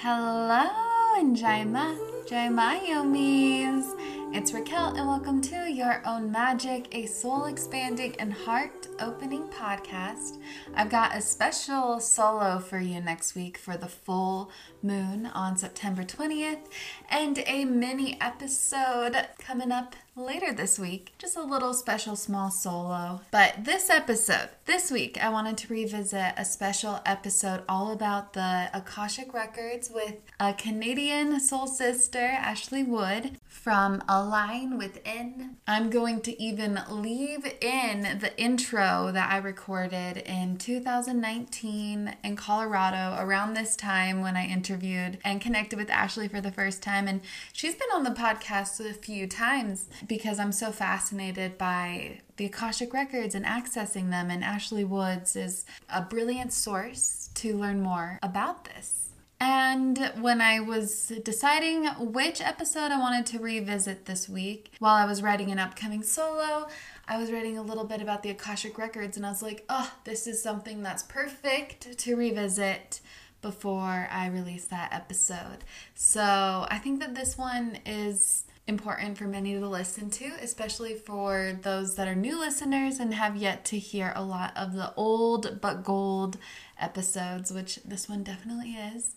[0.00, 0.68] Hello,
[1.16, 1.96] and Jaima,
[2.26, 3.94] Jaima Yomis.
[4.36, 10.38] It's Raquel, and welcome to Your Own Magic, a soul expanding and heart opening podcast.
[10.74, 14.50] I've got a special solo for you next week for the full
[14.82, 16.66] moon on September 20th,
[17.10, 21.12] and a mini episode coming up later this week.
[21.18, 23.20] Just a little special small solo.
[23.30, 28.70] But this episode, this week, I wanted to revisit a special episode all about the
[28.72, 35.56] Akashic Records with a Canadian soul sister, Ashley Wood, from Aln Within.
[35.66, 43.16] I'm going to even leave in the intro that I recorded in 2019 in Colorado
[43.18, 47.08] around this time when I interviewed and connected with Ashley for the first time.
[47.08, 52.44] And she's been on the podcast a few times because I'm so fascinated by the
[52.44, 54.30] Akashic Records and accessing them.
[54.30, 59.06] And Ashley Woods is a brilliant source to learn more about this.
[59.38, 65.04] And when I was deciding which episode I wanted to revisit this week, while I
[65.04, 66.68] was writing an upcoming solo,
[67.06, 69.92] I was writing a little bit about the Akashic Records, and I was like, oh,
[70.04, 73.00] this is something that's perfect to revisit
[73.42, 75.58] before I release that episode.
[75.94, 81.56] So I think that this one is important for many to listen to, especially for
[81.62, 85.60] those that are new listeners and have yet to hear a lot of the old
[85.60, 86.36] but gold
[86.78, 89.14] episodes, which this one definitely is.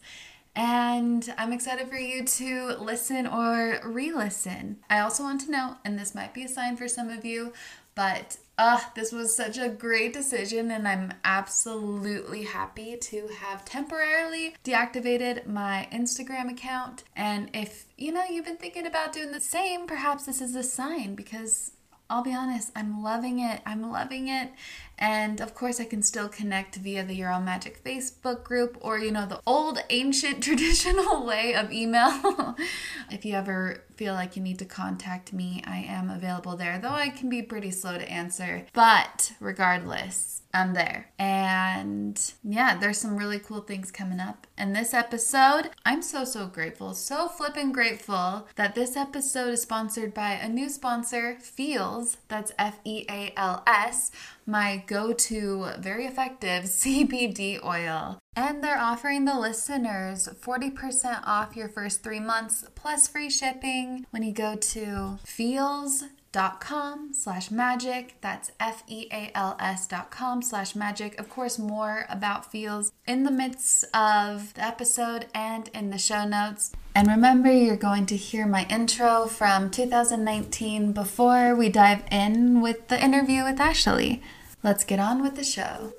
[0.56, 4.78] And I'm excited for you to listen or re listen.
[4.90, 7.54] I also want to know, and this might be a sign for some of you,
[7.96, 14.56] but uh, this was such a great decision, and I'm absolutely happy to have temporarily
[14.66, 17.06] deactivated my Instagram account.
[17.16, 20.64] And if you know you've been thinking about doing the same, perhaps this is a
[20.64, 21.72] sign because
[22.10, 23.62] I'll be honest, I'm loving it.
[23.66, 24.50] I'm loving it.
[24.98, 28.98] And of course, I can still connect via the Your Own Magic Facebook group or,
[28.98, 32.56] you know, the old ancient traditional way of email.
[33.12, 36.90] if you ever feel like you need to contact me, I am available there, though
[36.90, 38.66] I can be pretty slow to answer.
[38.74, 41.12] But regardless, I'm there.
[41.20, 44.48] And yeah, there's some really cool things coming up.
[44.58, 50.14] And this episode, I'm so, so grateful, so flippin' grateful that this episode is sponsored
[50.14, 54.12] by a new sponsor, Feals, That's F E A L S
[54.50, 58.20] my go to very effective CBD oil.
[58.36, 64.24] And they're offering the listeners 40% off your first three months plus free shipping when
[64.24, 68.16] you go to feals dot com slash magic.
[68.22, 71.20] That's f-e-a-l-s dot com slash magic.
[71.20, 76.26] Of course more about feals in the midst of the episode and in the show
[76.26, 76.72] notes.
[76.96, 82.88] And remember you're going to hear my intro from 2019 before we dive in with
[82.88, 84.22] the interview with ashley.
[84.64, 85.94] Let's get on with the show.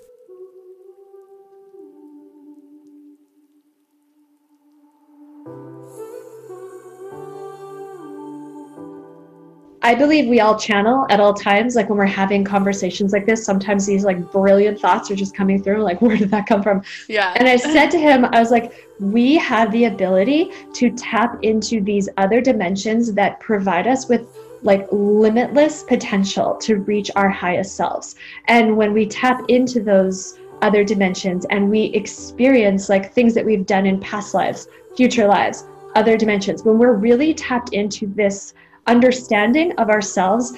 [9.82, 11.74] I believe we all channel at all times.
[11.74, 15.62] Like when we're having conversations like this, sometimes these like brilliant thoughts are just coming
[15.62, 15.82] through.
[15.82, 16.82] Like, where did that come from?
[17.08, 17.32] Yeah.
[17.36, 21.80] And I said to him, I was like, we have the ability to tap into
[21.80, 24.26] these other dimensions that provide us with
[24.62, 28.16] like limitless potential to reach our highest selves.
[28.46, 33.64] And when we tap into those other dimensions and we experience like things that we've
[33.64, 35.64] done in past lives, future lives,
[35.94, 38.52] other dimensions, when we're really tapped into this
[38.86, 40.52] understanding of ourselves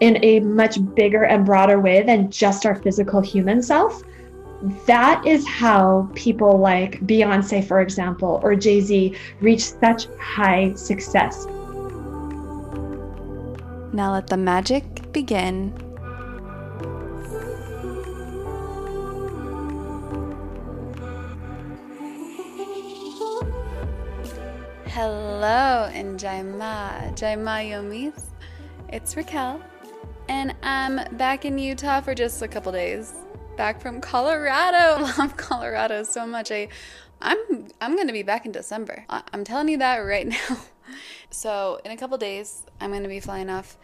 [0.00, 4.02] in a much bigger and broader way than just our physical human self,
[4.86, 11.46] that is how people like Beyonce, for example, or Jay Z reach such high success
[13.92, 15.72] now let the magic begin.
[25.00, 28.20] Hello, and Jaima, Jaima Yomis.
[28.88, 29.62] It's Raquel,
[30.28, 33.14] and I'm back in Utah for just a couple days.
[33.56, 35.04] Back from Colorado.
[35.04, 36.50] I love Colorado so much.
[36.50, 36.66] I,
[37.22, 39.04] I'm I'm gonna be back in December.
[39.08, 40.58] I, I'm telling you that right now.
[41.30, 43.78] So, in a couple days, I'm to be flying off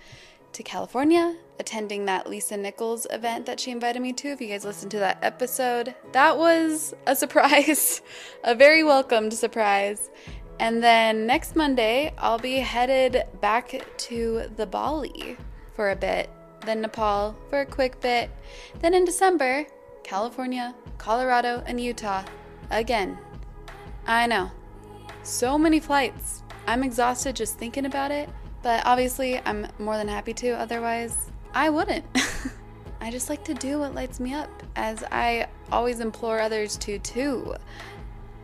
[0.55, 4.29] to California, attending that Lisa Nichols event that she invited me to.
[4.29, 8.03] If you guys listened to that episode, that was a surprise,
[8.45, 10.11] a very welcomed surprise.
[10.61, 15.37] And then next Monday, I'll be headed back to the Bali
[15.75, 16.31] for a bit,
[16.65, 18.31] then Nepal for a quick bit.
[18.81, 19.67] Then in December,
[20.05, 22.25] California, Colorado, and Utah
[22.71, 23.19] again.
[24.07, 24.51] I know.
[25.23, 26.43] So many flights.
[26.67, 28.29] I'm exhausted just thinking about it,
[28.63, 32.05] but obviously I'm more than happy to, otherwise, I wouldn't.
[33.01, 36.99] I just like to do what lights me up, as I always implore others to
[36.99, 37.55] too.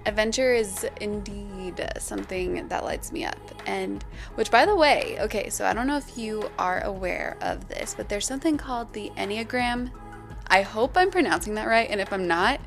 [0.06, 3.38] Adventure is indeed something that lights me up.
[3.66, 4.04] And
[4.34, 7.94] which, by the way, okay, so I don't know if you are aware of this,
[7.94, 9.90] but there's something called the Enneagram.
[10.48, 11.88] I hope I'm pronouncing that right.
[11.88, 12.60] And if I'm not,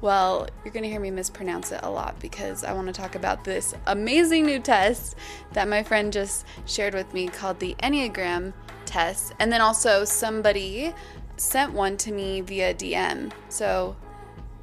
[0.00, 3.14] well, you're going to hear me mispronounce it a lot because I want to talk
[3.14, 5.16] about this amazing new test
[5.52, 8.52] that my friend just shared with me called the Enneagram
[8.84, 9.32] test.
[9.38, 10.92] And then also, somebody
[11.36, 13.32] sent one to me via DM.
[13.48, 13.96] So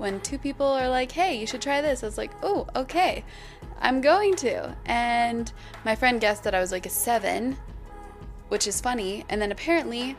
[0.02, 3.24] when two people are like, hey, you should try this, I was like, oh, okay,
[3.80, 4.76] I'm going to.
[4.86, 5.52] And
[5.86, 7.56] my friend guessed that I was like a seven,
[8.50, 9.24] which is funny.
[9.30, 10.18] And then apparently,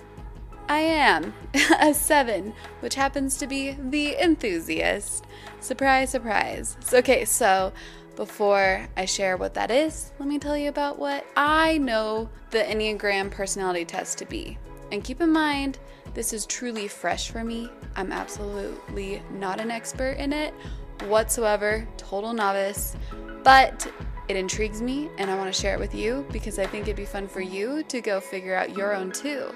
[0.68, 1.34] I am
[1.80, 5.26] a seven, which happens to be the enthusiast.
[5.58, 6.76] Surprise, surprise.
[6.92, 7.72] Okay, so
[8.14, 12.58] before I share what that is, let me tell you about what I know the
[12.58, 14.58] Enneagram personality test to be.
[14.92, 15.80] And keep in mind,
[16.14, 17.70] this is truly fresh for me.
[17.96, 20.54] I'm absolutely not an expert in it
[21.06, 22.96] whatsoever, total novice,
[23.42, 23.90] but
[24.28, 26.96] it intrigues me and I want to share it with you because I think it'd
[26.96, 29.54] be fun for you to go figure out your own too.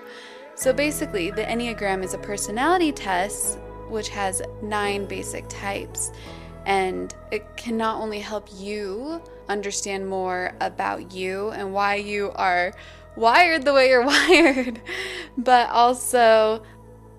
[0.54, 3.58] So basically, the Enneagram is a personality test
[3.88, 6.12] which has nine basic types.
[6.64, 12.72] And it can not only help you understand more about you and why you are
[13.16, 14.80] wired the way you're wired,
[15.36, 16.62] but also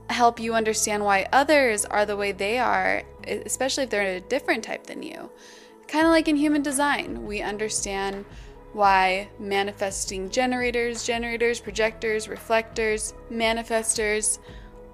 [0.09, 4.63] help you understand why others are the way they are, especially if they're a different
[4.63, 5.29] type than you.
[5.87, 8.25] Kind of like in human design, we understand
[8.73, 14.39] why manifesting generators, generators, projectors, reflectors, manifestors,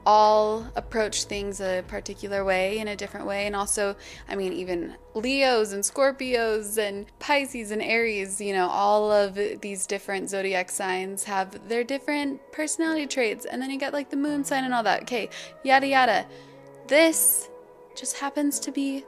[0.05, 3.45] all approach things a particular way in a different way.
[3.47, 3.95] And also,
[4.27, 9.87] I mean, even Leos and Scorpios and Pisces and Aries, you know, all of these
[9.87, 13.45] different zodiac signs have their different personality traits.
[13.45, 15.03] And then you get like the moon sign and all that.
[15.03, 15.29] Okay,
[15.63, 16.25] yada yada.
[16.87, 17.49] This
[17.95, 19.05] just happens to be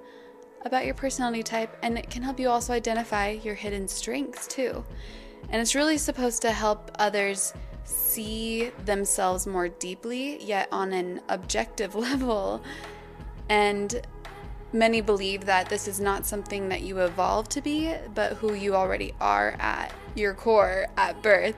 [0.64, 4.84] about your personality type and it can help you also identify your hidden strengths too.
[5.50, 7.54] And it's really supposed to help others
[7.86, 12.62] see themselves more deeply, yet on an objective level.
[13.50, 14.02] And
[14.74, 18.76] many believe that this is not something that you evolve to be, but who you
[18.76, 21.58] already are at your core at birth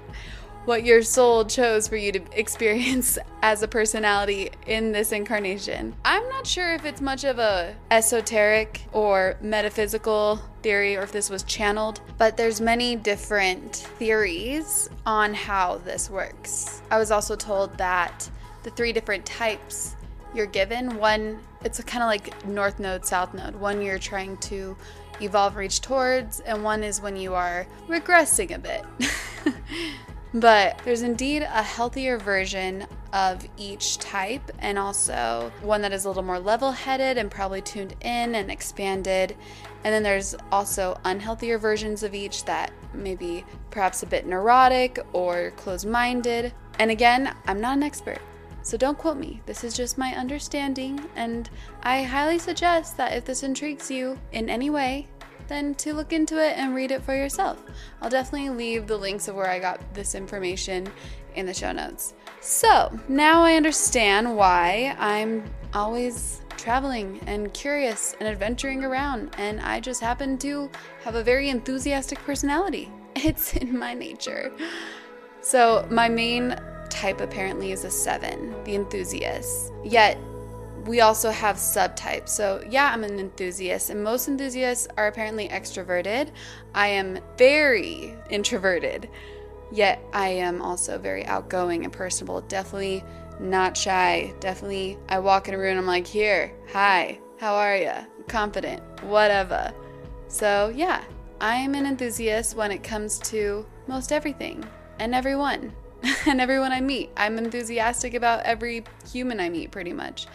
[0.67, 5.95] what your soul chose for you to experience as a personality in this incarnation.
[6.03, 11.29] I'm not sure if it's much of a esoteric or metaphysical theory or if this
[11.29, 16.81] was channeled, but there's many different theories on how this works.
[16.91, 18.29] I was also told that
[18.63, 19.95] the three different types
[20.33, 23.55] you're given, one it's kind of like north node, south node.
[23.55, 24.75] One you're trying to
[25.21, 28.85] evolve reach towards, and one is when you are regressing a bit.
[30.33, 36.09] But there's indeed a healthier version of each type, and also one that is a
[36.09, 39.35] little more level headed and probably tuned in and expanded.
[39.83, 45.51] And then there's also unhealthier versions of each that maybe perhaps a bit neurotic or
[45.51, 46.53] closed minded.
[46.77, 48.19] And again, I'm not an expert.
[48.63, 49.41] So don't quote me.
[49.45, 51.49] This is just my understanding, and
[51.83, 55.07] I highly suggest that if this intrigues you in any way,
[55.47, 57.61] then to look into it and read it for yourself.
[58.01, 60.87] I'll definitely leave the links of where I got this information
[61.35, 62.13] in the show notes.
[62.41, 69.79] So now I understand why I'm always traveling and curious and adventuring around, and I
[69.79, 70.69] just happen to
[71.03, 72.91] have a very enthusiastic personality.
[73.19, 74.51] It's in my nature.
[75.41, 76.55] So, my main
[76.89, 79.73] type apparently is a seven, the enthusiast.
[79.83, 80.19] Yet,
[80.87, 82.29] we also have subtypes.
[82.29, 86.29] So, yeah, I'm an enthusiast, and most enthusiasts are apparently extroverted.
[86.73, 89.09] I am very introverted,
[89.71, 92.41] yet I am also very outgoing and personable.
[92.41, 93.03] Definitely
[93.39, 94.33] not shy.
[94.39, 97.93] Definitely, I walk in a room, I'm like, here, hi, how are you?
[98.27, 99.73] Confident, whatever.
[100.29, 101.03] So, yeah,
[101.41, 104.63] I am an enthusiast when it comes to most everything
[104.99, 105.73] and everyone.
[106.27, 107.09] and everyone I meet.
[107.17, 110.27] I'm enthusiastic about every human I meet, pretty much.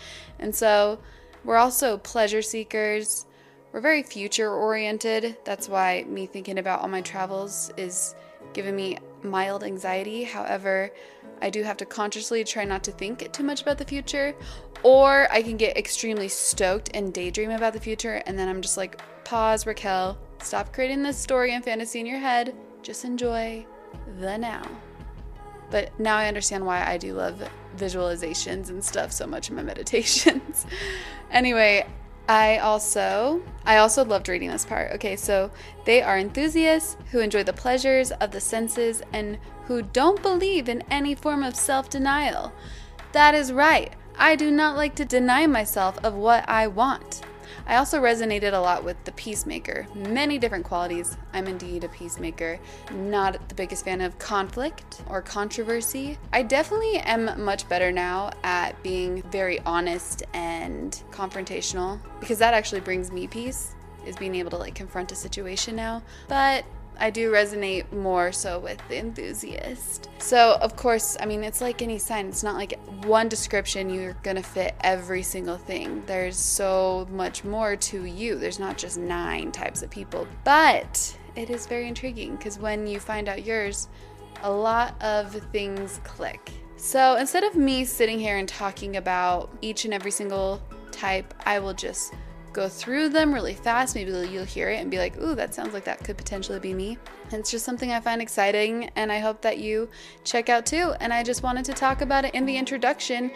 [0.42, 0.99] And so
[1.44, 3.26] we're also pleasure seekers.
[3.72, 5.38] We're very future oriented.
[5.44, 8.14] That's why me thinking about all my travels is
[8.52, 10.25] giving me mild anxiety.
[10.25, 10.90] However,
[11.40, 14.34] I do have to consciously try not to think too much about the future,
[14.82, 18.76] or I can get extremely stoked and daydream about the future, and then I'm just
[18.76, 22.54] like, pause, Raquel, stop creating this story and fantasy in your head.
[22.82, 23.64] Just enjoy
[24.18, 24.62] the now.
[25.73, 27.43] But now I understand why I do love
[27.76, 30.67] visualizations and stuff so much in my meditations.
[31.33, 31.85] anyway,
[32.29, 34.93] I also I also loved reading this part.
[34.93, 35.50] Okay, so
[35.85, 40.85] they are enthusiasts who enjoy the pleasures of the senses and who don't believe in
[40.91, 42.52] any form of self-denial.
[43.12, 43.93] That is right.
[44.17, 47.23] I do not like to deny myself of what I want.
[47.66, 49.87] I also resonated a lot with the peacemaker.
[49.94, 51.16] Many different qualities.
[51.32, 52.59] I'm indeed a peacemaker.
[52.92, 56.18] Not the biggest fan of conflict or controversy.
[56.32, 62.80] I definitely am much better now at being very honest and confrontational because that actually
[62.80, 63.75] brings me peace
[64.06, 66.02] is being able to like confront a situation now.
[66.28, 66.64] But
[66.99, 70.08] I do resonate more so with the enthusiast.
[70.18, 72.26] So, of course, I mean, it's like any sign.
[72.26, 76.02] It's not like one description you're going to fit every single thing.
[76.06, 78.37] There's so much more to you.
[78.37, 80.26] There's not just nine types of people.
[80.44, 83.88] But it is very intriguing because when you find out yours,
[84.42, 86.50] a lot of things click.
[86.76, 91.58] So, instead of me sitting here and talking about each and every single type, I
[91.58, 92.12] will just
[92.52, 93.94] go through them really fast.
[93.94, 96.75] Maybe you'll hear it and be like, ooh, that sounds like that could potentially be
[96.75, 96.99] me.
[97.25, 99.88] And it's just something I find exciting and I hope that you
[100.25, 100.94] check out too.
[101.00, 103.30] And I just wanted to talk about it in the introduction.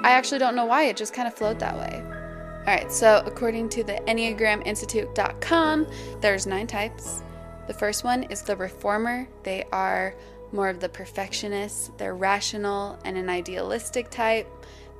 [0.00, 2.02] I actually don't know why, it just kind of flowed that way.
[2.04, 5.86] All right, so according to the EnneagramInstitute.com,
[6.20, 7.22] there's nine types.
[7.66, 9.26] The first one is the reformer.
[9.42, 10.14] They are
[10.52, 14.57] more of the perfectionists, they're rational and an idealistic type.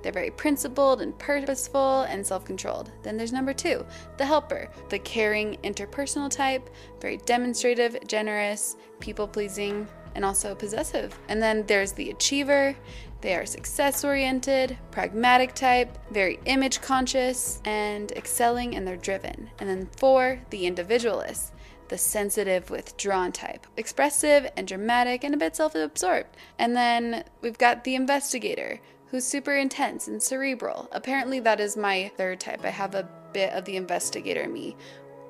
[0.09, 2.91] They're very principled and purposeful and self controlled.
[3.03, 3.85] Then there's number two,
[4.17, 11.15] the helper, the caring interpersonal type, very demonstrative, generous, people pleasing, and also possessive.
[11.29, 12.75] And then there's the achiever.
[13.21, 19.51] They are success oriented, pragmatic type, very image conscious, and excelling, and they're driven.
[19.59, 21.53] And then four, the individualist
[21.89, 26.37] the sensitive withdrawn type, expressive and dramatic and a bit self absorbed.
[26.59, 30.89] And then we've got the investigator, who's super intense and cerebral.
[30.93, 32.65] Apparently, that is my third type.
[32.65, 34.77] I have a bit of the investigator in me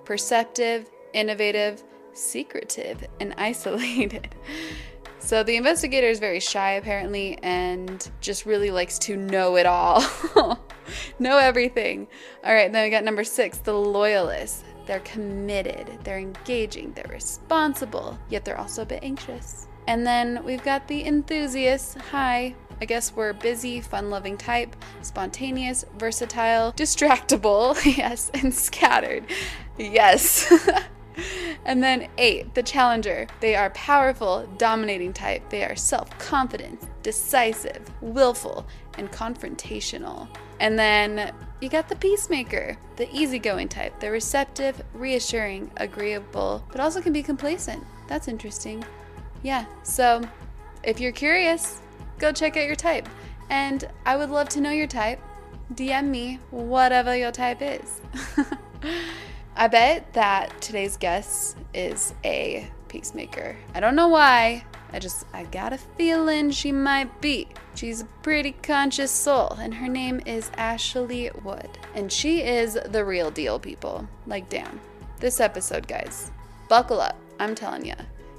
[0.04, 1.82] perceptive, innovative,
[2.14, 4.34] secretive, and isolated.
[5.18, 10.02] So the investigator is very shy apparently and just really likes to know it all.
[11.18, 12.06] know everything.
[12.44, 14.64] All right, then we got number 6, the loyalist.
[14.86, 19.68] They're committed, they're engaging, they're responsible, yet they're also a bit anxious.
[19.86, 21.98] And then we've got the enthusiast.
[22.10, 29.24] Hi, I guess we're busy, fun loving type, spontaneous, versatile, distractible, yes, and scattered.
[29.76, 30.52] Yes.
[31.64, 33.26] and then eight, the challenger.
[33.40, 35.48] They are powerful, dominating type.
[35.50, 38.66] They are self confident, decisive, willful,
[38.96, 40.28] and confrontational.
[40.60, 43.98] And then you got the peacemaker, the easygoing type.
[44.00, 47.84] They're receptive, reassuring, agreeable, but also can be complacent.
[48.08, 48.84] That's interesting.
[49.42, 50.22] Yeah, so
[50.82, 51.80] if you're curious,
[52.18, 53.08] go check out your type.
[53.50, 55.20] And I would love to know your type.
[55.74, 58.00] DM me whatever your type is.
[59.56, 63.56] I bet that today's guest is a peacemaker.
[63.74, 64.64] I don't know why.
[64.92, 67.48] I just, I got a feeling she might be.
[67.74, 71.68] She's a pretty conscious soul, and her name is Ashley Wood.
[71.94, 74.08] And she is the real deal, people.
[74.26, 74.80] Like, damn.
[75.20, 76.30] This episode, guys,
[76.68, 77.16] buckle up.
[77.40, 77.94] I'm telling you,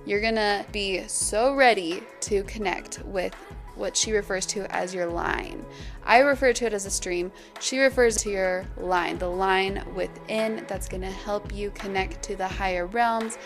[0.06, 3.36] you're gonna be so ready to connect with
[3.80, 5.66] what she refers to as your line.
[6.06, 7.32] I refer to it as a stream.
[7.60, 12.36] She refers to your line, the line within that's going to help you connect to
[12.36, 13.38] the higher realms,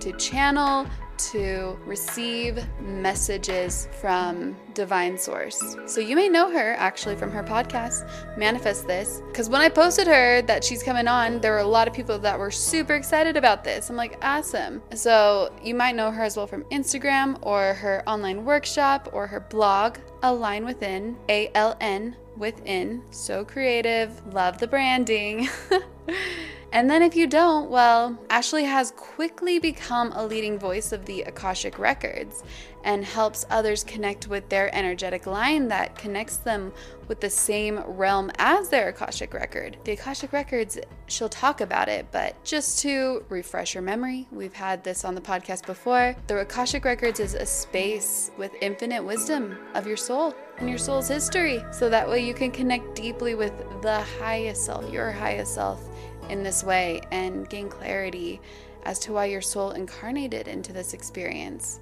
[0.00, 0.86] to channel,
[1.18, 5.76] to receive messages from divine source.
[5.86, 10.06] So you may know her actually from her podcast, Manifest This, because when I posted
[10.06, 13.36] her that she's coming on, there were a lot of people that were super excited
[13.36, 13.90] about this.
[13.90, 14.82] I'm like, awesome.
[14.94, 19.40] So you might know her as well from Instagram or her online workshop or her
[19.40, 23.02] blog, Aln Within, A L N Within.
[23.10, 25.48] So creative, love the branding.
[26.74, 31.22] And then if you don't, well, Ashley has quickly become a leading voice of the
[31.22, 32.42] Akashic Records
[32.82, 36.72] and helps others connect with their energetic line that connects them
[37.06, 39.76] with the same realm as their Akashic Record.
[39.84, 40.76] The Akashic Records,
[41.06, 45.20] she'll talk about it, but just to refresh your memory, we've had this on the
[45.20, 46.16] podcast before.
[46.26, 51.06] The Akashic Records is a space with infinite wisdom of your soul and your soul's
[51.06, 51.64] history.
[51.70, 55.80] So that way you can connect deeply with the highest self, your highest self
[56.28, 58.40] in this way and gain clarity
[58.84, 61.80] as to why your soul incarnated into this experience.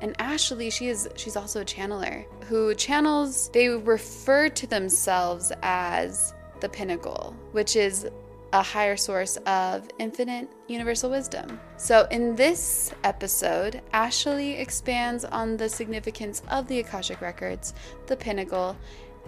[0.00, 6.34] And Ashley, she is she's also a channeler who channels they refer to themselves as
[6.60, 8.06] the pinnacle, which is
[8.52, 11.60] a higher source of infinite universal wisdom.
[11.76, 17.74] So, in this episode, Ashley expands on the significance of the Akashic Records,
[18.06, 18.76] the pinnacle,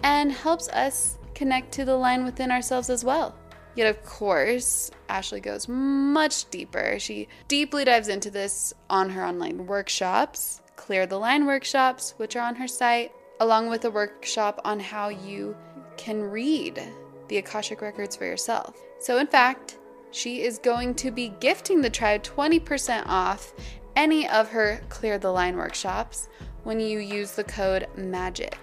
[0.03, 3.35] and helps us connect to the line within ourselves as well.
[3.75, 6.99] Yet, of course, Ashley goes much deeper.
[6.99, 12.45] She deeply dives into this on her online workshops, Clear the Line workshops, which are
[12.45, 15.55] on her site, along with a workshop on how you
[15.97, 16.81] can read
[17.27, 18.75] the Akashic Records for yourself.
[18.99, 19.77] So, in fact,
[20.11, 23.53] she is going to be gifting the tribe 20% off
[23.95, 26.27] any of her Clear the Line workshops
[26.63, 28.57] when you use the code MAGIC.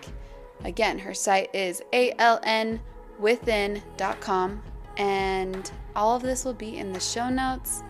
[0.64, 2.80] Again, her site is alnwithin.com,
[4.96, 7.82] and all of this will be in the show notes.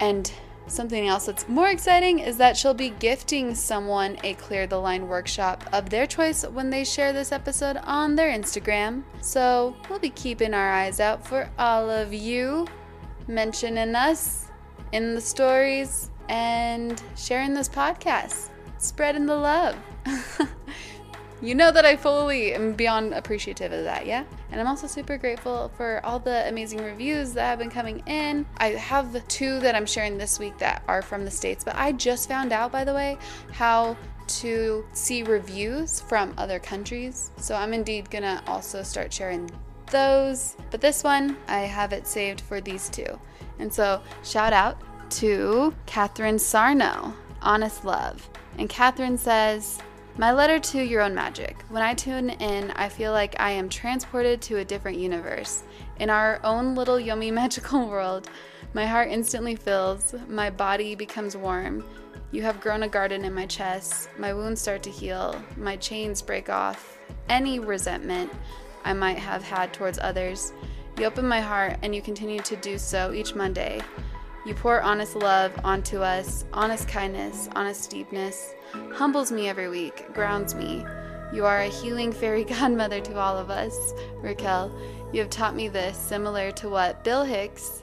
[0.00, 0.30] And
[0.66, 5.08] something else that's more exciting is that she'll be gifting someone a Clear the Line
[5.08, 9.04] workshop of their choice when they share this episode on their Instagram.
[9.20, 12.66] So we'll be keeping our eyes out for all of you
[13.28, 14.48] mentioning us
[14.92, 19.76] in the stories and sharing this podcast, spreading the love.
[21.42, 24.24] you know that I fully am beyond appreciative of that, yeah?
[24.50, 28.46] And I'm also super grateful for all the amazing reviews that have been coming in.
[28.56, 31.92] I have two that I'm sharing this week that are from the States, but I
[31.92, 33.18] just found out, by the way,
[33.52, 37.30] how to see reviews from other countries.
[37.36, 39.50] So I'm indeed gonna also start sharing
[39.90, 40.56] those.
[40.70, 43.20] But this one, I have it saved for these two.
[43.58, 44.78] And so, shout out
[45.10, 48.28] to Catherine Sarno, Honest Love.
[48.58, 49.78] And Catherine says,
[50.18, 51.62] My letter to your own magic.
[51.68, 55.62] When I tune in, I feel like I am transported to a different universe.
[55.98, 58.30] In our own little yummy magical world,
[58.72, 61.84] my heart instantly fills, my body becomes warm.
[62.30, 66.22] You have grown a garden in my chest, my wounds start to heal, my chains
[66.22, 66.98] break off.
[67.28, 68.32] Any resentment,
[68.86, 70.54] I might have had towards others.
[70.98, 73.82] You open my heart and you continue to do so each Monday.
[74.46, 78.54] You pour honest love onto us, honest kindness, honest deepness,
[78.92, 80.84] humbles me every week, grounds me.
[81.32, 83.92] You are a healing fairy godmother to all of us.
[84.22, 84.72] Raquel,
[85.12, 87.82] you have taught me this, similar to what Bill Hicks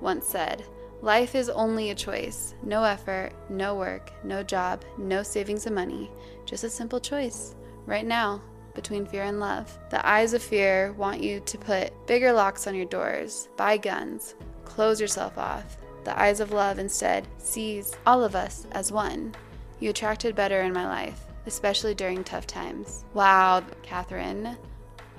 [0.00, 0.64] once said
[1.00, 2.54] Life is only a choice.
[2.62, 6.10] No effort, no work, no job, no savings of money.
[6.44, 7.56] Just a simple choice.
[7.86, 8.40] Right now,
[8.74, 9.76] between fear and love.
[9.90, 14.34] The eyes of fear want you to put bigger locks on your doors, buy guns,
[14.64, 15.76] close yourself off.
[16.04, 19.34] The eyes of love instead sees all of us as one.
[19.82, 23.04] You attracted better in my life, especially during tough times.
[23.14, 24.56] Wow, Catherine.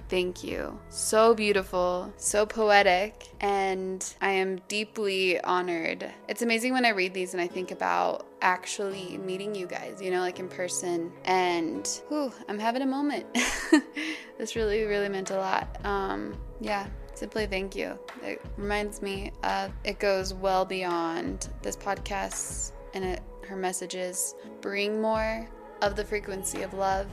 [0.07, 0.79] Thank you.
[0.87, 6.09] So beautiful, so poetic, and I am deeply honored.
[6.29, 10.11] It's amazing when I read these and I think about actually meeting you guys, you
[10.11, 11.11] know, like in person.
[11.25, 13.25] And whew, I'm having a moment.
[14.37, 15.77] this really, really meant a lot.
[15.83, 17.99] Um, yeah, simply thank you.
[18.21, 25.01] It reminds me of it goes well beyond this podcast and it, her messages bring
[25.01, 25.47] more
[25.81, 27.07] of the frequency of love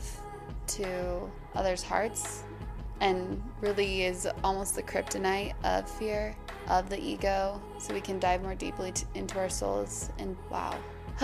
[0.67, 2.45] to others' hearts
[3.01, 6.37] and really is almost the kryptonite of fear,
[6.69, 10.11] of the ego, so we can dive more deeply t- into our souls.
[10.19, 10.77] And wow,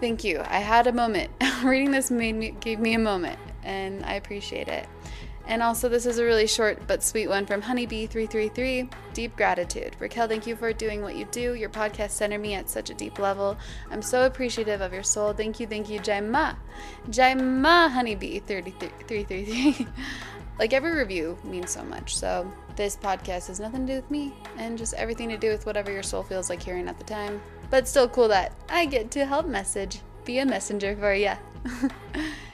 [0.00, 0.42] thank you.
[0.46, 1.30] I had a moment.
[1.64, 4.86] Reading this made me gave me a moment, and I appreciate it.
[5.46, 8.92] And also, this is a really short but sweet one from Honeybee333.
[9.12, 9.96] Deep gratitude.
[9.98, 11.54] Raquel, thank you for doing what you do.
[11.54, 13.56] Your podcast centered me at such a deep level.
[13.90, 15.32] I'm so appreciative of your soul.
[15.32, 16.56] Thank you, thank you, Jaima.
[17.08, 19.86] Jaima Honeybee333
[20.58, 22.16] like every review means so much.
[22.16, 25.66] So this podcast has nothing to do with me and just everything to do with
[25.66, 27.40] whatever your soul feels like hearing at the time.
[27.70, 31.32] But still cool that I get to help message, be a messenger for you.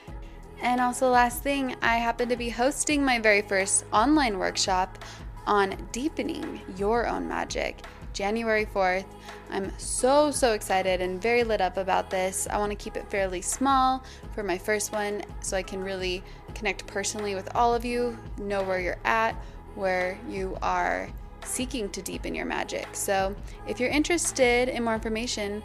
[0.61, 5.03] and also last thing, I happen to be hosting my very first online workshop
[5.47, 7.81] on deepening your own magic.
[8.13, 9.05] January 4th.
[9.49, 12.47] I'm so, so excited and very lit up about this.
[12.49, 16.23] I want to keep it fairly small for my first one so I can really
[16.53, 19.35] connect personally with all of you, know where you're at,
[19.75, 21.09] where you are
[21.45, 22.87] seeking to deepen your magic.
[22.93, 23.35] So
[23.67, 25.63] if you're interested in more information,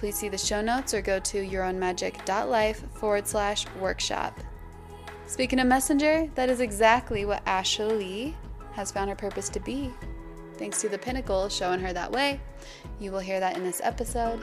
[0.00, 4.40] please see the show notes or go to yourownmagic.life forward slash workshop.
[5.26, 8.34] Speaking of messenger, that is exactly what Ashley
[8.72, 9.92] has found her purpose to be.
[10.56, 12.40] Thanks to the pinnacle showing her that way.
[12.98, 14.40] You will hear that in this episode.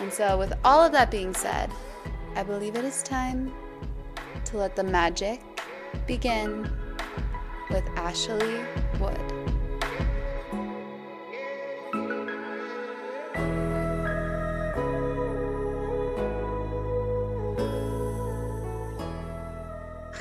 [0.00, 1.70] And so, with all of that being said,
[2.34, 3.54] I believe it is time
[4.46, 5.40] to let the magic
[6.08, 6.68] begin
[7.70, 8.58] with Ashley
[8.98, 9.43] Wood.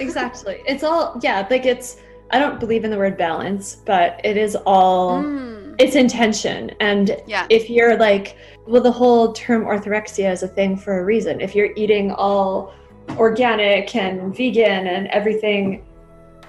[0.03, 0.61] Exactly.
[0.67, 1.97] It's all, yeah, like it's,
[2.31, 5.75] I don't believe in the word balance, but it is all mm.
[5.77, 6.71] it's intention.
[6.79, 7.45] And yeah.
[7.49, 11.41] if you're like, well, the whole term orthorexia is a thing for a reason.
[11.41, 12.73] If you're eating all
[13.17, 15.85] organic and vegan and everything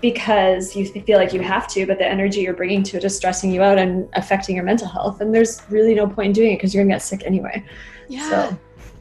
[0.00, 3.16] because you feel like you have to, but the energy you're bringing to it is
[3.16, 6.52] stressing you out and affecting your mental health, and there's really no point in doing
[6.52, 7.64] it because you're gonna get sick anyway.
[8.08, 8.30] Yeah.
[8.30, 8.58] So.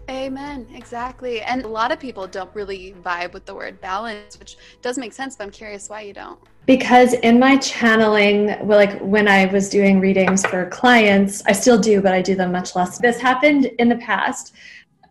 [0.10, 0.68] Amen.
[0.74, 1.42] Exactly.
[1.42, 5.14] And a lot of people don't really vibe with the word balance, which does make
[5.14, 6.40] sense, but I'm curious why you don't.
[6.66, 11.78] Because in my channeling, well, like when I was doing readings for clients, I still
[11.78, 12.98] do, but I do them much less.
[13.00, 14.54] This happened in the past.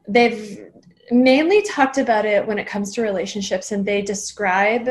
[0.08, 0.66] They've
[1.10, 4.88] mainly talked about it when it comes to relationships, and they describe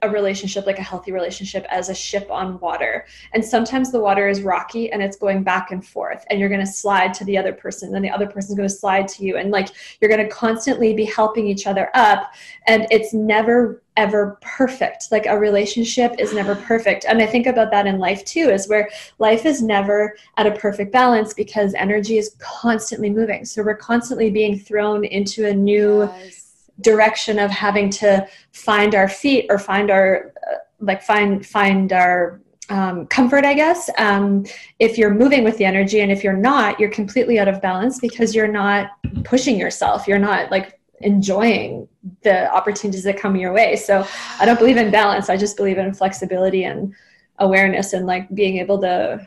[0.00, 3.04] a relationship like a healthy relationship as a ship on water.
[3.34, 6.60] And sometimes the water is rocky and it's going back and forth and you're going
[6.60, 9.36] to slide to the other person and the other person's going to slide to you
[9.36, 9.68] and like
[10.00, 12.32] you're going to constantly be helping each other up
[12.66, 15.12] and it's never ever perfect.
[15.12, 17.04] Like a relationship is never perfect.
[17.04, 20.52] And i think about that in life too is where life is never at a
[20.52, 23.44] perfect balance because energy is constantly moving.
[23.44, 26.43] So we're constantly being thrown into a new yes
[26.80, 32.40] direction of having to find our feet or find our uh, like find find our
[32.70, 33.90] um, comfort, I guess.
[33.98, 34.44] Um,
[34.78, 38.00] if you're moving with the energy, and if you're not, you're completely out of balance
[38.00, 38.90] because you're not
[39.24, 40.08] pushing yourself.
[40.08, 41.86] You're not like enjoying
[42.22, 43.76] the opportunities that come your way.
[43.76, 44.06] So
[44.38, 45.28] I don't believe in balance.
[45.28, 46.94] I just believe in flexibility and
[47.38, 49.26] awareness and like being able to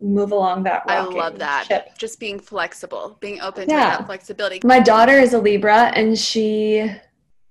[0.00, 1.66] move along that I love that.
[1.66, 1.96] Ship.
[1.98, 3.92] Just being flexible, being open yeah.
[3.92, 4.60] to that flexibility.
[4.64, 6.90] My daughter is a Libra and she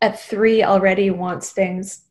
[0.02, 2.04] at 3 already wants things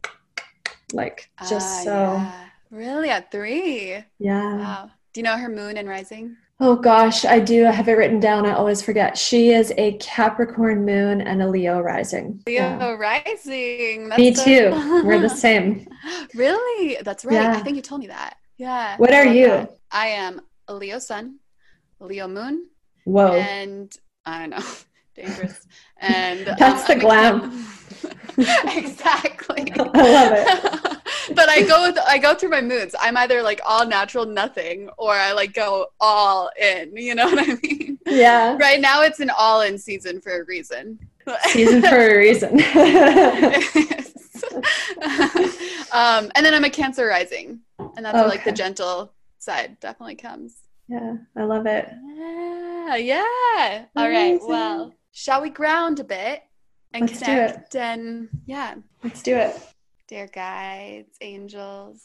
[0.92, 2.40] like just uh, so yeah.
[2.70, 4.04] Really at 3?
[4.18, 4.56] Yeah.
[4.56, 4.90] Wow.
[5.12, 6.36] Do you know her moon and rising?
[6.60, 7.66] Oh gosh, I do.
[7.66, 8.46] I have it written down.
[8.46, 9.18] I always forget.
[9.18, 12.42] She is a Capricorn moon and a Leo rising.
[12.46, 12.92] Leo yeah.
[12.92, 14.08] rising.
[14.08, 15.04] That's me so too.
[15.04, 15.86] We're the same.
[16.34, 16.98] Really?
[17.02, 17.34] That's right.
[17.34, 17.52] Yeah.
[17.52, 18.36] I think you told me that.
[18.58, 18.96] Yeah.
[18.98, 19.46] What are you?
[19.46, 19.78] That.
[19.94, 21.36] I am a Leo sun,
[22.00, 22.66] Leo moon.
[23.04, 23.32] Whoa.
[23.32, 24.58] And I know,
[25.14, 25.66] dangerous.
[25.98, 27.66] And that's um, the glam.
[28.76, 29.72] exactly.
[29.72, 31.36] I love it.
[31.36, 32.96] but I go with, I go through my moods.
[33.00, 36.96] I'm either like all natural, nothing, or I like go all in.
[36.96, 38.00] You know what I mean?
[38.04, 38.56] Yeah.
[38.58, 40.98] Right now, it's an all in season for a reason.
[41.44, 42.60] season for a reason.
[45.92, 48.28] um, and then I'm a Cancer rising, and that's okay.
[48.28, 49.13] like the gentle
[49.44, 50.56] side definitely comes.
[50.88, 51.88] Yeah, I love it.
[52.16, 53.84] Yeah, yeah.
[53.96, 54.40] All right.
[54.42, 56.42] Well, shall we ground a bit
[56.92, 57.76] and Let's connect?
[57.76, 59.56] And yeah, let's do it.
[60.08, 62.02] Dear guides, angels,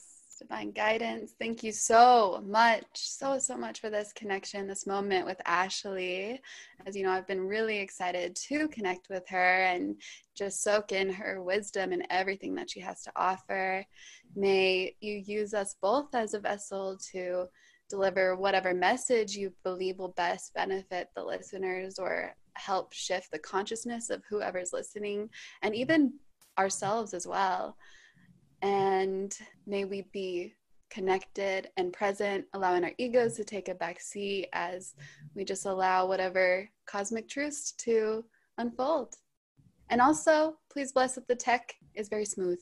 [0.50, 5.40] divine guidance, thank you so much, so, so much for this connection, this moment with
[5.46, 6.42] Ashley.
[6.88, 9.96] As you know, I've been really excited to connect with her and
[10.36, 13.86] just soak in her wisdom and everything that she has to offer.
[14.36, 17.46] May you use us both as a vessel to
[17.88, 24.10] deliver whatever message you believe will best benefit the listeners or help shift the consciousness
[24.10, 25.30] of whoever's listening
[25.62, 26.14] and even
[26.58, 27.78] ourselves as well.
[28.62, 30.54] And may we be
[30.90, 34.96] connected and present, allowing our egos to take a back seat as
[35.36, 38.24] we just allow whatever cosmic truths to
[38.58, 39.16] unfold.
[39.90, 42.60] And also, please bless that the tech is very smooth.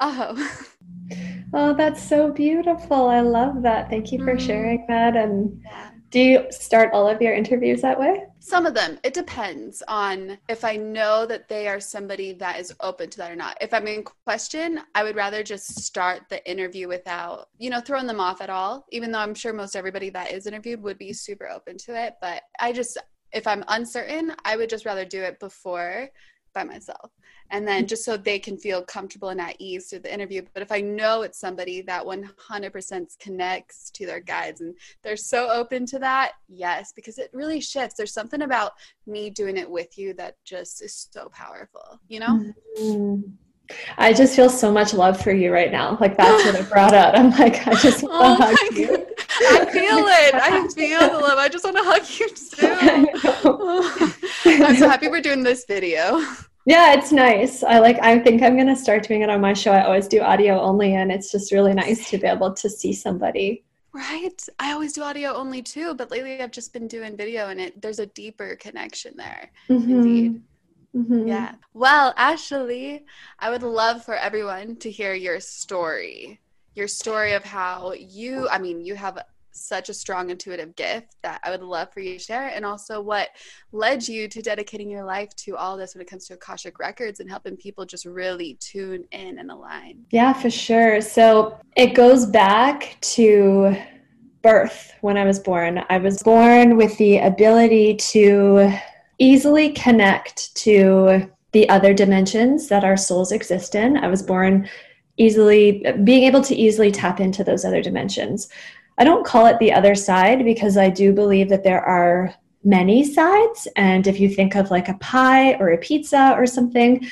[0.00, 0.56] Oh.
[1.54, 3.08] oh, that's so beautiful.
[3.08, 3.90] I love that.
[3.90, 4.40] Thank you for mm.
[4.40, 5.16] sharing that.
[5.16, 5.90] And yeah.
[6.10, 8.24] Do you start all of your interviews that way?
[8.40, 8.98] Some of them.
[9.04, 13.30] It depends on if I know that they are somebody that is open to that
[13.30, 13.56] or not.
[13.60, 18.08] If I'm in question, I would rather just start the interview without, you know, throwing
[18.08, 21.12] them off at all, even though I'm sure most everybody that is interviewed would be
[21.12, 22.14] super open to it.
[22.20, 22.98] But I just,
[23.32, 26.08] if I'm uncertain, I would just rather do it before
[26.54, 27.12] by myself
[27.50, 30.62] and then just so they can feel comfortable and at ease through the interview but
[30.62, 35.84] if i know it's somebody that 100% connects to their guides and they're so open
[35.86, 38.72] to that yes because it really shifts there's something about
[39.06, 43.20] me doing it with you that just is so powerful you know mm-hmm.
[43.98, 45.96] I just feel so much love for you right now.
[46.00, 47.16] Like that's what it brought out.
[47.16, 49.06] I'm like, I just want oh to hug you.
[49.42, 50.34] I feel it.
[50.34, 51.38] I feel the love.
[51.38, 52.28] I just want to hug you
[53.94, 54.64] too.
[54.64, 56.20] I'm so happy we're doing this video.
[56.66, 57.62] Yeah, it's nice.
[57.62, 59.72] I like I think I'm gonna start doing it on my show.
[59.72, 62.92] I always do audio only and it's just really nice to be able to see
[62.92, 63.64] somebody.
[63.92, 64.40] Right.
[64.58, 67.80] I always do audio only too, but lately I've just been doing video and it
[67.80, 69.50] there's a deeper connection there.
[69.68, 69.90] Mm-hmm.
[69.90, 70.42] Indeed.
[70.94, 71.28] Mm-hmm.
[71.28, 71.54] Yeah.
[71.72, 73.04] Well, Ashley,
[73.38, 76.40] I would love for everyone to hear your story.
[76.74, 79.18] Your story of how you, I mean, you have
[79.52, 83.00] such a strong intuitive gift that I would love for you to share, and also
[83.00, 83.30] what
[83.72, 87.20] led you to dedicating your life to all this when it comes to Akashic Records
[87.20, 90.04] and helping people just really tune in and align.
[90.10, 91.00] Yeah, for sure.
[91.00, 93.76] So it goes back to
[94.42, 95.84] birth when I was born.
[95.90, 98.72] I was born with the ability to
[99.18, 103.96] easily connect to the other dimensions that our souls exist in.
[103.96, 104.68] I was born
[105.16, 108.48] easily being able to easily tap into those other dimensions.
[109.00, 113.02] I don't call it the other side because I do believe that there are many
[113.02, 113.66] sides.
[113.74, 117.10] And if you think of like a pie or a pizza or something,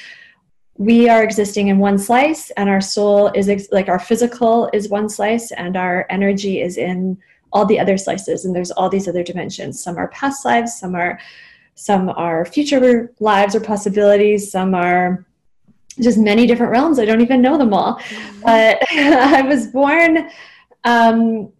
[0.76, 4.90] we are existing in one slice, and our soul is ex- like our physical is
[4.90, 7.18] one slice, and our energy is in
[7.52, 8.44] all the other slices.
[8.44, 9.82] And there's all these other dimensions.
[9.82, 11.18] Some are past lives, some are
[11.74, 15.24] some are future lives or possibilities, some are
[16.00, 16.98] just many different realms.
[16.98, 17.96] I don't even know them all.
[17.98, 18.40] Mm-hmm.
[18.42, 20.30] But I was born
[20.84, 21.50] um,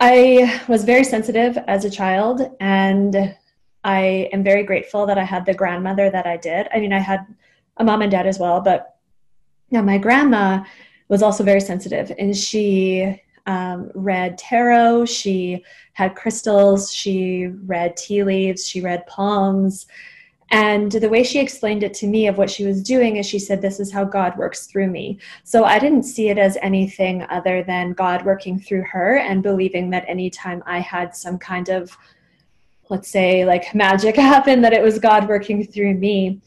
[0.00, 3.36] I was very sensitive as a child, and
[3.84, 6.68] I am very grateful that I had the grandmother that I did.
[6.72, 7.26] I mean, I had
[7.76, 8.96] a mom and dad as well, but
[9.70, 10.64] now my grandma
[11.08, 18.24] was also very sensitive, and she um, read tarot, she had crystals, she read tea
[18.24, 19.86] leaves, she read palms.
[20.54, 23.40] And the way she explained it to me of what she was doing is she
[23.40, 25.18] said, This is how God works through me.
[25.42, 29.90] So I didn't see it as anything other than God working through her and believing
[29.90, 31.98] that anytime I had some kind of,
[32.88, 36.40] let's say, like magic happen, that it was God working through me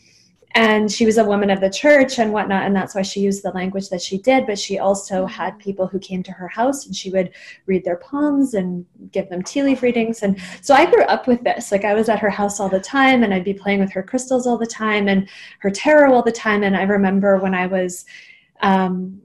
[0.57, 3.43] and she was a woman of the church and whatnot and that's why she used
[3.43, 5.31] the language that she did but she also mm-hmm.
[5.31, 7.29] had people who came to her house and she would
[7.67, 10.23] read their palms and give them tea leaf readings.
[10.23, 11.71] And so i grew up with this.
[11.71, 14.01] Like i was at her house all the time and i'd be playing with her
[14.01, 16.63] crystals all the time and her tarot all the time.
[16.63, 18.05] And i remember when i was
[18.61, 19.21] um,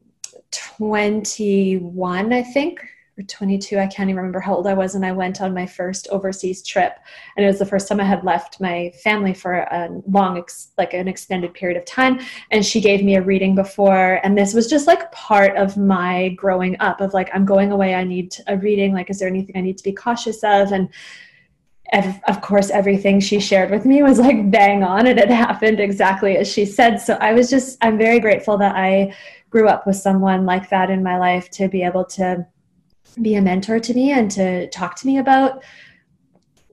[0.50, 2.86] 21 i think
[3.22, 5.66] or 22 i can't even remember how old i was and i went on my
[5.66, 6.98] first overseas trip.
[7.36, 10.72] And it was the first time i had left my family for a long ex-
[10.78, 12.20] like an extended period of time.
[12.50, 14.20] And she gave me a reading before.
[14.22, 17.94] And this was just like part of my growing up of like i'm going away.
[17.94, 18.92] I need a reading.
[18.92, 20.72] Like is there anything i need to be cautious of?
[20.72, 20.88] And
[22.26, 26.38] of course everything she shared with me was like bang on and it happened exactly
[26.38, 26.96] as she said.
[26.96, 29.14] So i was just i'm very grateful that i
[29.50, 32.46] grew up with someone like that in my life to be able to
[33.20, 35.62] be a mentor to me and to talk to me about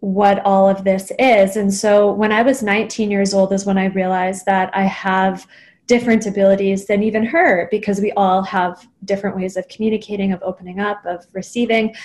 [0.01, 1.57] what all of this is.
[1.57, 5.45] And so when I was 19 years old is when I realized that I have
[5.87, 10.79] different abilities than even her because we all have different ways of communicating, of opening
[10.79, 11.95] up, of receiving.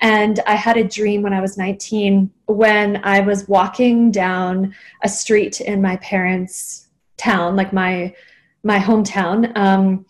[0.00, 5.08] And I had a dream when I was 19 when I was walking down a
[5.08, 8.14] street in my parents' town, like my
[8.62, 9.54] my hometown.
[9.56, 10.06] Um,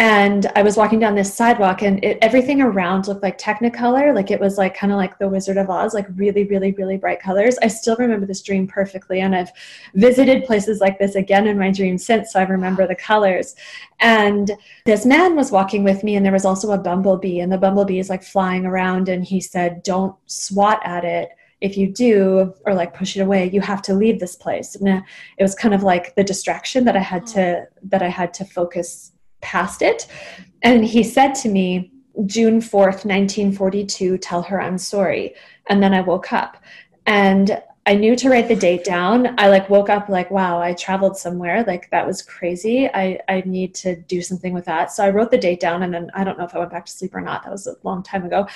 [0.00, 4.30] and I was walking down this sidewalk, and it, everything around looked like Technicolor, like
[4.30, 7.20] it was like kind of like the Wizard of Oz, like really, really, really bright
[7.20, 7.58] colors.
[7.60, 9.52] I still remember this dream perfectly, and I've
[9.94, 13.54] visited places like this again in my dream since, so I remember the colors.
[13.98, 14.50] And
[14.86, 17.98] this man was walking with me, and there was also a bumblebee, and the bumblebee
[17.98, 21.28] is like flying around, and he said, "Don't swat at it."
[21.60, 24.88] if you do or like push it away you have to leave this place and
[24.88, 25.02] uh,
[25.36, 28.46] it was kind of like the distraction that i had to that i had to
[28.46, 30.06] focus past it.
[30.62, 31.92] And he said to me,
[32.26, 35.34] June 4th, 1942, tell her I'm sorry.
[35.68, 36.56] And then I woke up
[37.06, 39.34] and I knew to write the date down.
[39.38, 41.64] I like woke up like, wow, I traveled somewhere.
[41.66, 42.88] Like that was crazy.
[42.88, 44.92] I, I need to do something with that.
[44.92, 46.84] So I wrote the date down and then I don't know if I went back
[46.86, 47.42] to sleep or not.
[47.42, 48.46] That was a long time ago.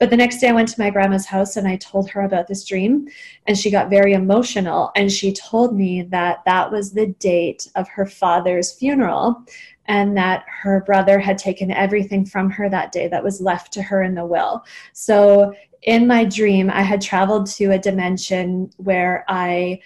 [0.00, 2.48] But the next day I went to my grandma's house and I told her about
[2.48, 3.06] this dream
[3.46, 7.88] and she got very emotional and she told me that that was the date of
[7.88, 9.44] her father's funeral
[9.86, 13.82] and that her brother had taken everything from her that day that was left to
[13.82, 14.64] her in the will.
[14.92, 19.80] So in my dream, I had traveled to a dimension where I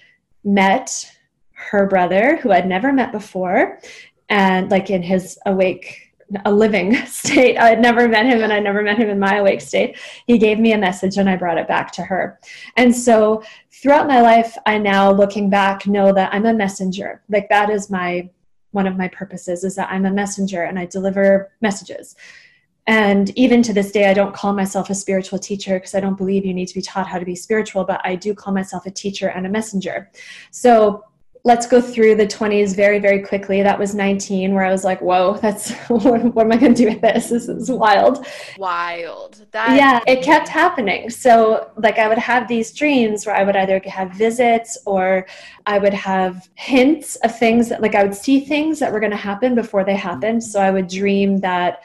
[0.45, 1.11] met
[1.53, 3.81] her brother, who I'd never met before,
[4.29, 6.07] and like in his awake
[6.45, 7.57] a living state.
[7.57, 9.97] I had never met him and I never met him in my awake state.
[10.27, 12.41] He gave me a message and I brought it back to her.
[12.77, 17.23] And so throughout my life, I now looking back know that I'm a messenger.
[17.29, 18.29] Like that is my
[18.73, 22.17] one of my purposes is that I'm a messenger and I deliver messages.
[22.87, 26.17] And even to this day, I don't call myself a spiritual teacher because I don't
[26.17, 28.87] believe you need to be taught how to be spiritual, but I do call myself
[28.87, 30.11] a teacher and a messenger.
[30.51, 31.05] So
[31.47, 33.63] let's go through the 20s very very quickly.
[33.63, 36.83] That was 19 where i was like whoa that's what, what am i going to
[36.83, 37.29] do with this?
[37.29, 38.27] This is wild.
[38.59, 39.47] Wild.
[39.53, 41.09] That yeah it kept happening.
[41.09, 45.27] So like i would have these dreams where i would either have visits or
[45.67, 49.13] i would have hints of things that like i would see things that were going
[49.13, 50.43] to happen before they happened.
[50.43, 51.85] So i would dream that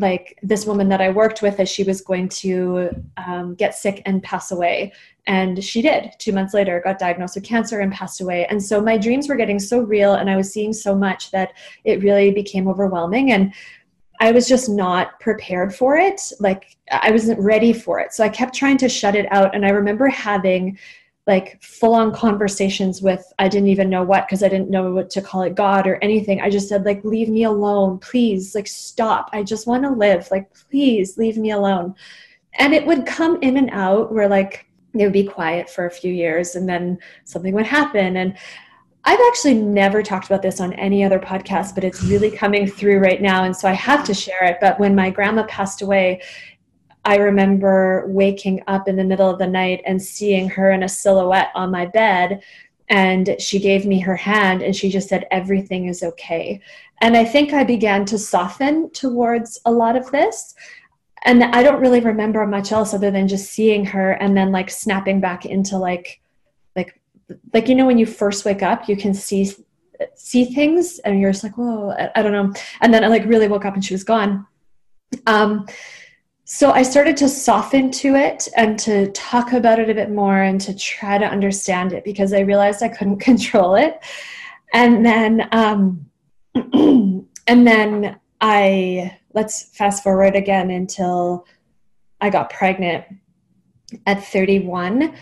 [0.00, 4.02] like this woman that I worked with as she was going to um, get sick
[4.06, 4.92] and pass away.
[5.26, 6.12] And she did.
[6.18, 8.46] Two months later, got diagnosed with cancer and passed away.
[8.46, 11.52] And so my dreams were getting so real and I was seeing so much that
[11.84, 13.32] it really became overwhelming.
[13.32, 13.52] And
[14.20, 16.20] I was just not prepared for it.
[16.40, 18.12] Like I wasn't ready for it.
[18.12, 19.54] So I kept trying to shut it out.
[19.54, 20.78] And I remember having
[21.26, 25.10] like full on conversations with I didn't even know what because I didn't know what
[25.10, 26.40] to call it God or anything.
[26.40, 29.30] I just said like leave me alone, please, like stop.
[29.32, 30.28] I just want to live.
[30.30, 31.94] Like please leave me alone.
[32.54, 35.90] And it would come in and out where like it would be quiet for a
[35.90, 38.36] few years and then something would happen and
[39.04, 42.98] I've actually never talked about this on any other podcast, but it's really coming through
[42.98, 43.44] right now.
[43.44, 44.58] And so I have to share it.
[44.60, 46.20] But when my grandma passed away,
[47.04, 50.88] I remember waking up in the middle of the night and seeing her in a
[50.88, 52.42] silhouette on my bed.
[52.88, 56.60] And she gave me her hand and she just said, Everything is okay.
[57.00, 60.54] And I think I began to soften towards a lot of this.
[61.22, 64.70] And I don't really remember much else other than just seeing her and then like
[64.70, 66.20] snapping back into like,
[66.74, 67.00] like,
[67.52, 69.50] like, you know, when you first wake up, you can see
[70.14, 73.24] see things and you're just like whoa I, I don't know and then i like
[73.26, 74.46] really woke up and she was gone
[75.26, 75.66] um
[76.52, 80.42] so I started to soften to it and to talk about it a bit more
[80.42, 84.02] and to try to understand it because I realized I couldn't control it.
[84.72, 86.10] And then, um,
[86.54, 91.46] and then I let's fast forward again until
[92.20, 93.04] I got pregnant
[94.06, 95.14] at 31.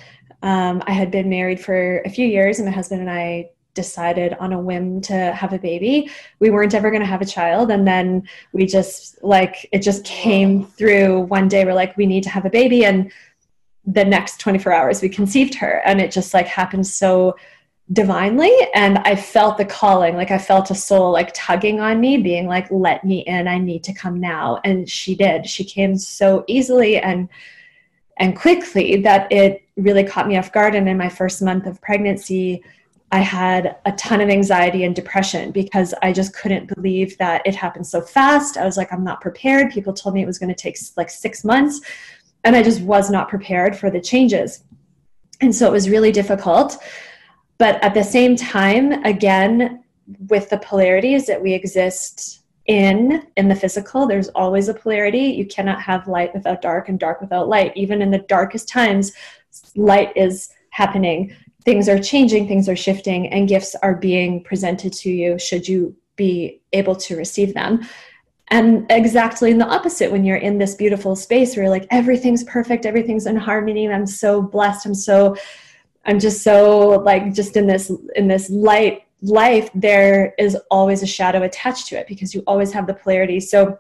[0.42, 4.34] Um, I had been married for a few years, and my husband and I decided
[4.40, 6.10] on a whim to have a baby.
[6.40, 7.70] We weren't ever going to have a child.
[7.70, 11.64] And then we just, like, it just came through one day.
[11.64, 12.84] We're like, we need to have a baby.
[12.84, 13.12] And
[13.86, 15.80] the next 24 hours, we conceived her.
[15.84, 17.36] And it just, like, happened so
[17.92, 18.50] divinely.
[18.74, 22.48] And I felt the calling, like, I felt a soul, like, tugging on me, being
[22.48, 23.46] like, let me in.
[23.46, 24.60] I need to come now.
[24.64, 25.48] And she did.
[25.48, 27.28] She came so easily and,
[28.16, 30.74] and quickly that it really caught me off guard.
[30.74, 32.64] And in my first month of pregnancy,
[33.10, 37.54] I had a ton of anxiety and depression because I just couldn't believe that it
[37.54, 38.58] happened so fast.
[38.58, 39.70] I was like, I'm not prepared.
[39.70, 41.80] People told me it was going to take like six months,
[42.44, 44.64] and I just was not prepared for the changes.
[45.40, 46.76] And so it was really difficult.
[47.56, 49.84] But at the same time, again,
[50.28, 55.46] with the polarities that we exist in in the physical there's always a polarity you
[55.46, 59.12] cannot have light without dark and dark without light even in the darkest times
[59.74, 61.34] light is happening
[61.68, 65.94] things are changing, things are shifting, and gifts are being presented to you should you
[66.16, 67.86] be able to receive them.
[68.48, 72.42] And exactly in the opposite, when you're in this beautiful space where you're like, everything's
[72.44, 75.36] perfect, everything's in harmony, I'm so blessed, I'm so,
[76.06, 81.06] I'm just so like just in this in this light life, there is always a
[81.06, 83.40] shadow attached to it because you always have the polarity.
[83.40, 83.78] So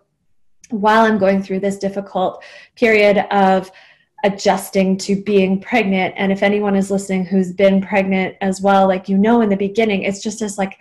[0.68, 2.44] while I'm going through this difficult
[2.76, 3.72] period of
[4.24, 6.14] adjusting to being pregnant.
[6.16, 9.56] And if anyone is listening who's been pregnant as well like you know in the
[9.56, 10.78] beginning it's just this like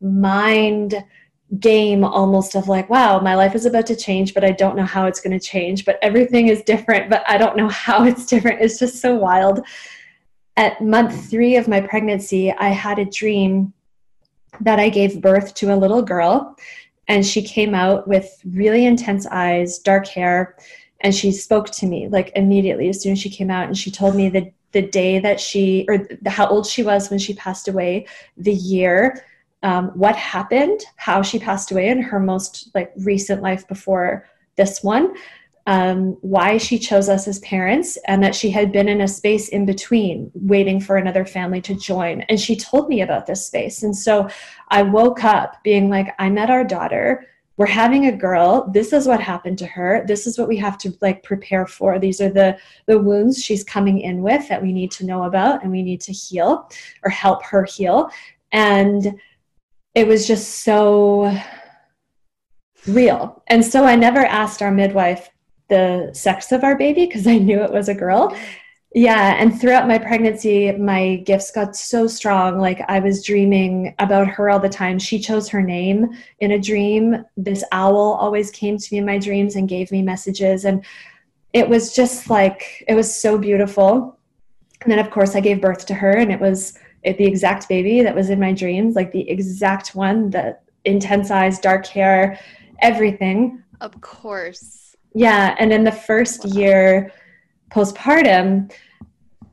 [0.00, 1.04] mind
[1.60, 4.84] game almost of like wow my life is about to change but i don't know
[4.84, 8.26] how it's going to change but everything is different but i don't know how it's
[8.26, 8.60] different.
[8.60, 9.60] It's just so wild.
[10.56, 13.72] At month 3 of my pregnancy i had a dream
[14.60, 16.56] that i gave birth to a little girl
[17.06, 20.56] and she came out with really intense eyes dark hair
[21.00, 23.90] and she spoke to me like immediately as soon as she came out and she
[23.90, 27.34] told me the the day that she or the, how old she was when she
[27.34, 28.06] passed away
[28.36, 29.24] the year
[29.62, 34.82] um, what happened how she passed away in her most like recent life before this
[34.82, 35.14] one
[35.66, 39.48] um, why she chose us as parents and that she had been in a space
[39.50, 42.22] in between waiting for another family to join.
[42.22, 43.82] And she told me about this space.
[43.82, 44.28] And so
[44.70, 47.26] i woke up being like i met our daughter
[47.58, 48.70] we're having a girl.
[48.72, 50.04] This is what happened to her.
[50.06, 51.98] This is what we have to like prepare for.
[51.98, 55.62] These are the the wounds she's coming in with that we need to know about
[55.62, 56.70] and we need to heal
[57.02, 58.10] or help her heal.
[58.52, 59.18] And
[59.94, 61.36] it was just so
[62.86, 63.42] real.
[63.48, 65.28] And so i never asked our midwife
[65.68, 68.34] the sex of our baby because i knew it was a girl
[68.94, 72.58] yeah, and throughout my pregnancy, my gifts got so strong.
[72.58, 74.98] Like I was dreaming about her all the time.
[74.98, 76.08] She chose her name
[76.40, 77.24] in a dream.
[77.36, 80.64] This owl always came to me in my dreams and gave me messages.
[80.64, 80.84] And
[81.52, 84.18] it was just like, it was so beautiful.
[84.82, 88.02] And then, of course, I gave birth to her, and it was the exact baby
[88.02, 92.38] that was in my dreams, like the exact one, the intense eyes, dark hair,
[92.80, 93.62] everything.
[93.80, 94.96] Of course.
[95.14, 95.56] Yeah.
[95.58, 96.52] And in the first wow.
[96.52, 97.12] year,
[97.70, 98.72] postpartum,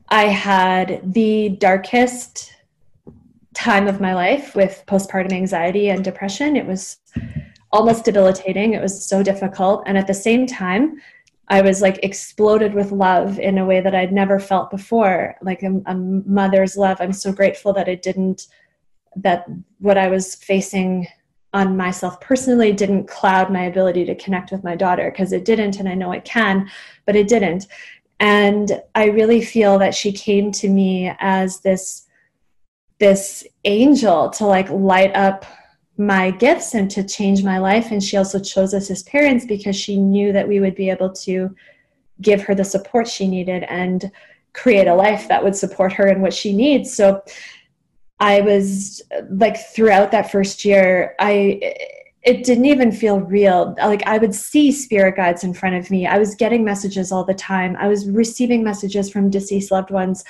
[0.08, 2.52] I had the darkest
[3.54, 6.56] time of my life with postpartum anxiety and depression.
[6.56, 6.98] It was
[7.72, 8.74] almost debilitating.
[8.74, 9.82] It was so difficult.
[9.86, 11.00] And at the same time,
[11.48, 15.62] I was like exploded with love in a way that I'd never felt before, like
[15.62, 16.98] a, a mother's love.
[17.00, 18.48] I'm so grateful that it didn't,
[19.16, 19.46] that
[19.78, 21.06] what I was facing
[21.54, 25.78] on myself personally didn't cloud my ability to connect with my daughter because it didn't,
[25.78, 26.68] and I know it can,
[27.06, 27.66] but it didn't.
[28.18, 32.02] And I really feel that she came to me as this
[32.98, 35.44] this angel to like light up
[35.98, 39.76] my gifts and to change my life and she also chose us as parents because
[39.76, 41.54] she knew that we would be able to
[42.22, 44.10] give her the support she needed and
[44.52, 46.94] create a life that would support her and what she needs.
[46.94, 47.22] So
[48.18, 51.74] I was like throughout that first year, I
[52.26, 53.76] it didn't even feel real.
[53.78, 56.08] Like I would see spirit guides in front of me.
[56.08, 57.76] I was getting messages all the time.
[57.78, 60.24] I was receiving messages from deceased loved ones.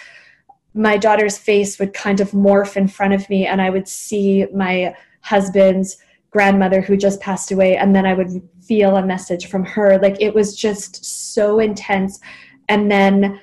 [0.74, 4.46] My daughter's face would kind of morph in front of me and I would see
[4.54, 5.96] my husband's
[6.30, 9.98] grandmother who just passed away and then I would feel a message from her.
[9.98, 12.20] Like it was just so intense.
[12.68, 13.40] And then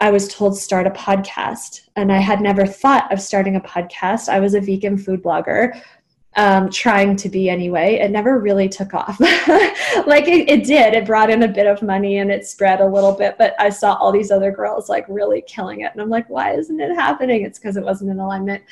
[0.00, 4.28] I was told start a podcast, and I had never thought of starting a podcast.
[4.28, 5.80] I was a vegan food blogger,
[6.36, 7.94] um, trying to be anyway.
[7.94, 9.20] It never really took off.
[9.20, 10.94] like it, it, did.
[10.94, 13.36] It brought in a bit of money and it spread a little bit.
[13.38, 16.54] But I saw all these other girls like really killing it, and I'm like, why
[16.54, 17.42] isn't it happening?
[17.42, 18.62] It's because it wasn't in alignment.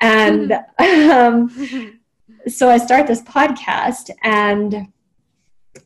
[0.00, 1.98] And um,
[2.46, 4.88] so I start this podcast, and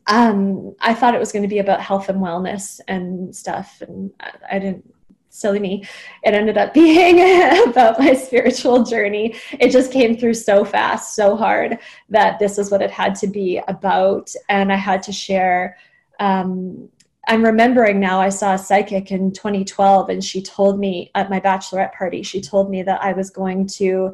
[0.07, 4.11] um, I thought it was going to be about health and wellness and stuff, and
[4.19, 4.92] I, I didn't.
[5.33, 5.83] Silly me.
[6.23, 7.19] It ended up being
[7.67, 9.35] about my spiritual journey.
[9.59, 11.79] It just came through so fast, so hard
[12.09, 15.77] that this is what it had to be about, and I had to share.
[16.19, 16.89] Um,
[17.27, 18.19] I'm remembering now.
[18.19, 22.21] I saw a psychic in 2012, and she told me at my bachelorette party.
[22.21, 24.13] She told me that I was going to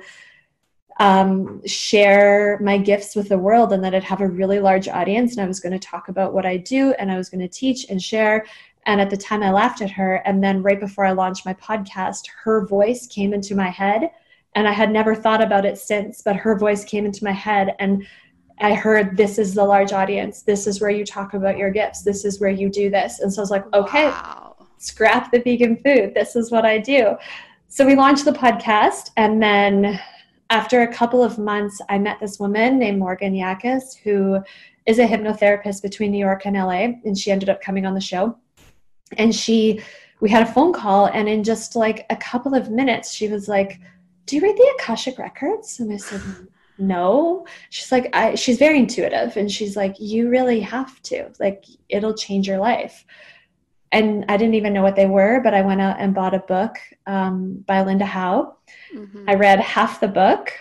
[0.99, 5.31] um, share my gifts with the world and that I'd have a really large audience
[5.31, 7.47] and I was going to talk about what I do and I was going to
[7.47, 8.45] teach and share.
[8.85, 10.15] And at the time, I laughed at her.
[10.25, 14.11] And then, right before I launched my podcast, her voice came into my head.
[14.55, 17.75] And I had never thought about it since, but her voice came into my head.
[17.79, 18.05] And
[18.59, 20.41] I heard, This is the large audience.
[20.41, 22.03] This is where you talk about your gifts.
[22.03, 23.19] This is where you do this.
[23.19, 24.55] And so I was like, Okay, wow.
[24.77, 26.13] scrap the vegan food.
[26.13, 27.15] This is what I do.
[27.67, 29.11] So we launched the podcast.
[29.15, 29.99] And then
[30.49, 34.39] after a couple of months, I met this woman named Morgan Yakis, who
[34.87, 38.01] is a hypnotherapist between New York and LA, and she ended up coming on the
[38.01, 38.35] show.
[39.17, 39.81] And she,
[40.19, 43.47] we had a phone call, and in just like a couple of minutes, she was
[43.47, 43.79] like,
[44.25, 46.21] "Do you read the Akashic records?" And I said,
[46.77, 51.31] "No." She's like, I, she's very intuitive, and she's like, "You really have to.
[51.39, 53.05] Like, it'll change your life."
[53.91, 56.39] and I didn't even know what they were, but I went out and bought a
[56.39, 58.55] book um, by Linda Howe.
[58.95, 59.29] Mm-hmm.
[59.29, 60.51] I read half the book.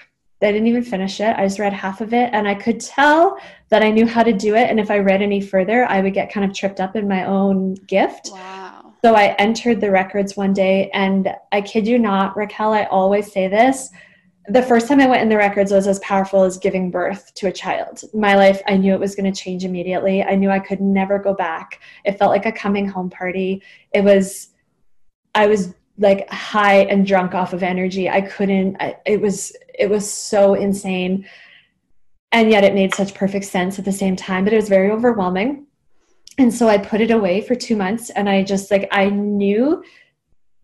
[0.41, 1.37] I didn't even finish it.
[1.37, 3.39] I just read half of it, and I could tell
[3.71, 4.71] that I knew how to do it.
[4.71, 7.25] And if I read any further, I would get kind of tripped up in my
[7.25, 8.31] own gift.
[8.33, 8.95] Wow.
[9.05, 13.33] So I entered the records one day, and I kid you not, Raquel, I always
[13.33, 13.91] say this
[14.49, 17.49] the first time I went in the records was as powerful as giving birth to
[17.49, 18.01] a child.
[18.15, 20.23] My life, I knew it was going to change immediately.
[20.23, 21.81] I knew I could never go back.
[22.05, 23.63] It felt like a coming home party.
[23.93, 24.49] It was,
[25.35, 28.09] I was like high and drunk off of energy.
[28.09, 31.27] I couldn't, I, it was, it was so insane.
[32.31, 34.91] And yet it made such perfect sense at the same time, but it was very
[34.91, 35.67] overwhelming.
[36.37, 39.83] And so I put it away for two months and I just like, I knew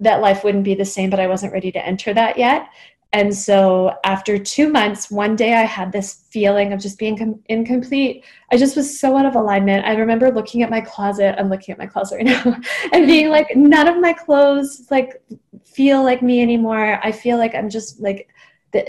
[0.01, 2.69] that life wouldn't be the same, but I wasn't ready to enter that yet.
[3.15, 7.41] And so after two months, one day I had this feeling of just being com-
[7.49, 8.25] incomplete.
[8.51, 9.87] I just was so out of alignment.
[9.87, 11.37] I remember looking at my closet.
[11.39, 12.57] I'm looking at my closet right now
[12.93, 15.23] and being like, none of my clothes like
[15.65, 16.99] feel like me anymore.
[17.05, 18.29] I feel like I'm just like,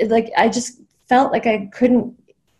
[0.07, 2.17] like I just felt like I couldn't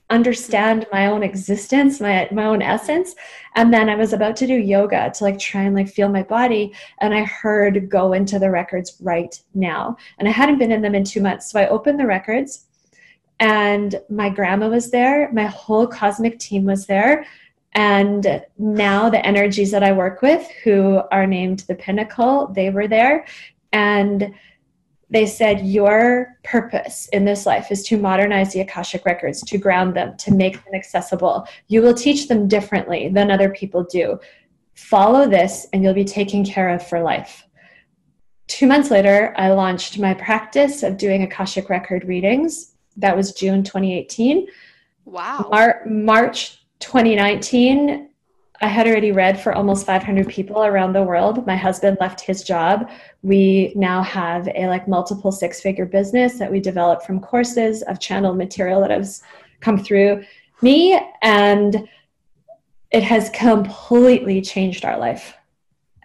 [0.10, 3.16] understand my own existence my my own essence.
[3.56, 6.22] And then i was about to do yoga to like try and like feel my
[6.22, 9.98] body and i heard go into the records right now.
[10.20, 11.50] And i hadn't been in them in 2 months.
[11.52, 12.68] So i opened the records
[13.40, 17.26] and my grandma was there my whole cosmic team was there
[17.74, 22.88] and now the energies that i work with who are named the pinnacle they were
[22.88, 23.26] there.
[23.74, 24.34] And
[25.10, 29.96] they said your purpose in this life is to modernize the akashic records to ground
[29.96, 31.48] them to make them accessible.
[31.68, 34.20] You will teach them differently than other people do.
[34.74, 37.44] Follow this and you'll be taken care of for life.
[38.48, 42.76] Two months later i launched my practice of doing akashic record readings.
[42.98, 44.48] That was june 2018
[45.06, 45.48] wow.
[45.52, 48.10] Mar- march 2019
[48.62, 51.46] I had already read for almost 500 people around the world.
[51.46, 52.90] My husband left his job.
[53.22, 58.00] We now have a like multiple six figure business that we developed from courses of
[58.00, 59.24] channeled material that has
[59.60, 60.24] come through
[60.62, 61.88] me and
[62.92, 65.36] it has completely changed our life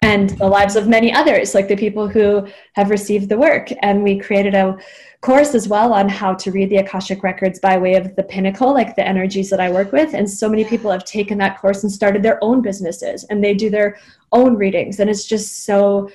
[0.01, 3.69] and the lives of many others, like the people who have received the work.
[3.81, 4.77] And we created a
[5.21, 8.73] course as well on how to read the Akashic Records by way of the pinnacle,
[8.73, 10.13] like the energies that I work with.
[10.15, 13.53] And so many people have taken that course and started their own businesses and they
[13.53, 13.99] do their
[14.31, 14.99] own readings.
[14.99, 16.09] And it's just so,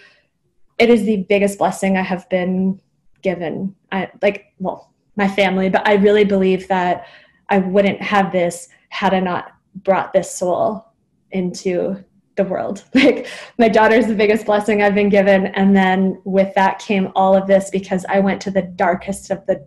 [0.78, 2.80] it is the biggest blessing I have been
[3.22, 3.74] given.
[3.92, 7.07] I like, well, my family, but I really believe that
[7.48, 10.84] I wouldn't have this had I not brought this soul
[11.30, 12.04] into
[12.37, 12.84] the world.
[12.95, 13.26] Like
[13.59, 15.47] my daughter's the biggest blessing I've been given.
[15.47, 19.45] And then with that came all of this because I went to the darkest of
[19.47, 19.66] the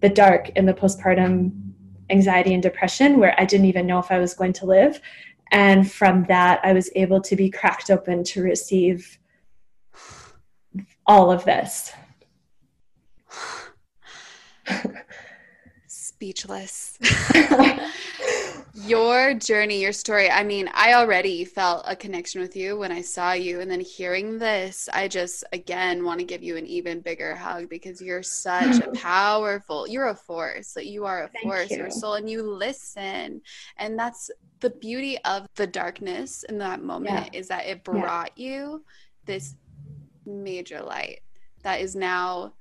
[0.00, 1.52] the dark in the postpartum
[2.08, 5.00] anxiety and depression where I didn't even know if I was going to live.
[5.52, 9.18] And from that, I was able to be cracked open to receive
[11.06, 11.92] all of this.
[15.86, 16.98] Speechless.
[18.74, 20.30] your journey, your story.
[20.30, 23.60] I mean, I already felt a connection with you when I saw you.
[23.60, 27.68] And then hearing this, I just, again, want to give you an even bigger hug
[27.68, 30.76] because you're such a powerful, you're a force.
[30.76, 31.78] Like, you are a Thank force, you.
[31.78, 33.40] your soul, and you listen.
[33.76, 37.38] And that's the beauty of the darkness in that moment yeah.
[37.38, 38.46] is that it brought yeah.
[38.46, 38.84] you
[39.26, 39.56] this
[40.26, 41.20] major light
[41.62, 42.54] that is now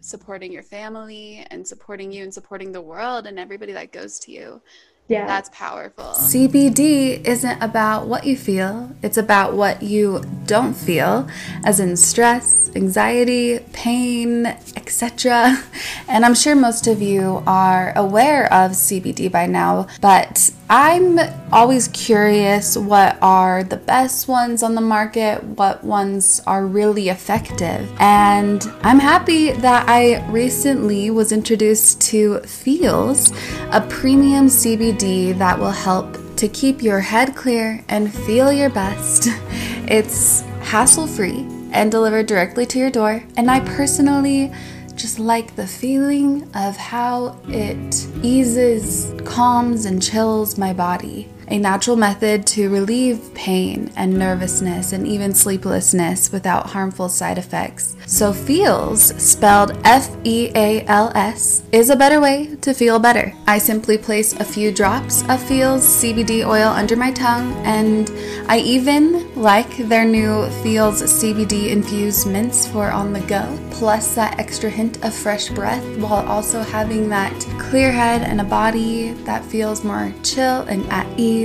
[0.00, 4.32] supporting your family and supporting you and supporting the world and everybody that goes to
[4.32, 4.60] you.
[5.08, 5.26] Yeah.
[5.26, 6.04] That's powerful.
[6.04, 11.28] CBD isn't about what you feel, it's about what you don't feel,
[11.64, 14.46] as in stress, anxiety, pain,
[14.76, 15.62] etc.
[16.08, 21.18] And I'm sure most of you are aware of CBD by now, but I'm
[21.52, 27.90] always curious what are the best ones on the market, what ones are really effective.
[27.98, 33.32] And I'm happy that I recently was introduced to Feals,
[33.70, 39.28] a premium CBD that will help to keep your head clear and feel your best.
[39.88, 43.24] It's hassle free and delivered directly to your door.
[43.36, 44.52] And I personally
[44.94, 51.96] just like the feeling of how it eases, calms, and chills my body a natural
[51.96, 57.96] method to relieve pain and nervousness and even sleeplessness without harmful side effects.
[58.06, 63.34] So, Feals, spelled F E A L S, is a better way to feel better.
[63.46, 68.10] I simply place a few drops of Feals CBD oil under my tongue, and
[68.48, 74.38] I even like their new Feals CBD infused mints for on the go, plus that
[74.38, 79.44] extra hint of fresh breath while also having that clear head and a body that
[79.44, 81.41] feels more chill and at ease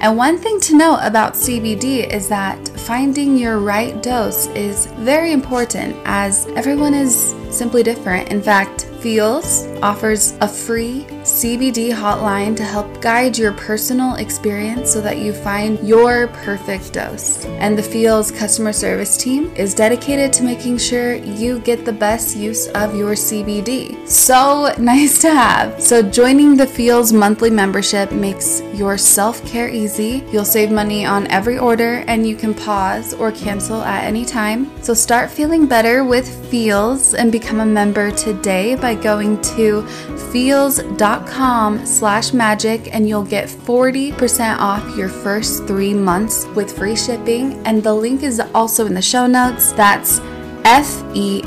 [0.00, 5.32] and one thing to note about CBD is that finding your right dose is very
[5.32, 8.30] important as everyone is simply different.
[8.30, 15.00] In fact, Feals offers a free CBD hotline to help guide your personal experience so
[15.00, 17.44] that you find your perfect dose.
[17.44, 22.36] And the Feals customer service team is dedicated to making sure you get the best
[22.36, 24.08] use of your CBD.
[24.08, 25.80] So nice to have.
[25.80, 30.24] So joining the Feals monthly membership makes your self-care easy.
[30.32, 34.70] You'll save money on every order and you can pause or cancel at any time.
[34.82, 39.86] So start feeling better with Feals and become a member today by going to
[40.32, 47.54] feals.com slash magic and you'll get 40% off your first three months with free shipping.
[47.66, 49.72] And the link is also in the show notes.
[49.72, 50.20] That's
[50.64, 51.38] F-E-A-L-S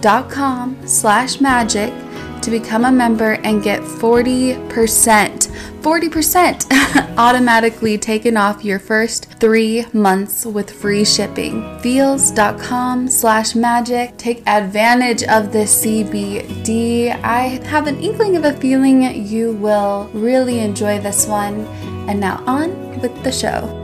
[0.00, 1.92] dot com slash magic
[2.42, 10.44] to become a member and get 40% 40% automatically taken off your first three months
[10.44, 11.78] with free shipping.
[11.80, 14.16] Feals.com slash magic.
[14.16, 17.10] Take advantage of this CBD.
[17.22, 21.66] I have an inkling of a feeling you will really enjoy this one.
[22.08, 23.74] And now on with the show.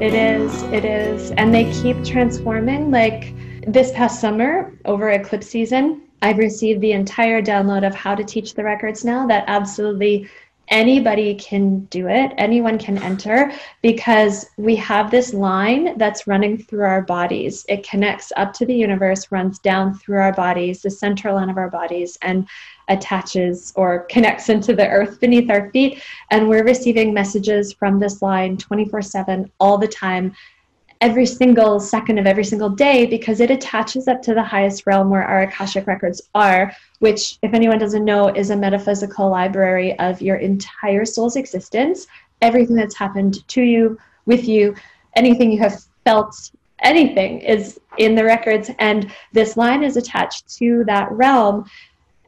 [0.00, 1.32] It is, it is.
[1.32, 2.92] And they keep transforming.
[2.92, 3.34] Like,
[3.72, 8.54] this past summer, over eclipse season, I've received the entire download of how to teach
[8.54, 10.28] the records now that absolutely
[10.70, 13.50] anybody can do it anyone can enter
[13.80, 17.64] because we have this line that's running through our bodies.
[17.70, 21.56] It connects up to the universe runs down through our bodies the central line of
[21.56, 22.46] our bodies and
[22.88, 26.02] attaches or connects into the earth beneath our feet.
[26.30, 30.34] And we're receiving messages from this line 24 7 all the time
[31.00, 35.10] every single second of every single day because it attaches up to the highest realm
[35.10, 40.20] where our Akashic records are, which, if anyone doesn't know, is a metaphysical library of
[40.20, 42.06] your entire soul's existence.
[42.42, 44.74] Everything that's happened to you, with you,
[45.14, 48.70] anything you have felt, anything is in the records.
[48.78, 51.68] And this line is attached to that realm.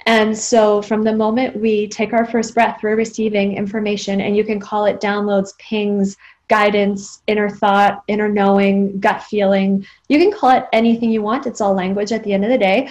[0.06, 4.44] And so, from the moment we take our first breath, we're receiving information, and you
[4.44, 6.16] can call it downloads, pings,
[6.50, 9.86] guidance, inner thought, inner knowing, gut feeling.
[10.08, 11.46] You can call it anything you want.
[11.46, 12.90] It's all language at the end of the day,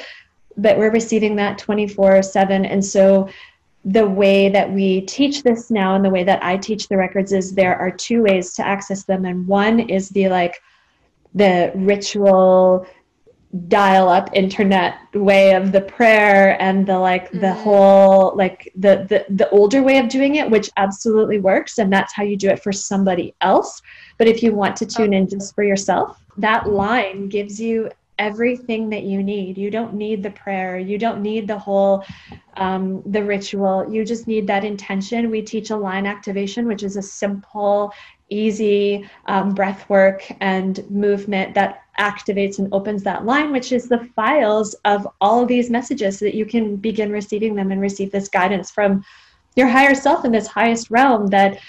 [0.55, 2.65] but we're receiving that 24 7.
[2.65, 3.29] And so
[3.83, 7.33] the way that we teach this now and the way that I teach the records
[7.33, 9.25] is there are two ways to access them.
[9.25, 10.55] And one is the like,
[11.35, 12.87] the ritual
[13.67, 17.63] dial up internet way of the prayer and the like the Mhm.
[17.63, 22.13] whole like the, the the older way of doing it which absolutely works and that's
[22.13, 23.81] how you do it for somebody else.
[24.19, 27.89] But if you want to tune in just for yourself that line gives you
[28.19, 29.57] everything that you need.
[29.57, 30.77] You don't need the prayer.
[30.77, 32.03] You don't need the whole
[32.57, 33.89] um, the ritual.
[33.89, 35.31] You just need that intention.
[35.31, 37.93] We teach a line activation which is a simple
[38.29, 44.09] easy um, breath work and movement that activates and opens that line, which is the
[44.15, 48.11] files of all of these messages so that you can begin receiving them and receive
[48.11, 49.03] this guidance from
[49.55, 51.59] your higher self in this highest realm that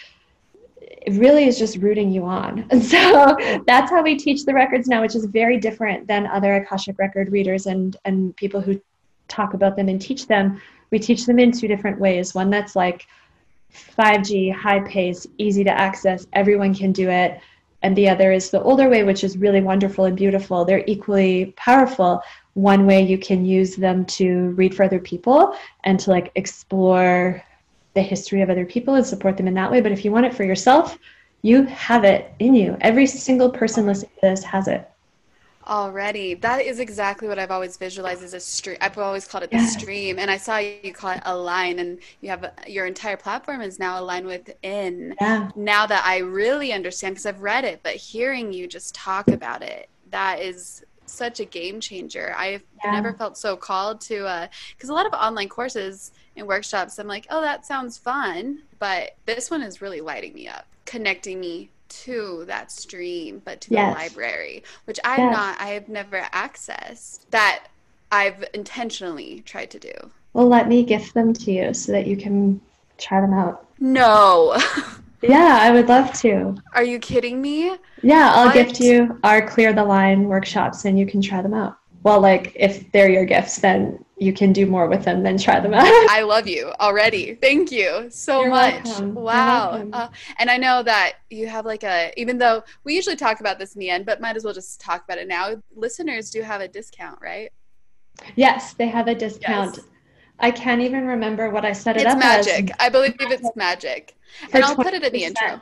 [1.13, 2.67] really is just rooting you on.
[2.71, 3.37] And so
[3.67, 7.33] that's how we teach the records now, which is very different than other Akashic record
[7.33, 8.81] readers and, and people who
[9.29, 10.61] talk about them and teach them.
[10.91, 12.35] We teach them in two different ways.
[12.35, 13.07] One that's like
[13.73, 17.41] 5G, high pace, easy to access, everyone can do it.
[17.83, 20.65] And the other is the older way, which is really wonderful and beautiful.
[20.65, 22.23] They're equally powerful.
[22.55, 27.43] One way you can use them to read for other people and to like explore
[27.95, 29.81] the history of other people and support them in that way.
[29.81, 30.99] But if you want it for yourself,
[31.43, 32.77] you have it in you.
[32.83, 34.89] Every single person listening to this has it.
[35.71, 36.35] Already.
[36.35, 38.77] That is exactly what I've always visualized as a stream.
[38.81, 40.19] I've always called it the stream.
[40.19, 43.79] And I saw you call it a line, and you have your entire platform is
[43.79, 45.15] now Aln Within.
[45.21, 45.51] Yeah.
[45.55, 49.63] Now that I really understand, because I've read it, but hearing you just talk about
[49.63, 52.35] it, that is such a game changer.
[52.37, 52.91] I've Yeah.
[52.91, 57.07] never felt so called to, uh, because a lot of online courses and workshops, I'm
[57.07, 58.63] like, oh, that sounds fun.
[58.81, 63.73] But this one is really lighting me up, connecting me to that stream, but to
[63.75, 63.95] Yes.
[63.95, 65.33] the library, which I've Yes.
[65.37, 67.65] not, I have never accessed that
[68.13, 69.93] I've intentionally tried to do.
[70.33, 72.61] Well, let me gift them to you so that you can
[72.99, 73.67] try them out.
[73.79, 74.57] No.
[75.23, 76.57] Yeah, I would love to.
[76.73, 77.77] Are you kidding me?
[78.03, 78.55] Yeah, I'll What?
[78.55, 81.77] gift you our Clear the Line workshops and you can try them out.
[82.03, 85.59] Well, like if they're your gifts, then you can do more with them than try
[85.61, 85.85] them out.
[86.11, 87.35] I love you already.
[87.37, 88.85] Thank you so You're much.
[88.85, 89.15] welcome.
[89.15, 89.89] Wow.
[89.93, 90.09] Uh,
[90.39, 93.75] and I know that you have like a, even though we usually talk about this
[93.75, 95.57] in the end, but might as well just talk about it now.
[95.75, 97.51] Listeners do have a discount, right?
[98.37, 99.77] yes, they have a discount.
[99.79, 99.87] Yes.
[100.39, 102.71] I can't even remember what I set it It's up magic.
[102.79, 104.17] I believe it's magic.
[104.45, 104.55] as.
[104.55, 105.61] And I'll put it in the intro.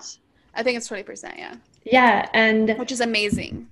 [0.55, 1.55] I think it's 20%, yeah.
[1.85, 3.69] Yeah, and Which is amazing.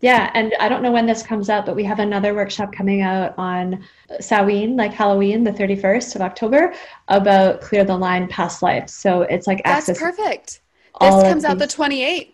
[0.00, 3.02] Yeah, and I don't know when this comes out, but we have another workshop coming
[3.02, 3.84] out on
[4.20, 6.72] Samhain, like Halloween, the 31st of October,
[7.08, 8.88] about Clear the Line past life.
[8.88, 10.60] So it's like That's access perfect.
[11.00, 12.32] This comes out the 28th.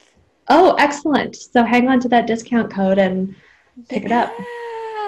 [0.48, 1.36] Oh, excellent.
[1.36, 3.34] So hang on to that discount code and
[3.88, 4.32] pick it up.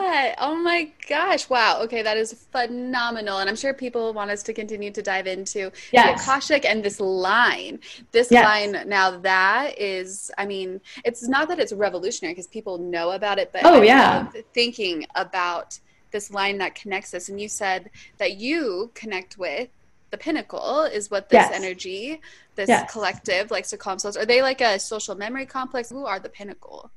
[0.07, 0.35] Yeah.
[0.39, 1.49] Oh my gosh.
[1.49, 1.81] Wow.
[1.83, 3.39] Okay, that is phenomenal.
[3.39, 6.25] And I'm sure people want us to continue to dive into Yes.
[6.25, 7.81] the Akashic and this line.
[8.13, 8.45] This Yes.
[8.45, 13.39] line now that is I mean, it's not that it's revolutionary because people know about
[13.39, 14.27] it, but Oh, I yeah.
[14.55, 15.79] thinking about
[16.13, 17.29] this line that connects us.
[17.29, 19.69] And you said that you connect with
[20.11, 21.53] the pinnacle is what this Yes.
[21.53, 22.21] energy,
[22.57, 24.17] this collective likes to call themselves.
[24.17, 25.91] Are they like a social memory complex?
[25.91, 26.91] Who are the pinnacle?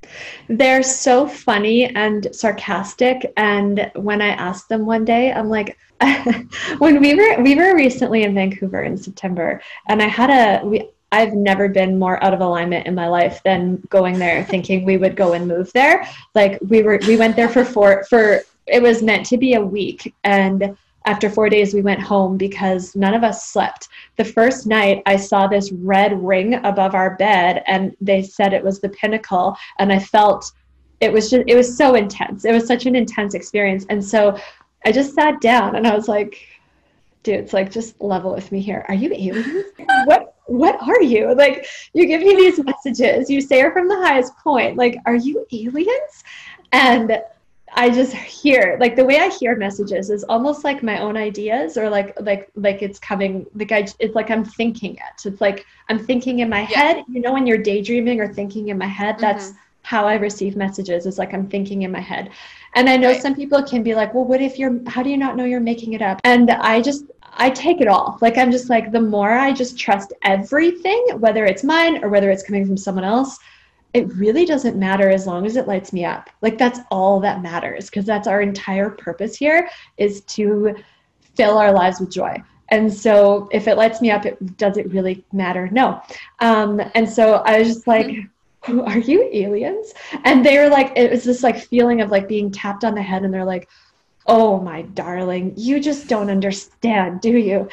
[0.48, 3.32] They're so funny and sarcastic.
[3.38, 5.78] And when I asked them one day, I'm like,
[6.80, 10.90] when we were we were recently in Vancouver in September, and I had a we.
[11.12, 14.98] I've never been more out of alignment in my life than going there thinking we
[14.98, 16.08] would go and move there.
[16.36, 19.62] Like we were we went there for four for it was meant to be a
[19.62, 23.90] week and after 4 days we went home because none of us slept.
[24.18, 28.64] The first night I saw this red ring above our bed and they said it
[28.64, 30.52] was the pinnacle and I felt
[31.00, 32.46] it was just it was so intense.
[32.46, 34.38] It was such an intense experience and so
[34.86, 36.46] I just sat down and I was like
[37.24, 38.86] dude, it's like just level with me here.
[38.88, 39.66] Are you aliens?
[40.06, 41.34] what what are you?
[41.36, 44.78] Like you give me these messages, you say you're from the highest point.
[44.78, 46.24] Like, are you aliens?
[46.72, 47.22] And
[47.76, 51.78] I just hear like the way I hear messages is almost like my own ideas
[51.78, 55.26] or like like like it's coming like I it's like I'm thinking it.
[55.26, 56.80] It's like I'm thinking in my Yeah.
[56.80, 57.04] head.
[57.08, 59.56] You know when you're daydreaming or thinking in my head, that's Mhm.
[59.84, 62.32] how I receive messages is like I'm thinking in my head.
[62.76, 63.22] And I know Right.
[63.22, 65.60] some people can be like, well, what if you're, how do you not know you're
[65.60, 66.20] making it up?
[66.24, 68.18] And I just, I take it all.
[68.22, 72.30] Like, I'm just like, the more I just trust everything, whether it's mine or whether
[72.30, 73.40] it's coming from someone else,
[73.94, 76.30] it really doesn't matter as long as it lights me up.
[76.42, 80.76] Like, that's all that matters because that's our entire purpose here is to
[81.36, 82.36] fill our lives with joy.
[82.70, 85.70] And so if it lights me up, it does it really matter?
[85.72, 86.02] No.
[86.40, 88.16] Um, and so I was just like,
[88.68, 89.94] are you aliens?
[90.24, 93.02] And they were like, it was this like feeling of like being tapped on the
[93.02, 93.70] head, and they're like,
[94.32, 97.68] Oh, my darling, you just don't understand, do you?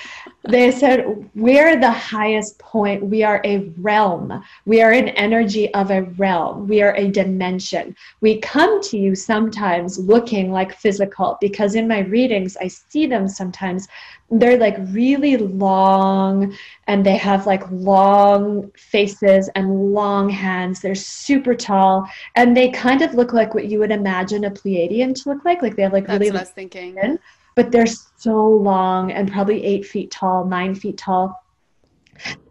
[0.49, 3.05] They said, We're the highest point.
[3.05, 4.43] We are a realm.
[4.65, 6.67] We are an energy of a realm.
[6.67, 7.95] We are a dimension.
[8.23, 13.29] We come to you sometimes looking like physical because in my readings, I see them
[13.29, 13.87] sometimes.
[14.31, 16.57] They're like really long
[16.89, 20.81] and they have like long faces and long hands.
[20.81, 25.15] They're super tall and they kind of look like what you would imagine a Pleiadian
[25.23, 25.63] to look like.
[25.63, 26.97] Like they have like That's really what was thinking.
[26.99, 27.19] Skin,
[27.55, 31.43] but they're so long and probably eight feet tall, nine feet tall.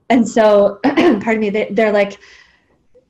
[0.10, 2.20] And so, pardon me, they, they're like,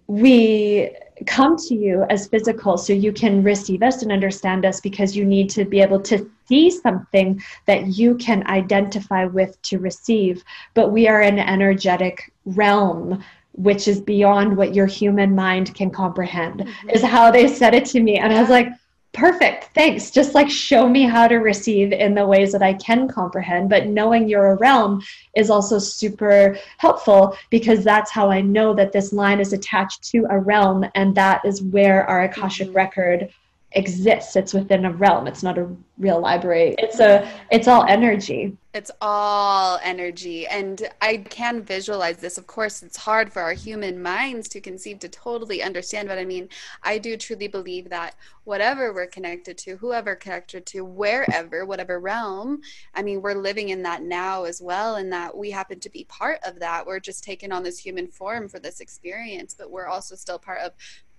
[0.08, 0.95] we
[1.26, 5.26] come to you as physical so you can receive us and understand us because you
[5.26, 10.43] need to be able to see something that you can identify with to receive.
[10.74, 16.60] But we are an energetic realm which is beyond what your human mind can comprehend
[16.60, 16.89] mm-hmm.
[16.89, 18.68] is how they said it to me and i was like
[19.16, 23.07] perfect thanks just like show me how to receive in the ways that i can
[23.07, 25.01] comprehend but knowing you're a realm
[25.38, 30.26] is also super helpful because that's how i know that this line is attached to
[30.30, 32.76] a realm and that is where our akashic mm-hmm.
[32.76, 33.34] record
[33.76, 34.36] exists.
[34.36, 35.28] It's within a realm.
[35.28, 36.76] It's not a real library.
[36.78, 38.57] It's a it's all energy.
[38.73, 40.47] It's all energy.
[40.47, 42.38] And i can visualize this.
[42.38, 46.26] Of course it's hard for our human minds to conceive to totally understand but i
[46.26, 46.49] mean
[46.84, 52.61] i do truly believe that whatever we're connected to whoever connected to wherever whatever realm
[52.93, 56.05] i mean we're living in that now as well and that we happen to be
[56.05, 56.86] part of that.
[56.86, 60.59] We're just taking on this human form for this experience but we're also still part
[60.59, 60.71] of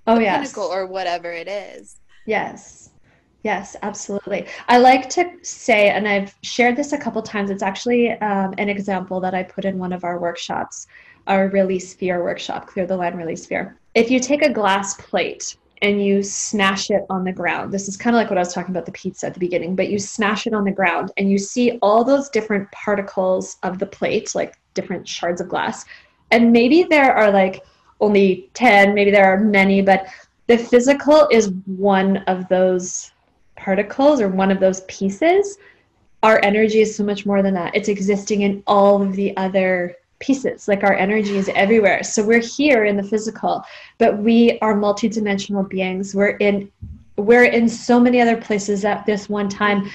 [0.07, 0.53] oh, the yes.
[0.53, 2.91] pinnacle or whatever it is Yes.
[3.43, 4.47] Yes, absolutely.
[4.69, 8.69] I like to say, and I've shared this a couple times, it's actually um, an
[8.69, 10.89] example that I put in one of our workshops,
[11.29, 13.79] our release Fear workshop, Clear the Line Release Fear.
[13.95, 17.97] If you take a glass plate and you smash it on the ground, this is
[17.97, 20.01] kind of like what I was talking about the pizza at the beginning, but you
[20.01, 24.35] smash it on the ground and you see all those different particles of the plate,
[24.35, 25.85] like different shards of glass.
[26.33, 27.63] And maybe there are like
[28.01, 30.07] only 10, maybe there are many, but
[30.47, 33.11] the physical is one of those
[33.57, 35.59] particles or one of those pieces.
[36.23, 37.75] Our energy is so much more than that.
[37.75, 40.67] It's existing in all of the other pieces.
[40.69, 42.03] Like our energy is everywhere.
[42.03, 43.65] So we're here in the physical
[43.99, 46.15] but we are multidimensional beings.
[46.15, 46.71] We're in
[47.17, 49.91] we're in so many other places at this one time.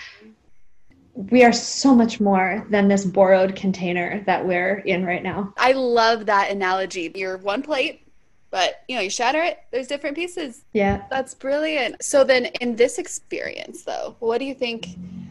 [1.13, 5.53] We are so much more than this borrowed container that we're in right now.
[5.57, 7.11] I love that analogy.
[7.13, 8.07] You're one plate
[8.51, 10.65] but you know you shatter it there's different pieces.
[10.73, 11.03] Yeah.
[11.09, 12.03] That's brilliant.
[12.03, 14.87] So then in this experience though what do you think?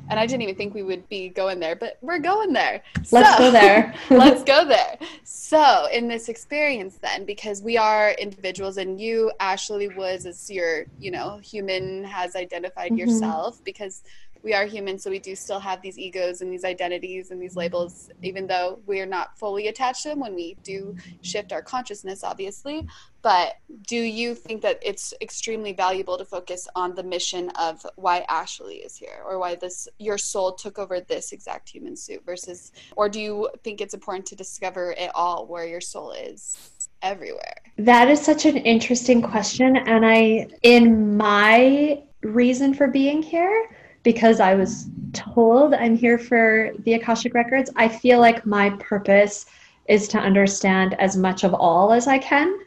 [0.09, 2.83] And i didn't even think we would be going there but we're going there.
[3.12, 3.95] Let's go there.
[4.11, 4.99] let's go there.
[5.23, 10.87] So in this experience then because we are individuals and you ashley woods as your
[10.99, 13.09] you know human has identified mm-hmm.
[13.09, 14.03] yourself because
[14.43, 17.57] we are human, so we do still have these egos and these identities and these
[17.57, 21.62] labels, even though we are not fully attached to them when we do shift our
[21.62, 22.86] consciousness, obviously.
[23.22, 28.24] But do you think that it's extremely valuable to focus on the mission of why
[28.28, 32.72] Ashley is here or why this your soul took over this exact human suit versus
[32.97, 36.57] or do you think it's important to discover it all where your soul is
[37.03, 37.57] everywhere?
[37.76, 43.68] That is such an interesting question and I in my reason for being here
[44.03, 49.47] because I was told I'm here for the Akashic Records, I feel like my purpose
[49.89, 52.59] is to understand as much of all as I can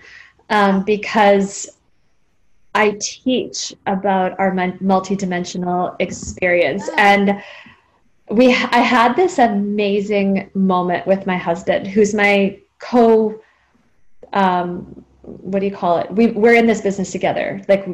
[0.50, 1.70] um, because
[2.76, 6.90] I teach about our multidimensional experience.
[6.98, 7.42] And
[8.30, 13.40] we, I had this amazing moment with my husband, who's my co,
[14.34, 16.12] um, what do you call it?
[16.12, 17.62] We, we're in this business together.
[17.68, 17.88] Like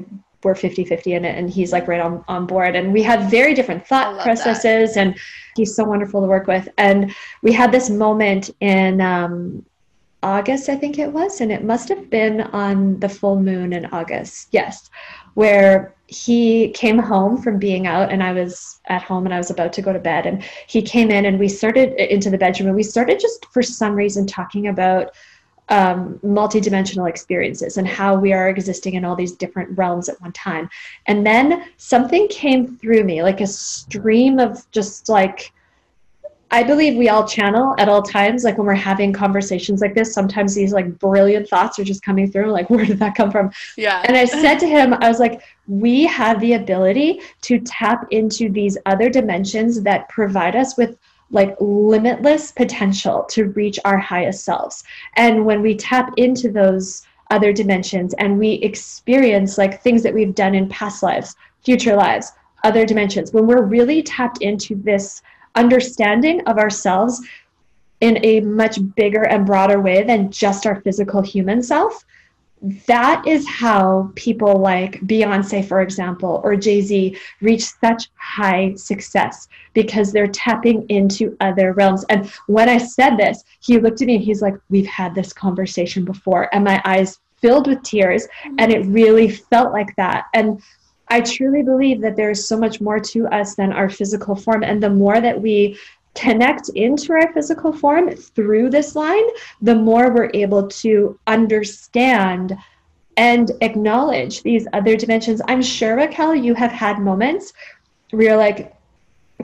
[0.43, 2.75] we're 50 50 in it and he's like right on, on board.
[2.75, 5.07] And we have very different thought processes that.
[5.07, 5.19] and
[5.55, 6.69] he's so wonderful to work with.
[6.77, 9.65] And we had this moment in um,
[10.21, 13.85] august i think it was and it must have been on the full moon in
[13.85, 14.89] august yes
[15.35, 19.49] where he came home from being out and i was at home and i was
[19.49, 20.25] about to go to bed.
[20.25, 23.61] And he came in and we started into the bedroom and we started just for
[23.61, 25.11] some reason talking about
[25.69, 30.31] um, multidimensional experiences and how we are existing in all these different realms at one
[30.31, 30.69] time.
[31.05, 35.53] And then something came through me, like a stream of just like,
[36.51, 38.43] I believe we all channel at all times.
[38.43, 42.31] Like when we're having conversations like this, sometimes these like brilliant thoughts are just coming
[42.31, 42.51] through.
[42.51, 43.51] Like, where did that come from?
[43.77, 44.03] Yeah.
[44.07, 48.49] And I said to him, I was like, we have the ability to tap into
[48.49, 50.97] these other dimensions that provide us with
[51.31, 54.83] like limitless potential to reach our highest selves.
[55.15, 60.33] And when we tap into those other dimensions and we experience like things that we've
[60.33, 62.31] done in past lives, future lives,
[62.63, 65.21] other dimensions, when we're really tapped into this
[65.55, 67.21] understanding of ourselves
[68.01, 72.05] in a much bigger and broader way than just our physical human self,
[72.87, 79.47] that is how people like Beyonce, for example, or Jay Z reach such high success
[79.73, 82.03] because they're tapping into other realms.
[82.09, 85.31] And when I said this, he looked at me and he's like, We've had this
[85.31, 86.53] conversation before.
[86.53, 88.27] And my eyes filled with tears.
[88.57, 90.25] And it really felt like that.
[90.33, 90.61] And
[91.07, 94.63] I truly believe that there is so much more to us than our physical form.
[94.63, 95.77] And the more that we
[96.15, 99.25] connect into our physical form through this line,
[99.61, 102.57] the more we're able to understand
[103.17, 105.41] and acknowledge these other dimensions.
[105.47, 107.53] I'm sure, Raquel, you have had moments
[108.11, 108.75] where you're like,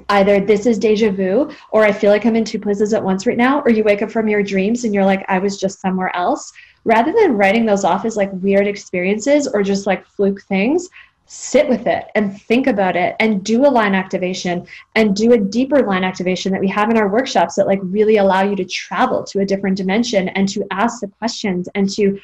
[0.09, 3.25] either this is deja vu or I feel like I'm in two places at once
[3.25, 5.79] right now, or you wake up from your dreams and you're like, I was just
[5.79, 6.51] somewhere else.
[6.83, 10.89] Rather than writing those off as like weird experiences or just like fluke things,
[11.27, 15.37] sit with it and think about it and do a line activation and do a
[15.37, 18.65] deeper line activation that we have in our workshops that like really allow you to
[18.65, 22.19] travel to a different dimension and to ask the questions and to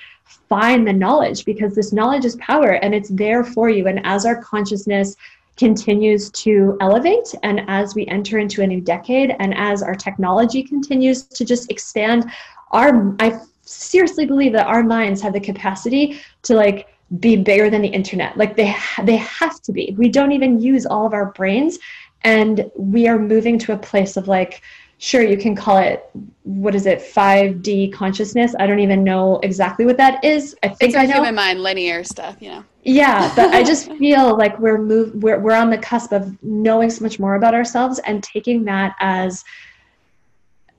[0.49, 3.88] find the knowledge because this knowledge is power and it's there for you.
[3.88, 5.16] And as our consciousness
[5.58, 10.64] continues to elevate and as we enter into a new decade and as our technology
[10.64, 12.32] continues to just expand
[12.72, 16.88] our i seriously believe that our minds have the capacity to like
[17.20, 18.38] be bigger than the internet.
[18.38, 19.93] Like they they have to be.
[19.97, 21.78] We don't even use all of our brains,
[22.24, 24.62] and we are moving to a place of like,
[24.97, 26.09] sure, you can call it
[26.43, 28.55] what is it, 5D consciousness.
[28.59, 30.55] I don't even know exactly what that is.
[30.64, 31.16] I think it's I know.
[31.16, 32.64] human mind, linear stuff, you know.
[32.84, 36.89] Yeah, but I just feel like we're move we're we're on the cusp of knowing
[36.89, 39.43] so much more about ourselves and taking that as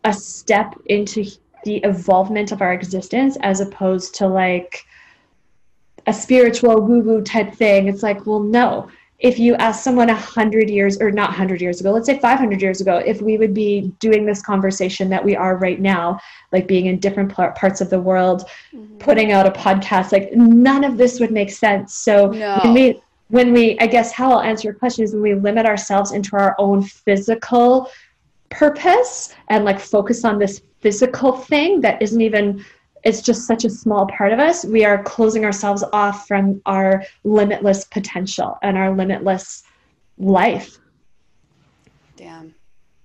[0.04, 1.24] a step into
[1.64, 4.84] the evolvement of our existence as opposed to like
[6.06, 7.88] a spiritual woo woo type thing.
[7.88, 8.88] It's like, well, no.
[9.18, 12.40] If you ask someone a hundred years, or not hundred years ago, let's say five
[12.40, 16.18] hundred years ago, if we would be doing this conversation that we are right now,
[16.50, 18.98] like being in different parts of the world, mm-hmm.
[18.98, 21.94] putting out a podcast, like none of this would make sense.
[21.94, 22.58] So no.
[22.64, 25.66] when we, when we, I guess how I'll answer your question is when we limit
[25.66, 27.88] ourselves into our own physical
[28.50, 32.64] purpose and like focus on this physical thing that isn't even
[33.04, 37.04] it's just such a small part of us, we are closing ourselves off from our
[37.24, 39.64] limitless potential and our limitless
[40.18, 40.78] life.
[42.16, 42.54] Damn.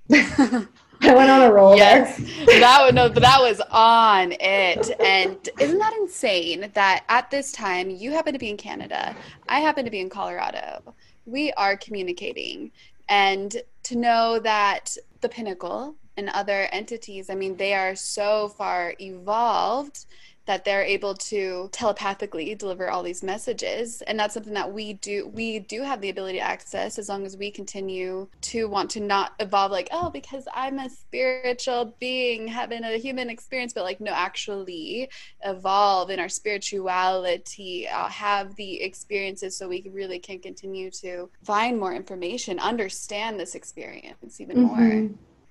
[1.02, 2.18] I went on a roll yes.
[2.18, 2.60] there.
[2.60, 5.00] that no, that was on it.
[5.00, 9.16] And isn't that insane that at this time you happen to be in Canada,
[9.48, 10.95] I happen to be in Colorado.
[11.26, 12.72] We are communicating.
[13.10, 18.95] And to know that the pinnacle and other entities, I mean, they are so far
[18.99, 20.05] evolved
[20.47, 25.28] that they're able to telepathically deliver all these messages and that's something that we do
[25.28, 29.01] we do have the ability to access as long as we continue to want to
[29.01, 33.99] not evolve like oh because i'm a spiritual being having a human experience but like
[33.99, 35.09] no actually
[35.43, 41.78] evolve in our spirituality uh, have the experiences so we really can continue to find
[41.78, 45.05] more information understand this experience even mm-hmm.
[45.05, 45.09] more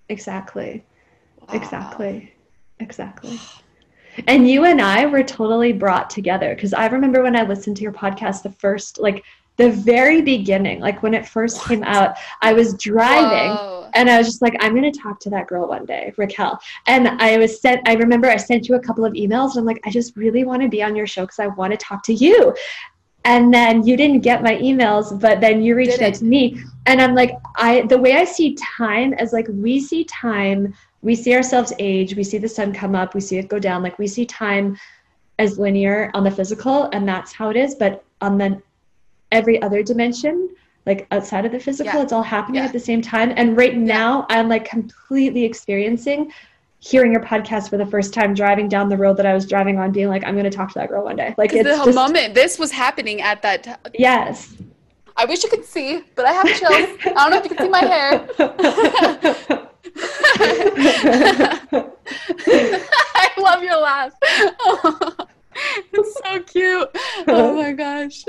[0.08, 0.84] Exactly.
[1.40, 1.54] Wow.
[1.54, 2.32] Exactly.
[2.78, 3.38] Exactly.
[4.26, 7.82] And you and I were totally brought together because I remember when I listened to
[7.82, 9.22] your podcast the first, like
[9.56, 11.68] the very beginning, like when it first what?
[11.68, 13.90] came out, I was driving Whoa.
[13.94, 16.58] and I was just like, I'm going to talk to that girl one day, Raquel.
[16.86, 19.64] And I was sent, I remember I sent you a couple of emails and I'm
[19.64, 22.02] like, I just really want to be on your show because I want to talk
[22.04, 22.54] to you
[23.26, 27.02] and then you didn't get my emails but then you reached out to me and
[27.02, 30.72] i'm like i the way i see time is like we see time
[31.02, 33.82] we see ourselves age we see the sun come up we see it go down
[33.82, 34.76] like we see time
[35.38, 38.62] as linear on the physical and that's how it is but on the
[39.32, 40.48] every other dimension
[40.86, 42.02] like outside of the physical yeah.
[42.02, 42.66] it's all happening yeah.
[42.66, 44.38] at the same time and right now yeah.
[44.38, 46.32] i'm like completely experiencing
[46.86, 49.78] hearing your podcast for the first time driving down the road that I was driving
[49.78, 51.34] on being like I'm going to talk to that girl one day.
[51.36, 53.78] Like it's the just, moment this was happening at that time.
[53.98, 54.54] Yes.
[55.16, 56.98] I wish you could see, but I have chills.
[57.06, 58.28] I don't know if you can see my hair.
[63.16, 64.12] I love your laugh.
[65.92, 66.90] it's so cute.
[67.26, 68.24] Oh my gosh.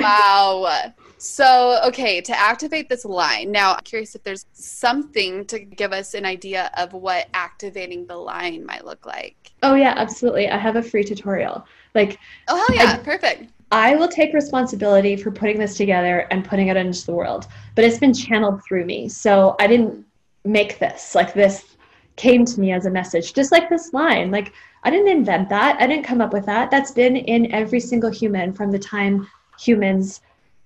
[0.00, 0.94] wow.
[1.18, 6.14] So, okay, to activate this line, now I'm curious if there's something to give us
[6.14, 9.52] an idea of what activating the line might look like.
[9.62, 10.48] Oh, yeah, absolutely.
[10.48, 11.66] I have a free tutorial.
[11.94, 13.50] Like, oh, hell yeah, I, perfect.
[13.70, 17.84] I will take responsibility for putting this together and putting it into the world, but
[17.84, 19.08] it's been channeled through me.
[19.08, 20.04] So, I didn't
[20.44, 21.14] make this.
[21.14, 21.76] Like, this
[22.16, 24.30] came to me as a message, just like this line.
[24.30, 24.52] Like,
[24.82, 25.80] I didn't invent that.
[25.80, 26.70] I didn't come up with that.
[26.70, 29.26] That's been in every single human from the time
[29.58, 30.20] humans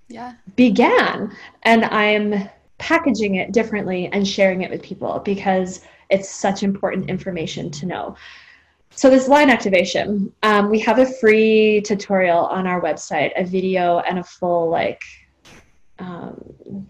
[0.09, 0.35] yeah.
[0.57, 1.35] began.
[1.63, 2.49] And I'm
[2.79, 8.17] packaging it differently and sharing it with people because it's such important information to know.
[8.91, 13.99] So this line activation, um, we have a free tutorial on our website, a video
[14.01, 15.03] and a full like,
[15.99, 16.89] um,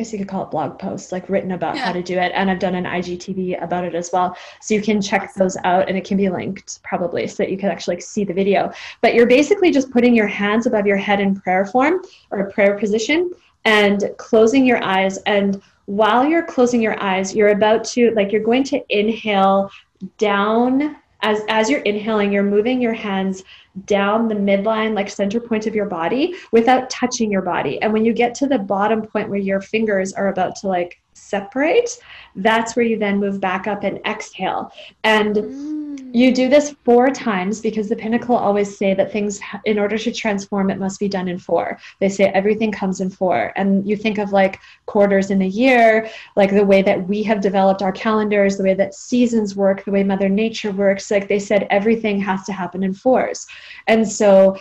[0.00, 1.84] guess you could call it blog posts, like written about yeah.
[1.84, 2.32] how to do it.
[2.34, 4.34] And I've done an IGTV about it as well.
[4.60, 7.58] So you can check those out and it can be linked probably so that you
[7.58, 8.72] can actually see the video.
[9.02, 12.50] But you're basically just putting your hands above your head in prayer form or a
[12.50, 13.30] prayer position
[13.66, 15.18] and closing your eyes.
[15.18, 19.70] And while you're closing your eyes, you're about to, like, you're going to inhale
[20.16, 23.44] down as as you're inhaling you're moving your hands
[23.86, 27.80] down the midline like center point of your body without touching your body.
[27.82, 31.00] And when you get to the bottom point where your fingers are about to like
[31.14, 31.98] separate
[32.36, 34.72] that's where you then move back up and exhale.
[35.04, 39.78] And mm you do this four times because the pinnacle always say that things, in
[39.78, 41.78] order to transform, it must be done in four.
[42.00, 43.52] They say everything comes in four.
[43.56, 47.40] And you think of like quarters in a year, like the way that we have
[47.40, 51.10] developed our calendars, the way that seasons work, the way Mother Nature works.
[51.10, 53.46] Like they said, everything has to happen in fours.
[53.86, 54.58] And so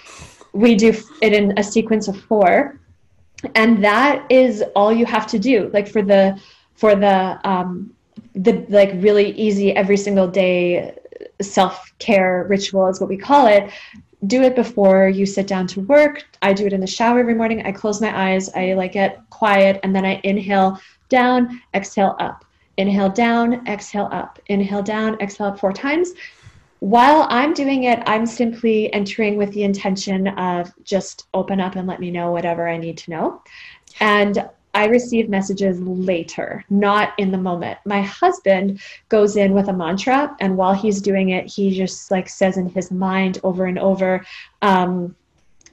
[0.53, 2.79] we do it in a sequence of four.
[3.55, 5.69] And that is all you have to do.
[5.73, 6.39] Like for the,
[6.75, 7.93] for the, um,
[8.35, 10.98] the like really easy every single day
[11.41, 13.71] self care ritual, is what we call it.
[14.27, 16.25] Do it before you sit down to work.
[16.41, 17.65] I do it in the shower every morning.
[17.65, 22.45] I close my eyes, I like get quiet, and then I inhale down, exhale up.
[22.77, 24.39] Inhale down, exhale up.
[24.47, 26.13] Inhale down, exhale up four times.
[26.79, 31.87] While I'm doing it, I'm simply entering with the intention of just open up and
[31.87, 33.43] let me know whatever I need to know.
[33.99, 34.49] And
[34.79, 37.79] I receive messages later, not in the moment.
[37.83, 42.29] My husband goes in with a mantra, and while he's doing it, he just like
[42.29, 44.25] says in his mind over and over
[44.61, 45.17] um,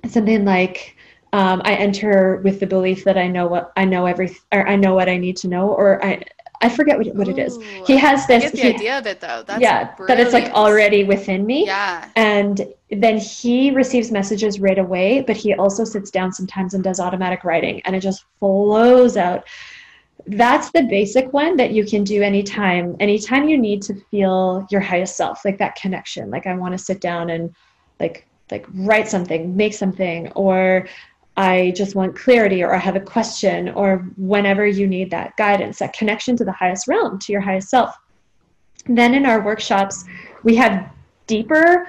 [0.08, 0.96] something like,
[1.32, 4.74] um, "I enter with the belief that I know what I know every, or I
[4.74, 6.24] know what I need to know, or I
[6.62, 7.58] I forget what, what it is.
[7.86, 8.50] He has this.
[8.52, 9.42] The he, idea of it though.
[9.46, 10.08] That's yeah, brilliant.
[10.08, 11.66] that it's like already within me.
[11.66, 12.08] Yeah.
[12.16, 17.00] And then he receives messages right away, but he also sits down sometimes and does
[17.00, 19.44] automatic writing, and it just flows out.
[20.26, 22.96] That's the basic one that you can do anytime.
[22.98, 26.30] Anytime you need to feel your highest self, like that connection.
[26.30, 27.54] Like I want to sit down and
[28.00, 30.88] like like write something, make something, or
[31.36, 35.78] I just want clarity or I have a question or whenever you need that guidance,
[35.78, 37.96] that connection to the highest realm, to your highest self.
[38.86, 40.04] Then in our workshops,
[40.44, 40.90] we have
[41.26, 41.88] deeper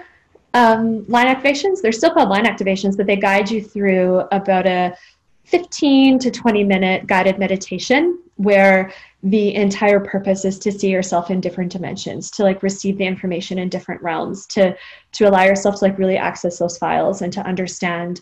[0.53, 1.81] um, line activations.
[1.81, 4.97] They're still called line activations, but they guide you through about a
[5.45, 8.91] 15 to 20 minute guided meditation where
[9.23, 13.57] the entire purpose is to see yourself in different dimensions to like receive the information
[13.57, 14.75] in different realms to
[15.11, 18.21] to allow yourself to like really access those files and to understand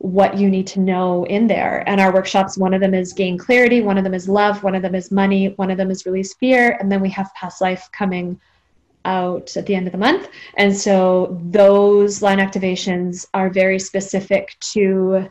[0.00, 1.84] what you need to know in there.
[1.86, 4.74] And our workshops, one of them is gain clarity, one of them is love, one
[4.74, 7.60] of them is money, one of them is release fear, and then we have past
[7.60, 8.40] life coming
[9.04, 10.30] out at the end of the month.
[10.56, 15.30] And so those line activations are very specific to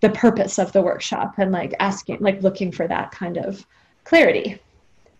[0.00, 3.66] the purpose of the workshop and like asking, like looking for that kind of
[4.04, 4.60] clarity.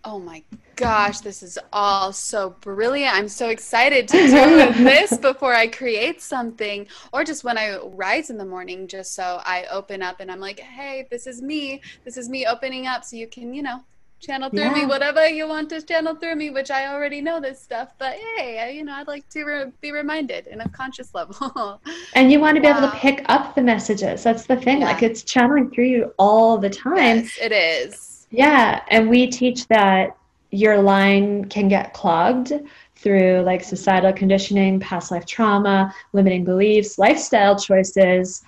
[0.06, 0.42] Oh my
[0.76, 3.14] gosh, this is all so brilliant.
[3.14, 8.28] I'm so excited to do this before I create something or just when I rise
[8.28, 11.80] in the morning, just so I open up and I'm like, hey, this is me.
[12.04, 13.82] This is me opening up so you can, you know,
[14.20, 14.72] channel through yeah.
[14.72, 18.14] me whatever you want to channel through me which i already know this stuff but
[18.14, 21.80] hey I, you know i'd like to re- be reminded in a conscious level
[22.14, 22.78] and you want to be wow.
[22.78, 24.86] able to pick up the messages that's the thing yeah.
[24.86, 29.66] like it's channeling through you all the time yes, it is yeah and we teach
[29.68, 30.16] that
[30.50, 32.52] your line can get clogged
[32.96, 38.42] through like societal conditioning, past life trauma, limiting beliefs, lifestyle choices,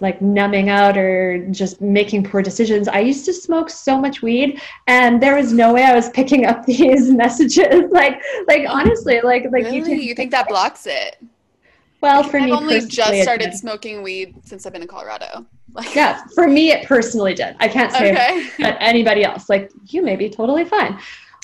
[0.00, 2.88] like numbing out or just making poor decisions.
[2.88, 6.44] I used to smoke so much weed and there was no way I was picking
[6.44, 7.90] up these messages.
[7.90, 9.76] like like honestly, like like really?
[9.76, 11.22] you, can, you think that blocks it?
[12.02, 15.46] Well, for me, I've only just started smoking weed since I've been in Colorado.
[15.74, 17.56] Like, yeah, for me, it personally did.
[17.58, 18.74] I can't say okay.
[18.80, 19.48] anybody else.
[19.48, 20.98] Like, you may be totally fine.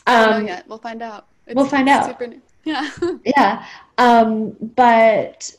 [0.07, 0.69] Um, yet.
[0.69, 1.27] We'll find out.
[1.47, 2.21] It's we'll find out.
[2.65, 2.91] Yeah.
[3.25, 3.67] yeah.
[3.97, 5.51] Um, but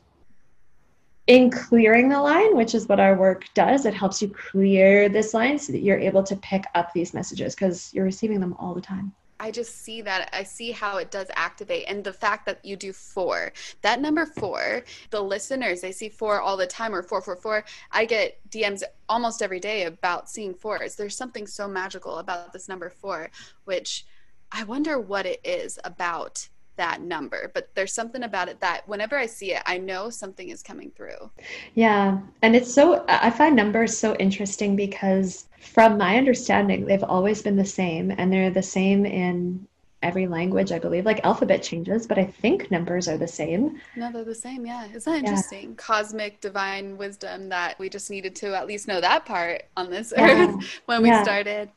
[1.26, 5.34] in clearing the line, which is what our work does, it helps you clear this
[5.34, 8.76] line so that you're able to pick up these messages because you're receiving them all
[8.76, 9.12] the time.
[9.40, 10.30] I just see that.
[10.34, 11.86] I see how it does activate.
[11.88, 16.42] And the fact that you do four, that number four, the listeners, they see four
[16.42, 17.64] all the time or four, four, four.
[17.92, 20.96] I get DMs almost every day about seeing fours.
[20.96, 23.30] There's something so magical about this number four,
[23.66, 24.06] which
[24.52, 26.50] I wonder what it is about
[26.80, 30.50] that number, but there's something about it that whenever I see it, I know something
[30.50, 31.30] is coming through.
[31.76, 32.20] Yeah.
[32.42, 37.58] And it's so, I find numbers so interesting because from my understanding, they've always been
[37.58, 39.68] the same and they're the same in
[40.02, 41.06] every language, I believe.
[41.06, 43.82] Like alphabet changes, but I think numbers are the same.
[43.98, 44.66] No, they're the same.
[44.66, 44.88] Yeah.
[44.94, 45.70] Isn't that interesting?
[45.70, 45.76] Yeah.
[45.76, 50.14] Cosmic divine wisdom that we just needed to at least know that part on this
[50.16, 50.48] yeah.
[50.48, 51.24] earth when we yeah.
[51.24, 51.70] started.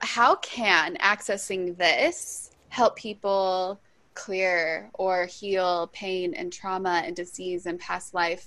[0.00, 3.80] How can accessing this help people
[4.14, 8.46] clear or heal pain and trauma and disease and past life,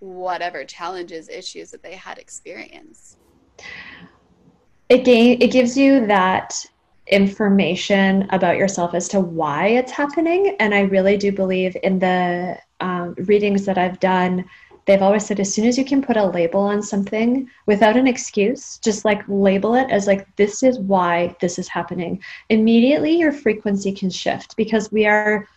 [0.00, 3.18] whatever challenges, issues that they had experienced?
[4.88, 6.54] It, ga- it gives you that
[7.06, 10.56] information about yourself as to why it's happening.
[10.60, 14.44] And I really do believe in the um, readings that I've done,
[14.86, 18.06] they've always said as soon as you can put a label on something without an
[18.06, 23.32] excuse, just like label it as like, this is why this is happening, immediately your
[23.32, 25.48] frequency can shift because we are,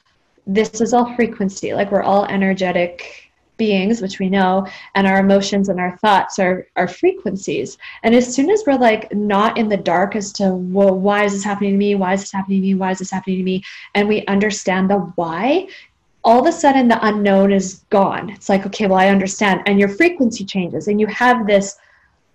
[0.45, 1.73] this is all frequency.
[1.73, 6.67] Like we're all energetic beings, which we know, and our emotions and our thoughts are,
[6.75, 7.77] are frequencies.
[8.03, 11.33] And as soon as we're like not in the dark as to, well, why is
[11.33, 11.95] this happening to me?
[11.95, 12.75] Why is this happening to me?
[12.75, 13.63] Why is this happening to me?
[13.93, 15.67] And we understand the why,
[16.25, 18.31] all of a sudden the unknown is gone.
[18.31, 19.61] It's like, okay, well, I understand.
[19.67, 21.77] And your frequency changes and you have this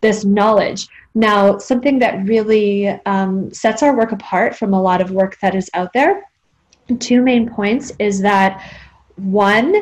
[0.01, 0.89] this knowledge.
[1.15, 5.55] Now, something that really um, sets our work apart from a lot of work that
[5.55, 6.23] is out there,
[7.01, 8.65] two main points is that
[9.17, 9.75] one,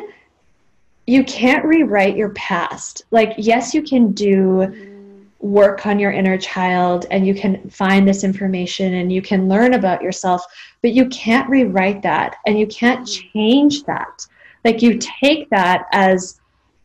[1.07, 3.03] you can't rewrite your past.
[3.11, 4.98] Like, yes, you can do
[5.39, 9.73] work on your inner child and you can find this information and you can learn
[9.73, 10.43] about yourself,
[10.81, 13.29] but you can't rewrite that and you can't mm-hmm.
[13.33, 14.25] change that.
[14.65, 16.39] Like, you take that as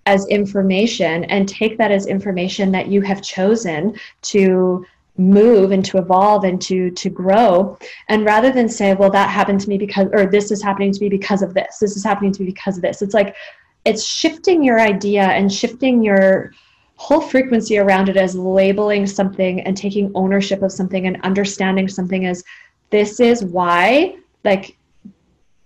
[0.07, 4.84] as information and take that as information that you have chosen to
[5.16, 7.78] move and to evolve and to to grow
[8.09, 11.00] and rather than say well that happened to me because or this is happening to
[11.00, 13.36] me because of this this is happening to me because of this it's like
[13.84, 16.52] it's shifting your idea and shifting your
[16.97, 22.26] whole frequency around it as labeling something and taking ownership of something and understanding something
[22.26, 22.45] as
[22.90, 24.76] this is why like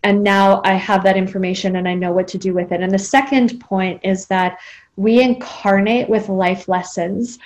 [0.05, 2.93] and now i have that information and i know what to do with it and
[2.93, 4.59] the second point is that
[4.97, 7.39] we incarnate with life lessons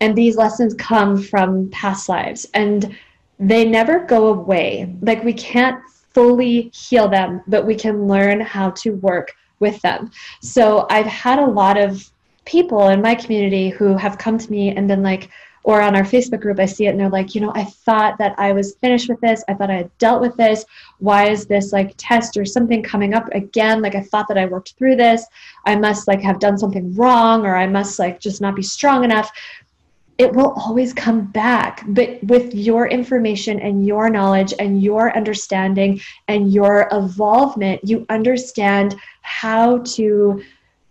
[0.00, 2.96] and these lessons come from past lives and
[3.40, 5.80] they never go away like we can't
[6.12, 10.10] fully heal them but we can learn how to work with them.
[10.40, 12.10] So I've had a lot of
[12.48, 15.28] people in my community who have come to me and been like,
[15.64, 18.16] or on our Facebook group, I see it and they're like, you know, I thought
[18.16, 19.44] that I was finished with this.
[19.48, 20.64] I thought I had dealt with this.
[20.98, 23.82] Why is this like test or something coming up again?
[23.82, 25.26] Like I thought that I worked through this.
[25.66, 29.04] I must like have done something wrong or I must like just not be strong
[29.04, 29.30] enough
[30.16, 31.84] it will always come back.
[31.86, 38.96] But with your information and your knowledge and your understanding and your evolvement, you understand
[39.22, 40.42] how to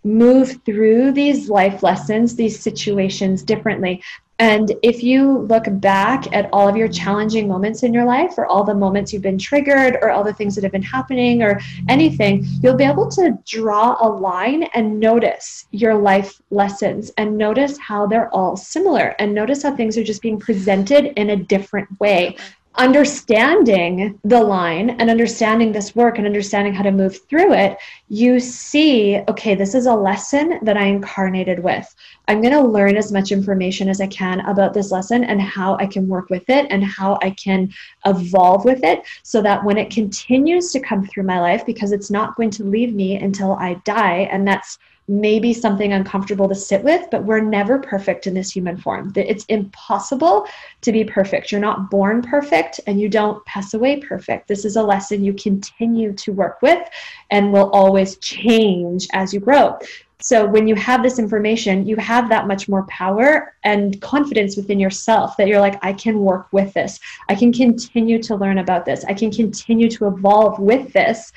[0.04, 4.02] move through these life lessons, these situations differently.
[4.40, 8.46] And if you look back at all of your challenging moments in your life, or
[8.46, 11.60] all the moments you've been triggered, or all the things that have been happening, or
[11.90, 17.80] anything, you'll be able to draw a line and notice your life lessons and notice
[17.80, 21.88] how they're all similar and notice how things are just being presented in a different
[22.00, 22.38] way
[22.78, 27.78] understanding the line and understanding this work and understanding how to move through it,
[28.10, 31.94] you see, okay, this is a lesson that I incarnated with.
[32.28, 35.76] I'm going to learn as much information as I can about this lesson and how
[35.78, 37.74] I can work with it and how I can
[38.06, 42.12] evolve with it so that when it continues to come through my life, because it's
[42.12, 44.78] not going to leave me until I die, and that's
[45.08, 49.14] maybe something uncomfortable to sit with, but we're never perfect in this human form.
[49.16, 50.48] It's impossible
[50.82, 51.52] to be perfect.
[51.52, 54.48] You're not born perfect and you don't pass away perfect.
[54.48, 56.88] This is a lesson you continue to work with
[57.32, 59.80] and will always change as you grow.
[60.20, 64.80] So when you have this information, you have that much more power and confidence within
[64.80, 67.00] yourself that you're like, I can work with this.
[67.30, 69.06] I can continue to learn about this.
[69.06, 71.32] I can continue to evolve with this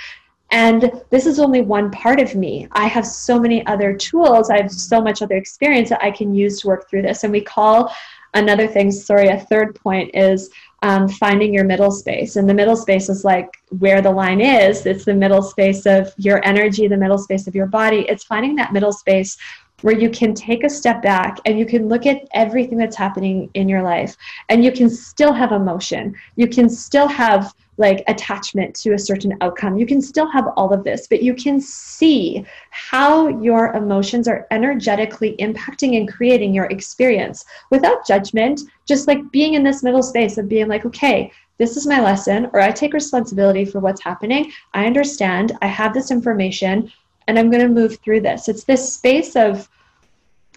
[0.51, 2.67] and this is only one part of me.
[2.73, 4.51] I have so many other tools.
[4.51, 7.23] I have so much other experience that I can use to work through this.
[7.23, 7.95] And we call
[8.35, 10.51] another thing, sorry, a third point is
[10.83, 12.37] um, finding your middle space.
[12.37, 13.49] And the middle space is like
[13.79, 14.87] where the line is.
[14.87, 18.07] It's the middle space of your energy, the middle space of your body.
[18.09, 19.37] It's finding that middle space
[19.83, 23.51] where you can take a step back and you can look at everything that's happening
[23.55, 24.17] in your life
[24.49, 26.15] and you can still have emotion.
[26.37, 29.79] You can still have like attachment to a certain outcome.
[29.79, 34.47] You can still have all of this, but you can see how your emotions are
[34.51, 40.37] energetically impacting and creating your experience without judgment, just like being in this middle space
[40.37, 44.51] of being like, okay, this is my lesson, or I take responsibility for what's happening.
[44.73, 46.91] I understand, I have this information,
[47.31, 48.49] and I'm going to move through this.
[48.49, 49.69] It's this space of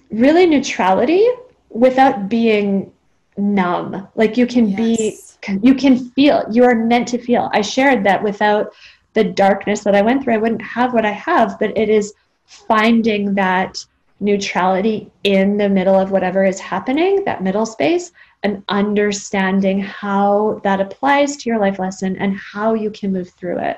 [0.10, 1.24] really neutrality
[1.70, 2.92] without being
[3.38, 4.08] numb.
[4.16, 5.38] Like you can yes.
[5.38, 7.52] be, you can feel, you are meant to feel.
[7.54, 8.74] I shared that without
[9.14, 12.16] the darkness that I went through, I wouldn't have what I have, but it is
[12.46, 13.86] finding that
[14.20, 20.82] neutrality in the middle of whatever is happening, that middle space, and understanding how that
[20.82, 23.78] applies to your life lesson and how you can move through it.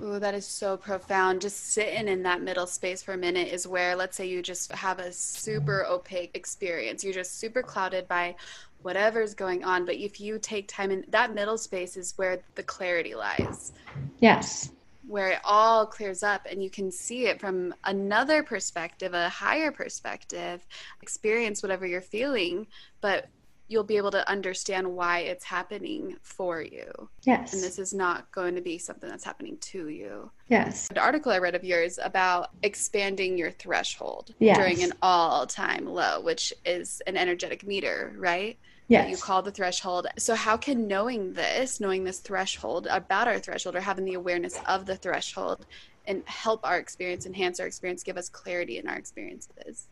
[0.00, 1.40] Oh, that is so profound.
[1.40, 4.70] Just sitting in that middle space for a minute is where, let's say, you just
[4.72, 7.02] have a super opaque experience.
[7.02, 8.36] You're just super clouded by
[8.82, 9.84] whatever's going on.
[9.84, 13.72] But if you take time in that middle space, is where the clarity lies.
[14.20, 14.70] Yes
[15.08, 19.72] where it all clears up and you can see it from another perspective, a higher
[19.72, 20.64] perspective,
[21.00, 22.66] experience whatever you're feeling,
[23.00, 23.26] but
[23.68, 27.08] you'll be able to understand why it's happening for you.
[27.22, 27.52] Yes.
[27.52, 30.30] And this is not going to be something that's happening to you.
[30.48, 30.88] Yes.
[30.88, 34.56] The article I read of yours about expanding your threshold yes.
[34.56, 38.58] during an all time low, which is an energetic meter, right?
[38.88, 39.10] yes.
[39.10, 40.06] you call the threshold.
[40.18, 44.58] So, how can knowing this, knowing this threshold about our threshold, or having the awareness
[44.66, 45.66] of the threshold,
[46.06, 49.88] and help our experience, enhance our experience, give us clarity in our experiences?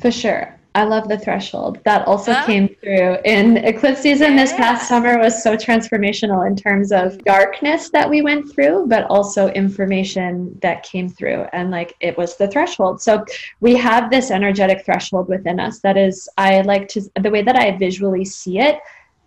[0.00, 0.56] For sure.
[0.74, 1.80] I love the threshold.
[1.84, 4.42] That also came through in eclipse season yeah.
[4.44, 9.04] this past summer was so transformational in terms of darkness that we went through, but
[9.10, 11.46] also information that came through.
[11.52, 13.02] And like it was the threshold.
[13.02, 13.24] So
[13.58, 17.56] we have this energetic threshold within us that is, I like to, the way that
[17.56, 18.78] I visually see it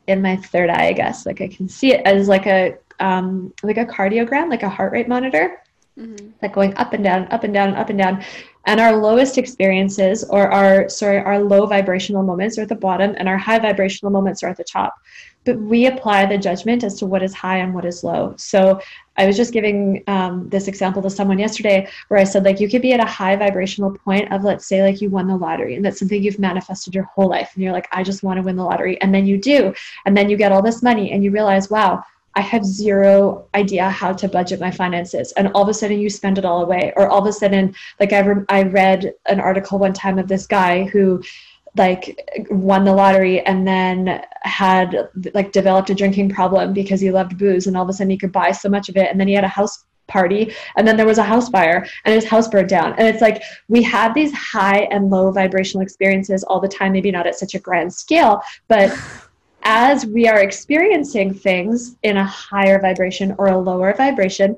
[0.07, 3.53] in my third eye, I guess, like I can see it as like a, um,
[3.63, 5.61] like a cardiogram, like a heart rate monitor.
[5.97, 6.29] Mm-hmm.
[6.41, 8.23] Like going up and down, up and down, up and down.
[8.65, 13.13] And our lowest experiences or our sorry our low vibrational moments are at the bottom
[13.17, 14.95] and our high vibrational moments are at the top.
[15.43, 18.33] But we apply the judgment as to what is high and what is low.
[18.37, 18.79] So
[19.15, 22.67] i was just giving um, this example to someone yesterday where i said like you
[22.67, 25.75] could be at a high vibrational point of let's say like you won the lottery
[25.75, 28.41] and that's something you've manifested your whole life and you're like i just want to
[28.41, 28.99] win the lottery.
[29.01, 29.71] And then you do.
[30.07, 32.03] And then you get all this money and you realize wow
[32.35, 35.31] I have zero idea how to budget my finances.
[35.33, 36.93] And all of a sudden you spend it all away.
[36.95, 40.27] Or all of a sudden, like I, re- I read an article one time of
[40.27, 41.21] this guy who
[41.75, 47.37] like won the lottery and then had like developed a drinking problem because he loved
[47.37, 47.67] booze.
[47.67, 49.09] And all of a sudden he could buy so much of it.
[49.09, 50.53] And then he had a house party.
[50.75, 51.87] And then there was a house fire.
[52.05, 52.93] And his house burned down.
[52.97, 56.93] And it's like we have these high and low vibrational experiences all the time.
[56.93, 58.91] Maybe not at such a grand scale but
[59.63, 64.55] as we are experiencing things in a higher vibration or a lower vibration,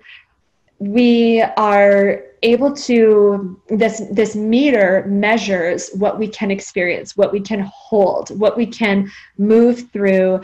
[0.80, 7.61] we are able to this this meter measures what we can experience what we can
[7.73, 10.41] hold what we can move through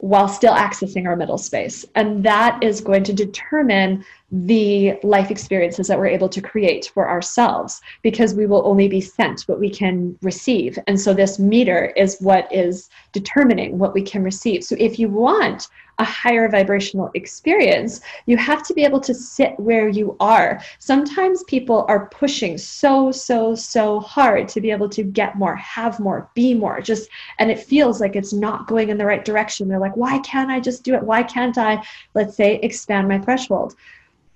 [0.00, 1.84] while still accessing our middle space.
[1.94, 7.08] And that is going to determine the life experiences that we're able to create for
[7.08, 10.78] ourselves because we will only be sent what we can receive.
[10.86, 14.62] And so this meter is what is determining what we can receive.
[14.62, 19.58] So if you want a higher vibrational experience, you have to be able to sit
[19.60, 20.62] where you are.
[20.78, 26.00] Sometimes people are pushing so, so, so hard to be able to get more, have
[26.00, 29.68] more, be more, just, and it feels like it's not going in the right direction.
[29.68, 31.02] They're like, why can't I just do it?
[31.02, 31.82] Why can't I,
[32.14, 33.74] let's say, expand my threshold?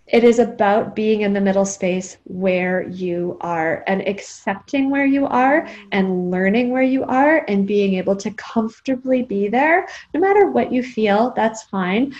[0.06, 5.26] It is about being in the middle space where you are and accepting where you
[5.26, 9.88] are and learning where you are and being able to comfortably be there.
[10.12, 12.14] No matter what you feel that's fine.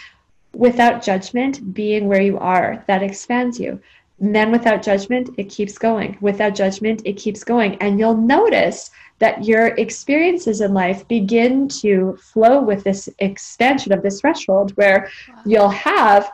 [0.55, 3.78] Without judgment being where you are that expands you.
[4.19, 6.16] And then without judgment it keeps going.
[6.23, 7.74] Without judgment it keeps going.
[7.82, 14.02] And you'll notice that your experiences in life begin to flow with this expansion of
[14.02, 15.11] this threshold where
[15.44, 16.32] you'll have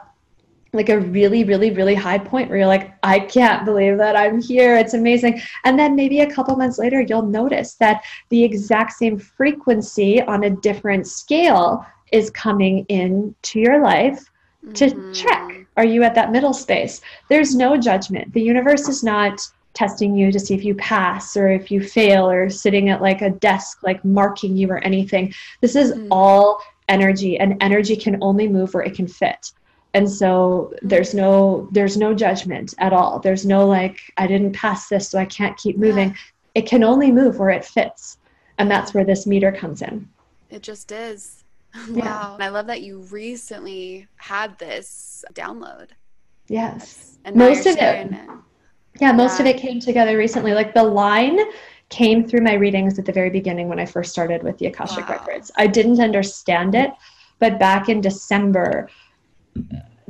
[0.72, 4.40] like a really really really high point where you're like i can't believe that i'm
[4.40, 4.76] here.
[4.76, 5.40] It's amazing.
[5.64, 10.44] And then maybe a couple months later you'll notice that the exact same frequency on
[10.44, 14.30] a different scale is coming into your life
[14.74, 15.12] to mm-hmm.
[15.12, 17.00] check are you at that middle space?
[17.30, 18.34] There's no judgment.
[18.34, 19.40] The universe is not
[19.72, 23.22] testing you to see if you pass or if you fail or sitting at like
[23.22, 25.32] a desk like marking you or anything.
[25.60, 26.08] This is mm-hmm.
[26.10, 29.52] all energy and energy can only move where it can fit
[29.94, 33.18] and so there's no there's no judgment at all.
[33.18, 36.10] There's no like i didn't pass this so i can't keep moving.
[36.10, 36.16] Yeah.
[36.54, 38.18] it can only move where it fits
[38.58, 40.08] and that's where this meter comes in.
[40.50, 41.44] It just is.
[41.88, 42.34] Wow.
[42.34, 45.88] And i love that you recently had this download.
[46.48, 47.18] Yes.
[47.24, 48.12] And most of it, it,
[49.00, 49.46] yeah most yeah.
[49.46, 50.52] of it came together recently.
[50.52, 51.38] Like the line
[51.88, 55.08] came through my readings at the very beginning when i first started with the akashic
[55.08, 55.16] wow.
[55.16, 55.50] records.
[55.56, 56.92] I didn't understand it
[57.40, 58.88] But back in December,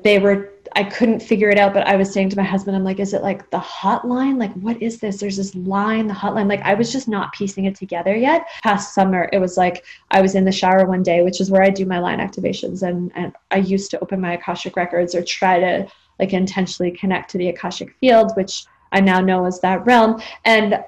[0.03, 2.85] they were I couldn't figure it out, but I was saying to my husband, I'm
[2.85, 4.39] like, is it like the hotline?
[4.39, 5.19] Like, what is this?
[5.19, 6.49] There's this line, the hotline.
[6.49, 8.47] Like, I was just not piecing it together yet.
[8.63, 11.63] Past summer, it was like I was in the shower one day, which is where
[11.63, 12.87] I do my line activations.
[12.87, 15.89] And, and I used to open my Akashic records or try to
[16.19, 20.23] like intentionally connect to the Akashic field, which I now know is that realm.
[20.45, 20.85] And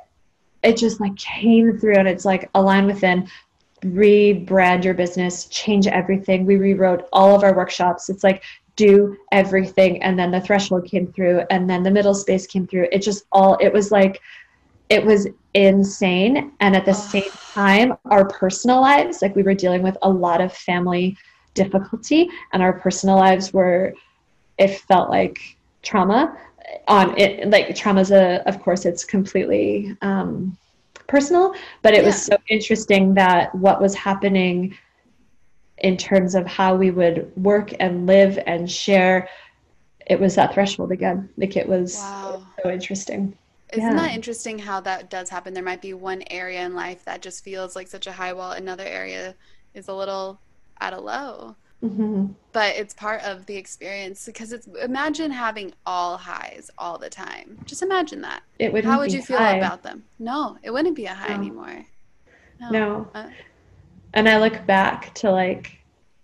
[0.63, 3.29] it just like came through and it's like Aln Within
[3.85, 6.47] rebrand your business, change everything.
[6.47, 8.09] We rewrote all of our workshops.
[8.09, 8.43] It's like
[8.77, 10.03] do everything.
[10.03, 12.89] And then the threshold came through and then the middle space came through.
[12.93, 14.21] It just all it was like
[14.89, 16.53] it was insane.
[16.61, 20.41] And at the same time our personal lives like we were dealing with a lot
[20.41, 21.17] of family
[21.55, 23.93] difficulty and our personal lives were
[24.59, 26.37] it felt like trauma.
[26.89, 30.57] On it like trauma's a of course it's completely um
[31.07, 32.07] personal but it yeah.
[32.07, 34.77] was so interesting that what was happening
[35.79, 39.29] in terms of how we would work and live and share
[40.07, 42.47] it was that threshold again like it was wow.
[42.63, 43.37] so interesting
[43.73, 43.95] isn't yeah.
[43.95, 47.43] that interesting how that does happen there might be one area in life that just
[47.43, 49.35] feels like such a high wall another area
[49.75, 50.39] is a little
[50.81, 52.27] at a low mm-hmm.
[52.53, 57.59] but it's part of the experience because it's imagine having all highs all the time
[57.65, 59.57] just imagine that it would how would you feel high.
[59.57, 61.35] about them no it wouldn't be a high no.
[61.35, 61.85] anymore
[62.61, 63.09] no, no.
[63.15, 63.29] Uh,
[64.15, 65.79] and I look back to like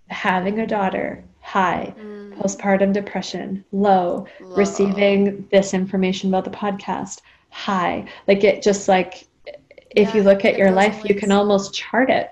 [0.08, 2.36] having a daughter, high, mm.
[2.36, 8.06] postpartum depression, low, low, receiving this information about the podcast, high.
[8.26, 9.26] Like it just like
[9.90, 12.30] if yeah, you look at your life, always, you can almost chart it.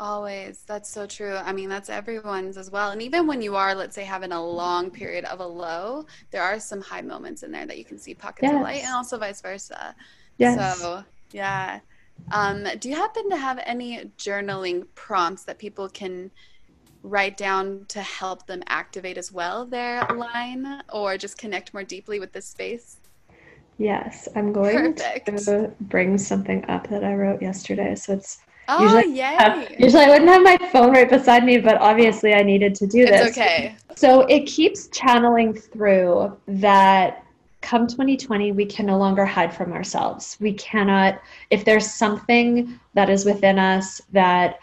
[0.00, 0.62] Always.
[0.66, 1.36] That's so true.
[1.36, 2.90] I mean, that's everyone's as well.
[2.90, 6.42] And even when you are, let's say, having a long period of a low, there
[6.42, 8.54] are some high moments in there that you can see pockets yes.
[8.54, 9.94] of light and also vice versa.
[10.38, 10.80] Yes.
[10.80, 11.80] So, yeah.
[12.32, 16.30] Um, do you happen to have any journaling prompts that people can
[17.02, 22.18] write down to help them activate as well their line or just connect more deeply
[22.20, 22.96] with this space?
[23.76, 25.44] Yes, I'm going Perfect.
[25.44, 27.94] to bring something up that I wrote yesterday.
[27.94, 28.38] So it's
[28.70, 29.76] oh usually yay!
[29.78, 33.06] Usually I wouldn't have my phone right beside me, but obviously I needed to do
[33.06, 33.28] this.
[33.28, 33.76] It's okay.
[33.96, 37.24] So it keeps channeling through that
[37.60, 40.36] come 2020, we can no longer hide from ourselves.
[40.40, 41.20] We cannot,
[41.50, 44.60] if there's something that is within us that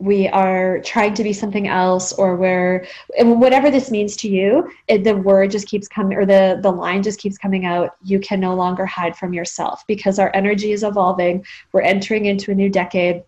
[0.00, 2.86] we are trying to be something else or we're
[3.18, 7.02] whatever this means to you it, the word just keeps coming or the the line
[7.02, 10.84] just keeps coming out you can no longer hide from yourself because our energy is
[10.84, 13.24] evolving we're entering into a new decade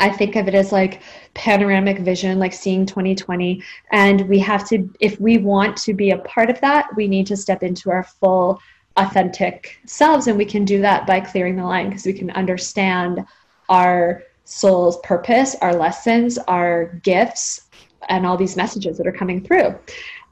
[0.00, 1.02] I think of it as like
[1.34, 3.62] panoramic vision, like seeing 2020.
[3.92, 7.26] And we have to, if we want to be a part of that, we need
[7.28, 8.60] to step into our full
[8.96, 10.26] authentic selves.
[10.26, 13.24] And we can do that by clearing the line because we can understand
[13.68, 17.68] our soul's purpose, our lessons, our gifts,
[18.08, 19.74] and all these messages that are coming through.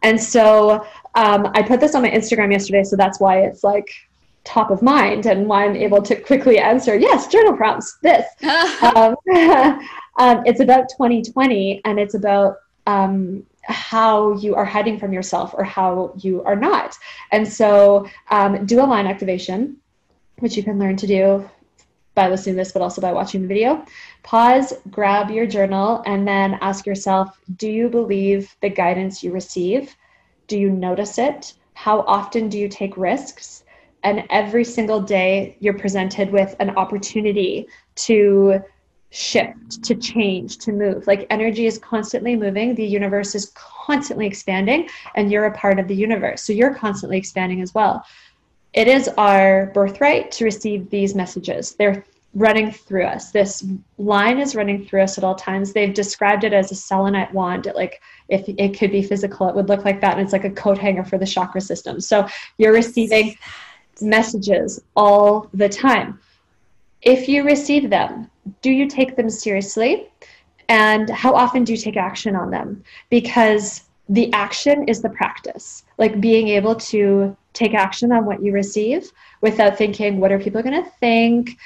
[0.03, 3.91] And so um, I put this on my Instagram yesterday, so that's why it's like
[4.45, 8.27] top of mind and why I'm able to quickly answer yes, journal prompts, this.
[8.43, 9.17] um,
[10.19, 12.57] um, it's about 2020 and it's about
[12.87, 16.97] um, how you are hiding from yourself or how you are not.
[17.33, 19.77] And so um, do a line activation,
[20.39, 21.49] which you can learn to do
[22.15, 23.85] by listening to this, but also by watching the video.
[24.23, 29.95] Pause, grab your journal, and then ask yourself Do you believe the guidance you receive?
[30.49, 31.55] Do you notice it?
[31.75, 33.65] How often do you take risks?
[34.02, 38.62] And every single day, you're presented with an opportunity to
[39.10, 41.06] shift, to change, to move.
[41.06, 45.89] Like energy is constantly moving, the universe is constantly expanding, and you're a part of
[45.89, 46.43] the universe.
[46.43, 48.05] So you're constantly expanding as well
[48.72, 51.74] it is our birthright to receive these messages.
[51.74, 52.05] They're
[52.35, 53.32] running through us.
[53.32, 53.66] This
[53.98, 55.72] line is running through us at all times.
[55.72, 57.66] They've described it as a selenite wand.
[57.66, 60.12] It, Like if it could be physical, it would look like that.
[60.12, 62.01] And it's like a coat hanger for the chakra system.
[62.01, 62.28] So
[62.59, 63.36] you're receiving
[64.02, 66.18] messages all the time.
[67.02, 68.31] If you receive them,
[68.62, 70.09] do you take them seriously?
[70.68, 72.85] And how often do you take action on them?
[73.09, 75.85] Because the action is the practice.
[75.98, 79.10] Like being able to take action on what you receive
[79.40, 81.56] without thinking, what are people going to think?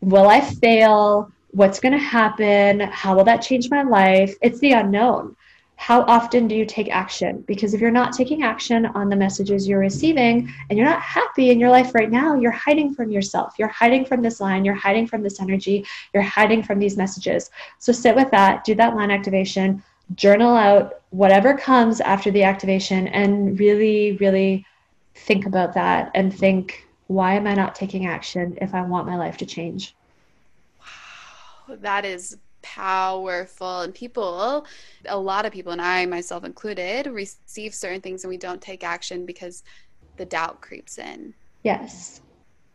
[0.00, 1.30] Will I fail?
[1.52, 2.80] What's going to happen?
[2.80, 4.34] How will that change my life?
[4.42, 5.36] It's the unknown.
[5.76, 7.42] How often do you take action?
[7.46, 11.50] Because if you're not taking action on the messages you're receiving and you're not happy
[11.50, 13.54] in your life right now, you're hiding from yourself.
[13.58, 14.64] You're hiding from this line.
[14.64, 15.84] You're hiding from this energy.
[16.14, 17.50] You're hiding from these messages.
[17.78, 19.82] So sit with that, do that line activation,
[20.14, 24.64] journal out whatever comes after the activation, and really, really
[25.14, 29.16] think about that and think, why am I not taking action if I want my
[29.16, 29.94] life to change?
[31.68, 34.66] Wow, that is powerful and people
[35.06, 38.82] a lot of people and i myself included receive certain things and we don't take
[38.82, 39.62] action because
[40.16, 41.34] the doubt creeps in.
[41.62, 42.20] Yes.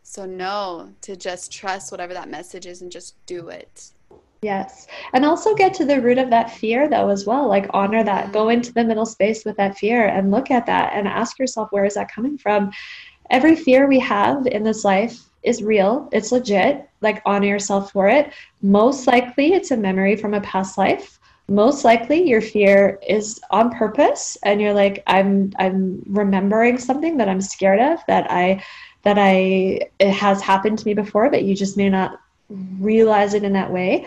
[0.03, 3.91] So no to just trust whatever that message is and just do it.
[4.41, 4.87] Yes.
[5.13, 8.31] And also get to the root of that fear though as well like honor that.
[8.31, 8.51] Go mm-hmm.
[8.51, 11.85] into the middle space with that fear and look at that and ask yourself where
[11.85, 12.71] is that coming from?
[13.29, 18.07] Every fear we have in this life is real, it's legit, like honor yourself for
[18.07, 18.31] it.
[18.61, 21.19] Most likely it's a memory from a past life.
[21.47, 27.27] Most likely your fear is on purpose and you're like I'm I'm remembering something that
[27.27, 28.63] I'm scared of that I
[29.03, 33.43] that I it has happened to me before but you just may not realize it
[33.43, 34.05] in that way.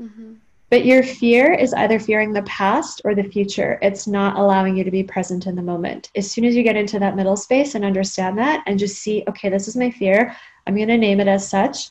[0.00, 0.34] Mm-hmm.
[0.72, 3.78] But your fear is either fearing the past or the future.
[3.82, 6.10] It's not allowing you to be present in the moment.
[6.16, 9.22] As soon as you get into that middle space and understand that and just see,
[9.28, 10.34] okay, this is my fear.
[10.66, 11.90] I'm going to name it as such.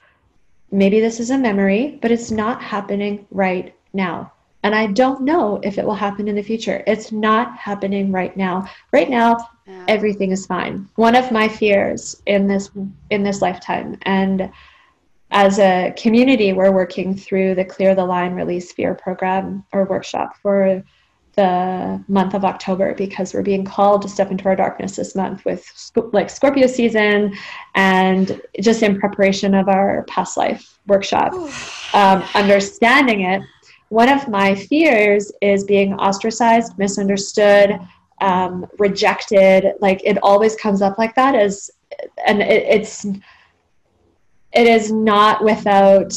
[0.71, 4.31] Maybe this is a memory, but it's not happening right now.
[4.63, 6.83] And I don't know if it will happen in the future.
[6.85, 8.69] It's not happening right now.
[8.93, 9.85] Right now, yeah.
[9.87, 10.87] everything is fine.
[10.95, 12.69] One of my fears in this
[13.09, 14.51] in this lifetime and
[15.31, 20.35] as a community, we're working through the Clear the Line Release Fear program or workshop
[20.41, 20.83] for
[21.41, 25.43] the month of October because we're being called to step into our darkness this month
[25.43, 25.65] with
[26.13, 27.35] like Scorpio season
[27.73, 31.33] and just in preparation of our past life workshop.
[31.93, 33.41] Um, understanding it,
[33.89, 37.79] one of my fears is being ostracized, misunderstood,
[38.21, 39.73] um, rejected.
[39.79, 41.71] Like it always comes up like that as,
[42.27, 43.03] and it, it's,
[44.53, 46.13] it is not without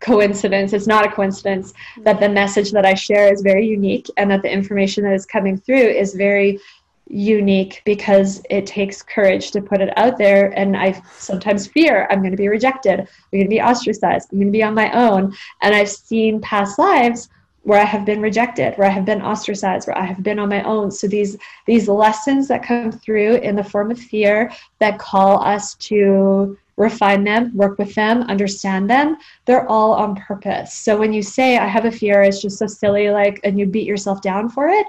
[0.00, 0.72] coincidence.
[0.72, 4.42] It's not a coincidence that the message that I share is very unique and that
[4.42, 6.60] the information that is coming through is very
[7.08, 10.50] unique because it takes courage to put it out there.
[10.58, 14.38] And I sometimes fear I'm going to be rejected, I'm going to be ostracized, I'm
[14.38, 15.34] going to be on my own.
[15.62, 17.28] And I've seen past lives
[17.62, 20.48] where I have been rejected, where I have been ostracized, where I have been on
[20.48, 20.90] my own.
[20.90, 21.36] So these
[21.66, 27.24] these lessons that come through in the form of fear that call us to refine
[27.24, 30.74] them, work with them, understand them, they're all on purpose.
[30.74, 33.66] So when you say, I have a fear, it's just so silly, like, and you
[33.66, 34.86] beat yourself down for it,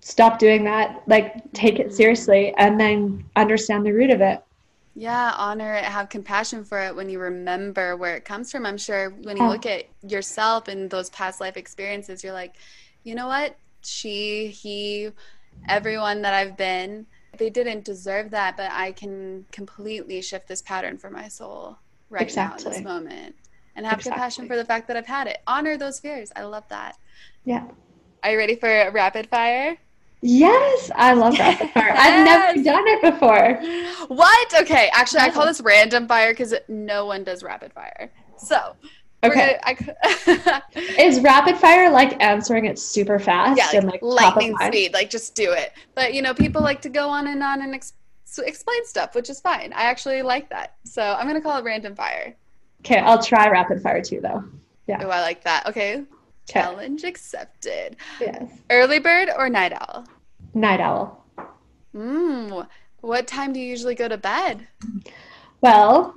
[0.00, 1.02] stop doing that.
[1.06, 1.96] Like, take it mm-hmm.
[1.96, 4.42] seriously and then understand the root of it.
[4.94, 8.66] Yeah, honor it, have compassion for it when you remember where it comes from.
[8.66, 12.56] I'm sure when you look at yourself and those past life experiences, you're like,
[13.04, 13.56] you know what?
[13.82, 15.10] She, he,
[15.68, 17.06] everyone that I've been,
[17.40, 21.78] they didn't deserve that, but I can completely shift this pattern for my soul
[22.10, 22.64] right exactly.
[22.64, 23.34] now in this moment
[23.74, 24.12] and have exactly.
[24.12, 25.38] compassion for the fact that I've had it.
[25.46, 26.30] Honor those fears.
[26.36, 26.98] I love that.
[27.44, 27.66] Yeah.
[28.22, 29.78] Are you ready for rapid fire?
[30.20, 31.88] Yes, I love rapid fire.
[31.88, 31.98] yes.
[31.98, 34.14] I've never done it before.
[34.14, 34.54] What?
[34.60, 38.12] Okay, actually, I call this random fire because no one does rapid fire.
[38.36, 38.76] So,
[39.22, 39.58] Okay.
[39.64, 44.56] Gonna, I, is rapid fire like answering it super fast yeah, like and like lightning
[44.56, 44.94] speed?
[44.94, 45.72] Like just do it.
[45.94, 47.92] But you know, people like to go on and on and ex-
[48.38, 49.72] explain stuff, which is fine.
[49.74, 50.76] I actually like that.
[50.84, 52.34] So I'm gonna call it random fire.
[52.80, 54.42] Okay, I'll try rapid fire too, though.
[54.86, 55.02] Yeah.
[55.04, 55.66] Oh, I like that.
[55.66, 56.02] Okay.
[56.48, 57.96] Challenge accepted.
[58.20, 58.50] Yes.
[58.70, 60.06] Early bird or night owl?
[60.54, 61.24] Night owl.
[61.94, 62.60] Hmm.
[63.00, 64.66] What time do you usually go to bed?
[65.60, 66.14] Well,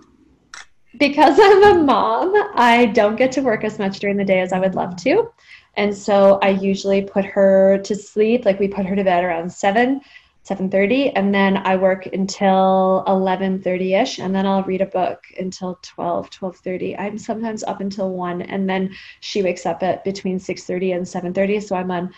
[0.99, 4.53] because I'm a mom, I don't get to work as much during the day as
[4.53, 5.31] I would love to.
[5.75, 9.51] And so I usually put her to sleep, like we put her to bed around
[9.51, 10.01] 7,
[10.43, 16.29] 7:30 and then I work until 11:30ish and then I'll read a book until 12,
[16.29, 16.95] 12:30.
[16.99, 18.91] I'm sometimes up until 1 and then
[19.21, 22.13] she wakes up at between 6:30 and 7:30, so I'm on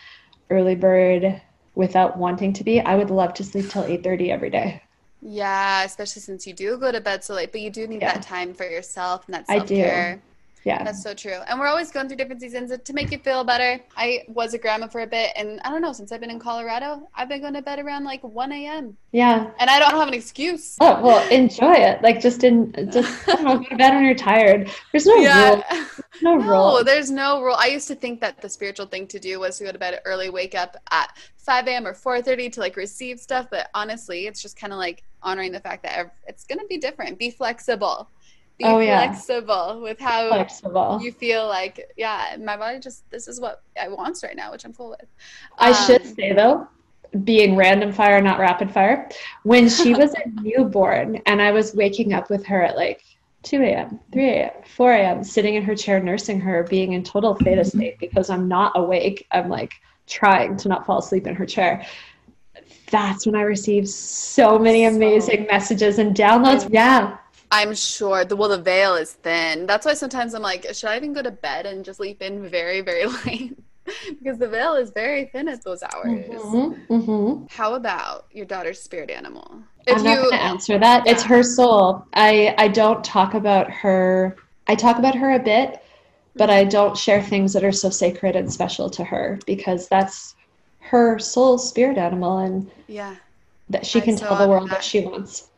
[0.50, 1.40] early bird
[1.76, 2.82] without wanting to be.
[2.82, 4.82] I would love to sleep till 8:30 every day.
[5.28, 8.14] Yeah, especially since you do go to bed so late, but you do need yeah.
[8.14, 10.22] that time for yourself and that self care.
[10.66, 10.84] Yeah.
[10.84, 11.40] That's so true.
[11.48, 13.80] And we're always going through different seasons to make you feel better.
[13.96, 16.40] I was a grandma for a bit, and I don't know, since I've been in
[16.40, 18.98] Colorado, I've been going to bed around like 1 a.m.
[19.12, 19.52] Yeah.
[19.60, 20.76] And I don't have an excuse.
[20.82, 22.02] Oh, well, enjoy it.
[22.02, 24.72] Like, just in, just, know, go to bed when you're tired.
[24.92, 25.54] There's no yeah.
[25.54, 25.64] rule.
[25.70, 26.84] There's no, no rule.
[26.84, 27.56] there's no rule.
[27.56, 30.02] I used to think that the spiritual thing to do was to go to bed
[30.04, 31.86] early, wake up at 5 a.m.
[31.86, 33.50] or 4.30 to like receive stuff.
[33.52, 36.80] But honestly, it's just kind of like honoring the fact that it's going to be
[36.80, 37.20] different.
[37.20, 38.10] Be flexible
[38.58, 39.82] be oh, flexible yeah.
[39.82, 41.00] with how flexible.
[41.02, 44.66] you feel like yeah my body just this is what i wants right now which
[44.66, 45.08] i'm cool with.
[45.58, 46.68] I um, should say though
[47.24, 49.10] being random fire not rapid fire
[49.44, 53.02] when she was a newborn and i was waking up with her at like
[53.44, 57.36] 2 a.m 3 a.m 4 a.m sitting in her chair nursing her being in total
[57.36, 59.74] theta state because i'm not awake i'm like
[60.08, 61.84] trying to not fall asleep in her chair.
[62.92, 66.70] That's when i received so many amazing so, messages and downloads.
[66.72, 67.18] yeah
[67.56, 69.66] I'm sure the well the veil is thin.
[69.66, 72.48] That's why sometimes I'm like, should I even go to bed and just sleep in
[72.50, 73.58] very very late?
[74.10, 76.26] because the veil is very thin at those hours.
[76.26, 77.46] Mm-hmm, mm-hmm.
[77.50, 79.60] How about your daughter's spirit animal?
[79.88, 81.06] If I'm not to answer that.
[81.06, 81.12] Yeah.
[81.12, 82.06] It's her soul.
[82.14, 84.36] I I don't talk about her.
[84.68, 85.84] I talk about her a bit,
[86.36, 90.36] but I don't share things that are so sacred and special to her because that's
[90.80, 93.16] her soul spirit animal and yeah
[93.70, 94.76] that she can tell the world that.
[94.76, 95.50] what she wants.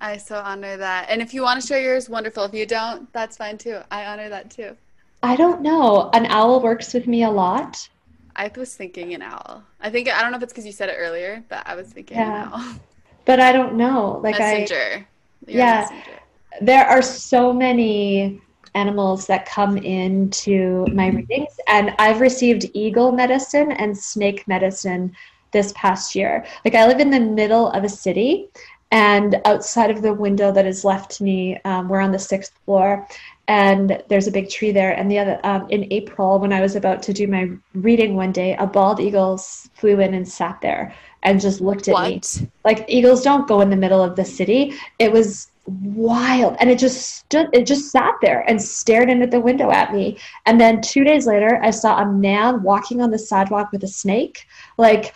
[0.00, 1.06] I so honor that.
[1.08, 2.44] And if you want to share yours, wonderful.
[2.44, 3.80] If you don't, that's fine too.
[3.90, 4.76] I honor that too.
[5.22, 6.10] I don't know.
[6.12, 7.88] An owl works with me a lot.
[8.36, 9.62] I was thinking an owl.
[9.80, 11.88] I think I don't know if it's because you said it earlier, but I was
[11.88, 12.46] thinking yeah.
[12.46, 12.74] an owl.
[13.26, 14.20] But I don't know.
[14.22, 15.06] Like messenger.
[15.48, 15.80] I, yeah.
[15.80, 16.20] Messenger.
[16.60, 18.38] There are so many
[18.74, 25.16] animals that come into my readings, and I've received eagle medicine and snake medicine
[25.52, 26.44] this past year.
[26.66, 28.50] Like I live in the middle of a city,
[28.94, 32.52] and outside of the window that is left to me, um, we're on the sixth
[32.64, 33.04] floor,
[33.48, 34.92] and there's a big tree there.
[34.92, 38.30] And the other um, in April, when I was about to do my reading one
[38.30, 40.94] day, a bald eagle flew in and sat there
[41.24, 42.08] and just looked at what?
[42.08, 42.48] me.
[42.64, 44.74] Like eagles don't go in the middle of the city.
[45.00, 47.48] It was wild, and it just stood.
[47.52, 50.18] It just sat there and stared in at the window at me.
[50.46, 53.88] And then two days later, I saw a man walking on the sidewalk with a
[53.88, 54.46] snake,
[54.78, 55.12] like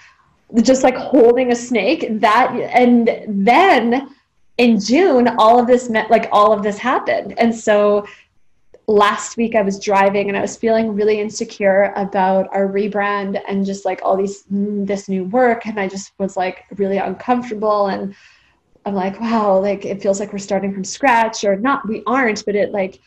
[0.63, 2.07] just like holding a snake.
[2.21, 4.15] That and then
[4.57, 7.39] in June, all of this meant like all of this happened.
[7.39, 8.07] And so
[8.89, 13.65] last week I was driving and I was feeling really insecure about our rebrand and
[13.65, 17.89] just like all these mm, this new work and I just was like really uncomfortable
[17.89, 18.15] and
[18.87, 22.47] I'm like wow like it feels like we're starting from scratch or not we aren't
[22.47, 22.99] but it like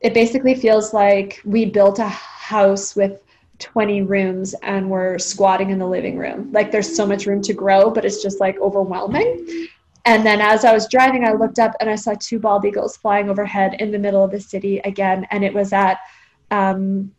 [0.00, 3.20] it basically feels like we built a house with
[3.58, 7.52] 20 rooms and we're squatting in the living room like there's so much room to
[7.52, 9.68] grow but it's just like overwhelming
[10.06, 12.96] and then as I was driving, I looked up and I saw two bald eagles
[12.96, 15.26] flying overhead in the middle of the city again.
[15.32, 15.98] And it was at,
[16.52, 17.10] um,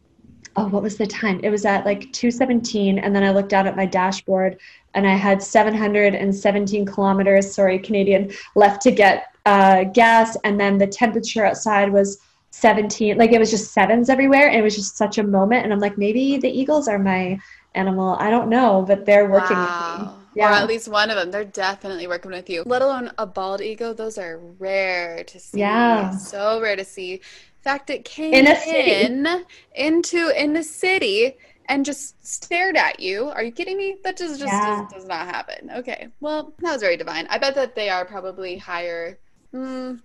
[0.55, 1.41] oh, what was the time?
[1.43, 2.97] It was at like 217.
[2.97, 4.57] And then I looked down at my dashboard
[4.93, 10.37] and I had 717 kilometers, sorry, Canadian, left to get uh, gas.
[10.45, 12.19] And then the temperature outside was
[12.59, 13.17] 17.
[13.17, 14.47] Like it was just sevens everywhere.
[14.47, 15.63] And it was just such a moment.
[15.63, 17.39] And I'm like, maybe the eagles are my
[17.75, 18.15] animal.
[18.19, 19.97] I don't know, but they're working wow.
[19.99, 20.51] with me yeah.
[20.51, 21.31] or at least one of them.
[21.31, 22.63] They're definitely working with you.
[22.65, 25.59] Let alone a bald eagle; those are rare to see.
[25.59, 27.13] Yeah, so rare to see.
[27.13, 27.19] In
[27.63, 33.29] fact, it came in, in into in the city and just stared at you.
[33.29, 33.97] Are you kidding me?
[34.03, 34.83] That just just, yeah.
[34.83, 35.71] just does not happen.
[35.75, 37.27] Okay, well, that was very divine.
[37.29, 39.19] I bet that they are probably higher.
[39.51, 39.95] Hmm,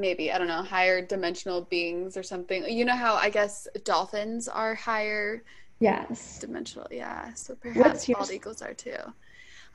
[0.00, 2.64] maybe I don't know, higher dimensional beings or something.
[2.68, 5.42] You know how I guess dolphins are higher.
[5.78, 6.38] Yes.
[6.38, 7.32] Dimensional, yeah.
[7.34, 8.96] So perhaps bald eagles are too.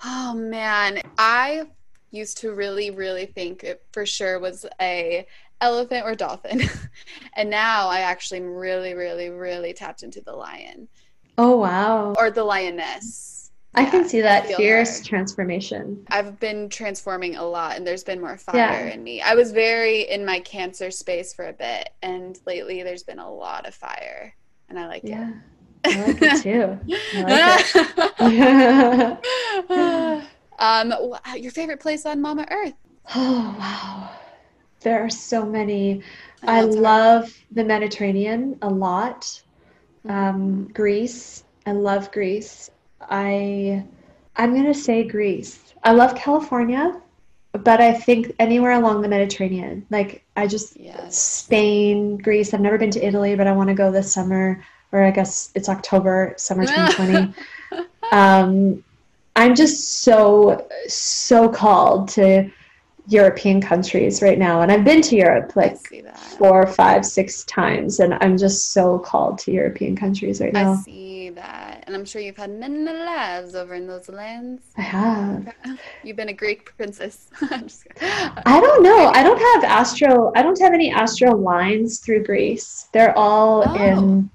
[0.03, 1.65] Oh man, I
[2.11, 5.25] used to really, really think it for sure was a
[5.61, 6.63] elephant or dolphin,
[7.35, 10.87] and now I actually am really, really, really tapped into the lion.
[11.37, 12.13] Oh wow!
[12.17, 13.34] Or the lioness.
[13.75, 16.05] I can see that fierce transformation.
[16.07, 18.93] I've been transforming a lot, and there's been more fire yeah.
[18.93, 19.21] in me.
[19.21, 23.29] I was very in my cancer space for a bit, and lately there's been a
[23.29, 24.33] lot of fire,
[24.69, 25.29] and I like yeah.
[25.29, 25.35] it.
[25.97, 26.79] I like it too.
[27.19, 27.43] Like
[29.69, 30.23] it.
[30.59, 30.93] um,
[31.37, 32.73] your favorite place on Mama Earth?
[33.13, 34.09] Oh wow,
[34.79, 36.01] there are so many.
[36.41, 39.43] I, I love the Mediterranean a lot.
[40.09, 42.71] Um, Greece, I love Greece.
[43.09, 43.83] I
[44.35, 45.73] I'm gonna say Greece.
[45.83, 47.01] I love California,
[47.51, 49.85] but I think anywhere along the Mediterranean.
[49.89, 51.17] Like I just yes.
[51.17, 52.53] Spain, Greece.
[52.53, 54.63] I've never been to Italy, but I want to go this summer
[54.95, 57.33] or I guess it's October, summer 2020.
[58.11, 58.83] um,
[59.35, 62.49] I'm just so, so called to
[63.07, 64.61] European countries right now.
[64.61, 65.77] And I've been to Europe like
[66.15, 67.99] four, five, six times.
[67.99, 70.73] And I'm just so called to European countries right now.
[70.73, 71.83] I see that.
[71.85, 74.63] And I'm sure you've had many lives over in those lands.
[74.77, 75.53] I have.
[76.03, 77.27] You've been a Greek princess.
[77.41, 79.07] I don't know.
[79.13, 82.89] I don't have astro, I don't have any astro lines through Greece.
[82.91, 83.75] They're all oh.
[83.75, 84.29] in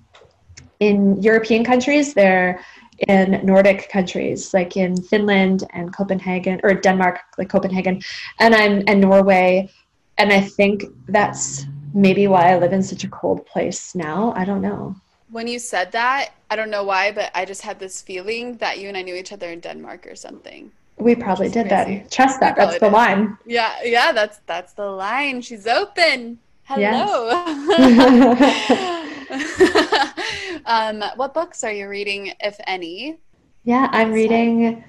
[0.78, 2.64] in European countries, they're
[3.08, 8.02] in Nordic countries like in Finland and Copenhagen or Denmark, like Copenhagen,
[8.38, 9.70] and I'm in Norway.
[10.18, 11.64] And I think that's
[11.94, 14.34] maybe why I live in such a cold place now.
[14.36, 14.94] I don't know.
[15.30, 18.78] When you said that, I don't know why, but I just had this feeling that
[18.78, 20.72] you and I knew each other in Denmark or something.
[20.98, 22.00] We probably did crazy.
[22.00, 22.10] that.
[22.10, 22.56] Trust that.
[22.56, 22.92] That's the did.
[22.92, 23.38] line.
[23.46, 25.40] Yeah, yeah, that's that's the line.
[25.40, 26.38] She's open.
[26.64, 27.30] Hello.
[27.70, 28.96] Yes.
[30.66, 33.18] Um, what books are you reading, if any?
[33.64, 34.84] Yeah, I'm reading.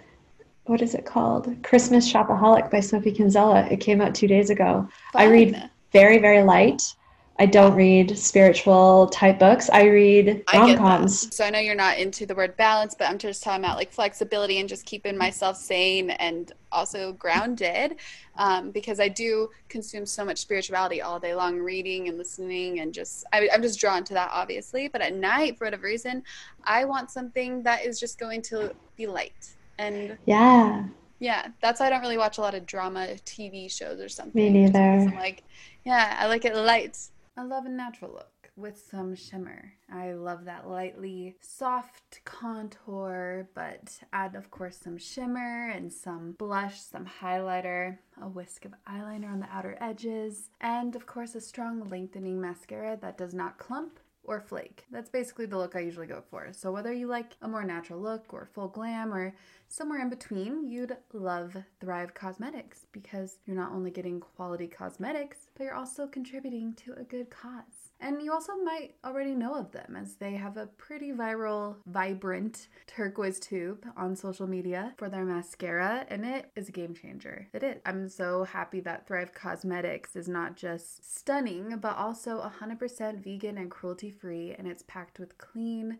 [0.65, 1.53] What is it called?
[1.63, 3.67] Christmas Shopaholic by Sophie Kinsella.
[3.69, 4.87] It came out two days ago.
[5.11, 5.21] Fun.
[5.21, 5.69] I read.
[5.91, 6.95] very, very light.
[7.41, 9.67] I don't read spiritual type books.
[9.71, 11.35] I read rom coms.
[11.35, 13.91] So I know you're not into the word balance, but I'm just talking about like
[13.91, 17.95] flexibility and just keeping myself sane and also grounded
[18.37, 22.93] um, because I do consume so much spirituality all day long, reading and listening, and
[22.93, 24.87] just I, I'm just drawn to that, obviously.
[24.87, 26.21] But at night, for whatever reason,
[26.63, 30.83] I want something that is just going to be light and yeah.
[31.17, 34.53] Yeah, that's why I don't really watch a lot of drama TV shows or something.
[34.53, 34.79] Me neither.
[34.79, 35.43] I'm like,
[35.85, 36.97] yeah, I like it light.
[37.41, 39.73] I love a natural look with some shimmer.
[39.91, 46.79] I love that lightly soft contour, but add, of course, some shimmer and some blush,
[46.79, 51.83] some highlighter, a whisk of eyeliner on the outer edges, and, of course, a strong
[51.89, 54.85] lengthening mascara that does not clump or flake.
[54.91, 56.49] That's basically the look I usually go for.
[56.51, 59.33] So whether you like a more natural look or full glam or
[59.71, 65.63] somewhere in between, you'd love Thrive Causemetics because you're not only getting quality cosmetics, but
[65.63, 67.91] you're also contributing to a good cause.
[68.01, 72.67] And you also might already know of them as they have a pretty viral, vibrant
[72.87, 77.47] turquoise tube on social media for their mascara, and it is a game changer.
[77.53, 77.79] It is.
[77.85, 83.69] I'm so happy that Thrive Causemetics is not just stunning, but also 100% vegan and
[83.69, 85.99] cruelty free, and it's packed with clean,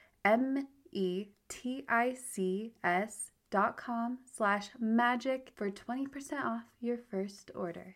[0.23, 7.51] M E T I C S dot com slash magic for 20% off your first
[7.55, 7.95] order.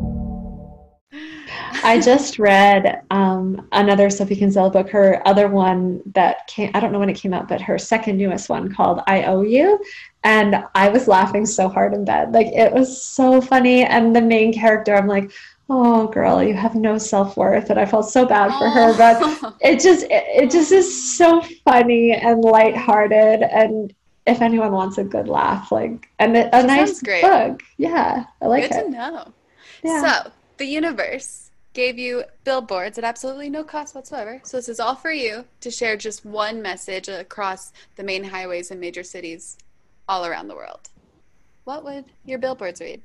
[1.83, 6.91] I just read um, another Sophie Kinsella book, her other one that came, I don't
[6.91, 9.79] know when it came out, but her second newest one called I Owe You.
[10.23, 12.31] And I was laughing so hard in bed.
[12.33, 13.83] Like it was so funny.
[13.83, 15.31] And the main character, I'm like,
[15.69, 17.69] oh girl, you have no self worth.
[17.69, 18.97] And I felt so bad for her.
[18.97, 23.43] But it just, it, it just is so funny and lighthearted.
[23.43, 23.93] And
[24.27, 27.61] if anyone wants a good laugh, like, and a, a nice book.
[27.77, 28.73] Yeah, I like good it.
[28.73, 29.33] Good to know.
[29.83, 30.23] Yeah.
[30.23, 34.41] So, the universe gave you billboards at absolutely no cost whatsoever.
[34.43, 38.71] So this is all for you to share just one message across the main highways
[38.71, 39.57] and major cities
[40.07, 40.89] all around the world.
[41.63, 43.01] What would your billboards read?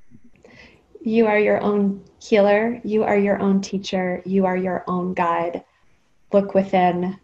[1.02, 2.80] You are your own healer.
[2.82, 4.22] You are your own teacher.
[4.24, 5.62] You are your own guide.
[6.32, 7.16] Look within,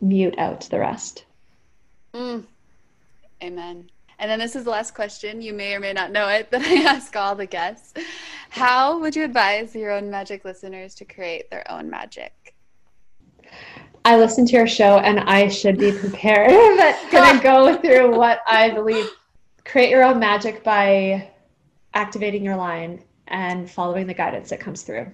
[0.00, 1.24] mute out the rest.
[2.12, 2.44] Mm.
[3.42, 3.90] Amen.
[4.18, 5.40] And then this is the last question.
[5.40, 7.94] You may or may not know it, but I ask all the guests.
[8.54, 12.54] How would you advise your own magic listeners to create their own magic?
[14.04, 18.42] I listen to your show and I should be prepared, but gonna go through what
[18.46, 19.10] I believe.
[19.64, 21.32] Create your own magic by
[21.94, 25.10] activating your line and following the guidance that comes through.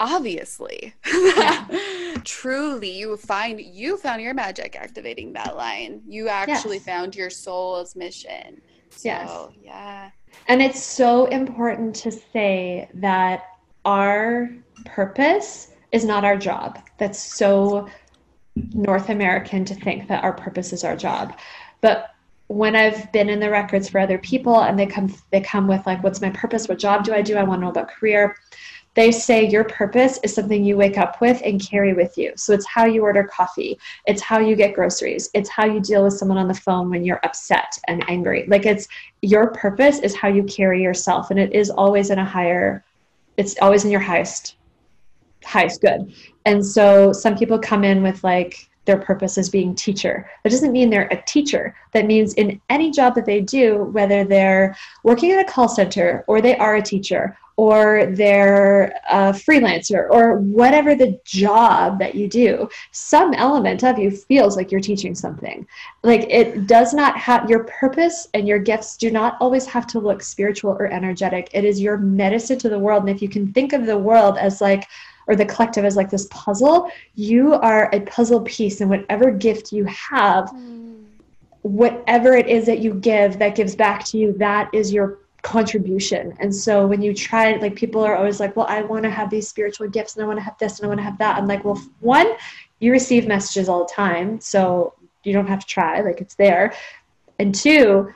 [0.00, 0.94] Obviously.
[1.06, 1.68] Yeah.
[2.24, 6.02] truly you find you found your magic activating that line.
[6.08, 6.86] You actually yes.
[6.86, 8.60] found your soul's mission.
[8.90, 9.48] So, yes.
[9.62, 10.10] Yeah.
[10.48, 13.44] And it's so important to say that
[13.84, 14.50] our
[14.84, 16.78] purpose is not our job.
[16.98, 17.88] That's so
[18.56, 21.36] North American to think that our purpose is our job.
[21.80, 22.10] But
[22.48, 25.86] when I've been in the records for other people and they come they come with
[25.86, 28.36] like what's my purpose what job do I do I want to know about career
[28.94, 32.32] they say your purpose is something you wake up with and carry with you.
[32.36, 36.04] So it's how you order coffee, it's how you get groceries, it's how you deal
[36.04, 38.46] with someone on the phone when you're upset and angry.
[38.46, 38.86] Like it's
[39.22, 42.84] your purpose is how you carry yourself, and it is always in a higher,
[43.36, 44.56] it's always in your highest,
[45.44, 46.14] highest good.
[46.46, 50.28] And so some people come in with like, their purpose as being teacher.
[50.42, 51.74] That doesn't mean they're a teacher.
[51.92, 56.22] That means in any job that they do, whether they're working at a call center
[56.26, 62.28] or they are a teacher or they're a freelancer or whatever the job that you
[62.28, 65.66] do, some element of you feels like you're teaching something.
[66.02, 70.00] Like it does not have your purpose and your gifts do not always have to
[70.00, 71.48] look spiritual or energetic.
[71.52, 73.02] It is your medicine to the world.
[73.02, 74.88] And if you can think of the world as like,
[75.26, 79.72] or the collective as like this puzzle, you are a puzzle piece, and whatever gift
[79.72, 81.02] you have, mm.
[81.62, 86.34] whatever it is that you give that gives back to you, that is your contribution.
[86.40, 89.30] And so when you try, like people are always like, well, I want to have
[89.30, 91.36] these spiritual gifts and I want to have this and I want to have that.
[91.36, 92.32] I'm like, well, one,
[92.80, 94.40] you receive messages all the time.
[94.40, 96.74] So you don't have to try, like it's there.
[97.38, 98.12] And two,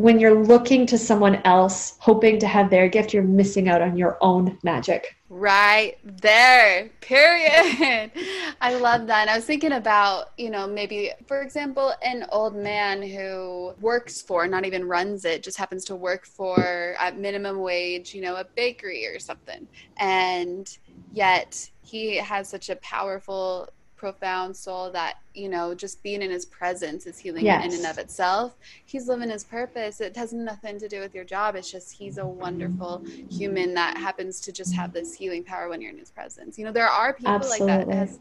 [0.00, 3.98] when you're looking to someone else, hoping to have their gift, you're missing out on
[3.98, 5.14] your own magic.
[5.28, 8.10] Right there, period.
[8.62, 9.20] I love that.
[9.20, 14.22] And I was thinking about, you know, maybe, for example, an old man who works
[14.22, 18.36] for, not even runs it, just happens to work for at minimum wage, you know,
[18.36, 19.68] a bakery or something.
[19.98, 20.78] And
[21.12, 23.68] yet he has such a powerful
[24.00, 27.62] profound soul that you know just being in his presence is healing yes.
[27.66, 28.56] in and of itself
[28.86, 32.16] he's living his purpose it has nothing to do with your job it's just he's
[32.16, 36.10] a wonderful human that happens to just have this healing power when you're in his
[36.10, 37.76] presence you know there are people Absolutely.
[37.76, 38.18] like that has,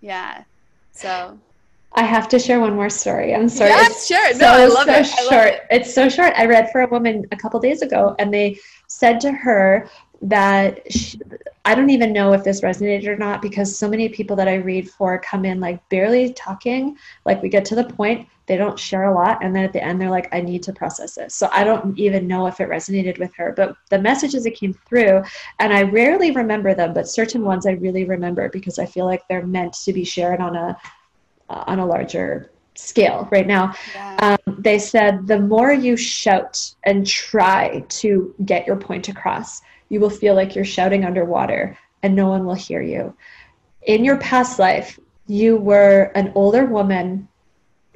[0.00, 0.42] yeah
[0.90, 1.38] so
[1.92, 3.34] I have to share one more story.
[3.34, 3.70] I'm sorry.
[3.70, 4.32] Yes, sure.
[4.34, 5.06] No, so, I love so it.
[5.06, 5.32] short.
[5.32, 5.62] Love it.
[5.72, 6.32] It's so short.
[6.36, 9.88] I read for a woman a couple days ago, and they said to her
[10.22, 11.18] that she,
[11.64, 14.56] I don't even know if this resonated or not because so many people that I
[14.56, 16.96] read for come in like barely talking.
[17.24, 19.42] Like we get to the point, they don't share a lot.
[19.44, 21.34] And then at the end, they're like, I need to process this.
[21.34, 23.54] So I don't even know if it resonated with her.
[23.56, 25.22] But the messages that came through,
[25.58, 29.26] and I rarely remember them, but certain ones I really remember because I feel like
[29.28, 30.76] they're meant to be shared on a
[31.48, 33.74] uh, on a larger scale right now.
[33.94, 34.36] Yeah.
[34.46, 39.60] Um, they said the more you shout and try to get your point across,
[39.90, 43.14] you will feel like you're shouting underwater and no one will hear you.
[43.82, 47.28] In your past life, you were an older woman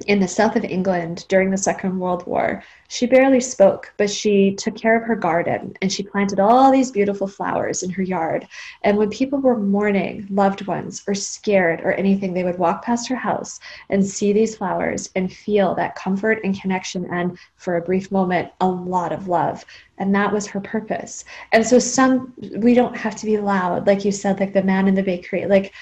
[0.07, 2.61] in the south of England during the Second World War.
[2.89, 6.91] She barely spoke, but she took care of her garden and she planted all these
[6.91, 8.47] beautiful flowers in her yard.
[8.83, 13.07] And when people were mourning loved ones or scared or anything, they would walk past
[13.07, 13.59] her house
[13.89, 18.51] and see these flowers and feel that comfort and connection and, for a brief moment,
[18.59, 19.65] a lot of love.
[19.97, 21.23] And that was her purpose.
[21.53, 24.87] And so, some, we don't have to be loud, like you said, like the man
[24.87, 25.45] in the bakery.
[25.45, 25.73] Like,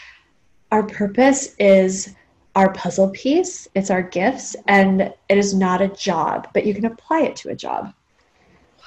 [0.72, 2.14] our purpose is
[2.56, 6.86] our puzzle piece, it's our gifts, and it is not a job, but you can
[6.86, 7.94] apply it to a job.
[8.78, 8.86] Wow.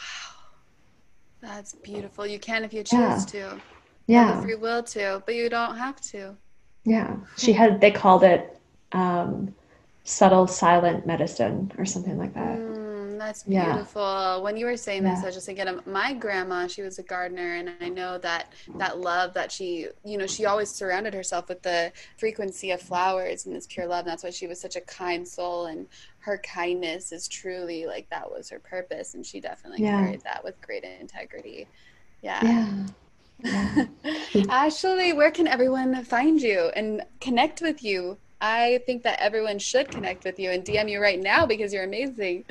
[1.41, 2.27] That's beautiful.
[2.27, 3.25] You can if you choose yeah.
[3.27, 3.61] to.
[4.07, 4.41] Yeah.
[4.41, 6.37] Free will to, but you don't have to.
[6.85, 7.17] Yeah.
[7.37, 8.57] She had, they called it
[8.93, 9.53] um,
[10.05, 12.59] subtle silent medicine or something like that.
[13.19, 14.03] That's beautiful.
[14.03, 14.37] Yeah.
[14.39, 16.67] When you were saying this, I was just thinking of my grandma.
[16.67, 20.47] She was a gardener, and I know that that love that she, you know, she
[20.47, 24.01] always surrounded herself with the frequency of flowers and this pure love.
[24.01, 25.87] And that's why she was such a kind soul, and
[26.19, 30.01] her kindness is truly like that was her purpose, and she definitely yeah.
[30.01, 31.67] carried that with great integrity.
[32.23, 32.45] Yeah.
[33.43, 33.87] Yeah.
[34.33, 34.45] yeah.
[34.49, 38.19] Ashley, where can everyone find you and connect with you?
[38.49, 41.83] I think that everyone should connect with you and DM you right now because you're
[41.83, 42.45] amazing.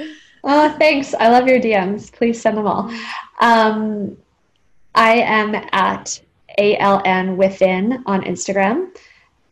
[0.43, 1.13] Oh, thanks.
[1.13, 2.11] I love your DMs.
[2.11, 2.93] Please send them all.
[3.39, 4.17] Um,
[4.93, 6.21] I am at
[6.59, 8.95] ALN Within on Instagram.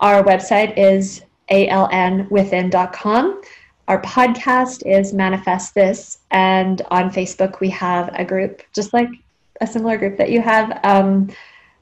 [0.02, 3.42] Our website is alnwithin.com.
[3.88, 6.20] Our podcast is Manifest This.
[6.32, 9.10] And on Facebook, we have a group, just like
[9.62, 11.30] a similar group that you have, um,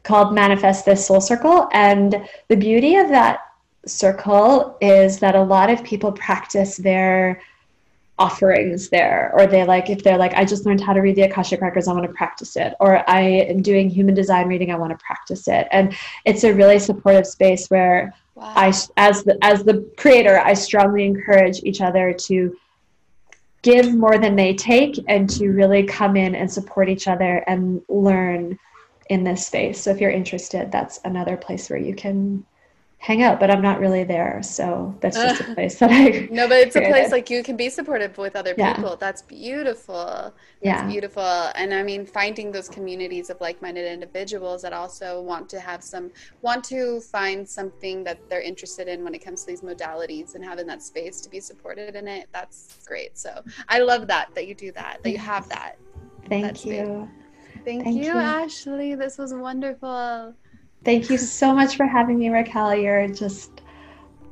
[0.03, 1.67] called Manifest This Soul Circle.
[1.73, 3.39] And the beauty of that
[3.85, 7.41] circle is that a lot of people practice their
[8.21, 11.23] offerings there or they like if they're like i just learned how to read the
[11.23, 14.75] akashic records i want to practice it or i am doing human design reading i
[14.75, 15.95] want to practice it and
[16.25, 18.53] it's a really supportive space where wow.
[18.55, 18.67] i
[18.97, 22.55] as the as the creator i strongly encourage each other to
[23.63, 27.81] give more than they take and to really come in and support each other and
[27.89, 28.57] learn
[29.09, 32.45] in this space so if you're interested that's another place where you can
[33.01, 34.43] hang out, but I'm not really there.
[34.43, 37.57] So that's just a place that I No, but it's a place like you can
[37.57, 38.75] be supportive with other Yeah.
[38.75, 38.95] people.
[38.95, 40.05] That's beautiful.
[40.05, 40.85] That's Yeah.
[40.87, 41.23] beautiful.
[41.55, 46.11] And I mean finding those communities of like-minded individuals that also want to have some
[46.43, 50.45] want to find something that they're interested in when it comes to these modalities and
[50.45, 52.27] having that space to be supported in it.
[52.31, 53.17] That's great.
[53.17, 55.79] So I love that that you do that, that you have that.
[56.29, 57.09] Thank you.
[57.65, 58.19] Thank, Thank you, you.
[58.19, 58.93] Ashley.
[58.93, 60.35] This was wonderful.
[60.83, 62.75] Thank you so much for having me, Raquel.
[62.75, 63.61] You're just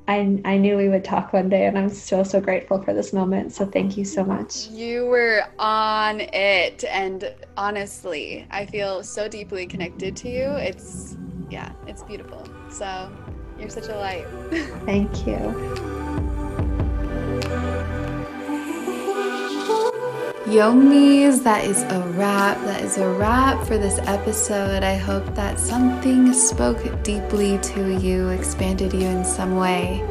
[0.07, 3.13] I I knew we would talk one day and I'm so so grateful for this
[3.13, 3.53] moment.
[3.53, 4.67] So thank you so much.
[4.69, 10.49] You were on it, and honestly, I feel so deeply connected to you.
[10.53, 11.15] It's,
[11.51, 12.43] yeah, it's beautiful.
[12.71, 13.11] So,
[13.59, 14.25] you're such a light.
[14.85, 15.98] Thank you.
[20.49, 22.57] Yomis, that is a wrap.
[22.65, 24.81] That is a wrap for this episode.
[24.81, 30.03] I hope that something spoke deeply to you, expanded you in some way.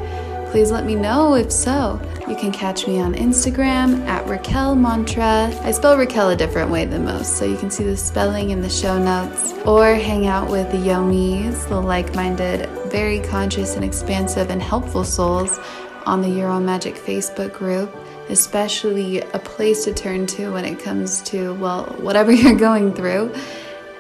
[0.53, 2.01] Please let me know if so.
[2.29, 5.53] You can catch me on Instagram at Raquel Mantra.
[5.65, 8.61] I spell Raquel a different way than most, so you can see the spelling in
[8.61, 9.55] the show notes.
[9.67, 15.03] Or hang out with the Yomis, the like minded, very conscious and expansive and helpful
[15.03, 15.59] souls
[16.07, 17.93] on the Own Magic Facebook group,
[18.31, 23.35] especially a place to turn to when it comes to, well, whatever you're going through.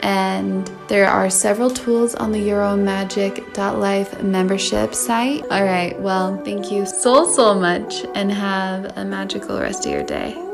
[0.00, 5.42] And there are several tools on the YourOwnMagic.life membership site.
[5.50, 10.04] All right, well, thank you so, so much and have a magical rest of your
[10.04, 10.47] day.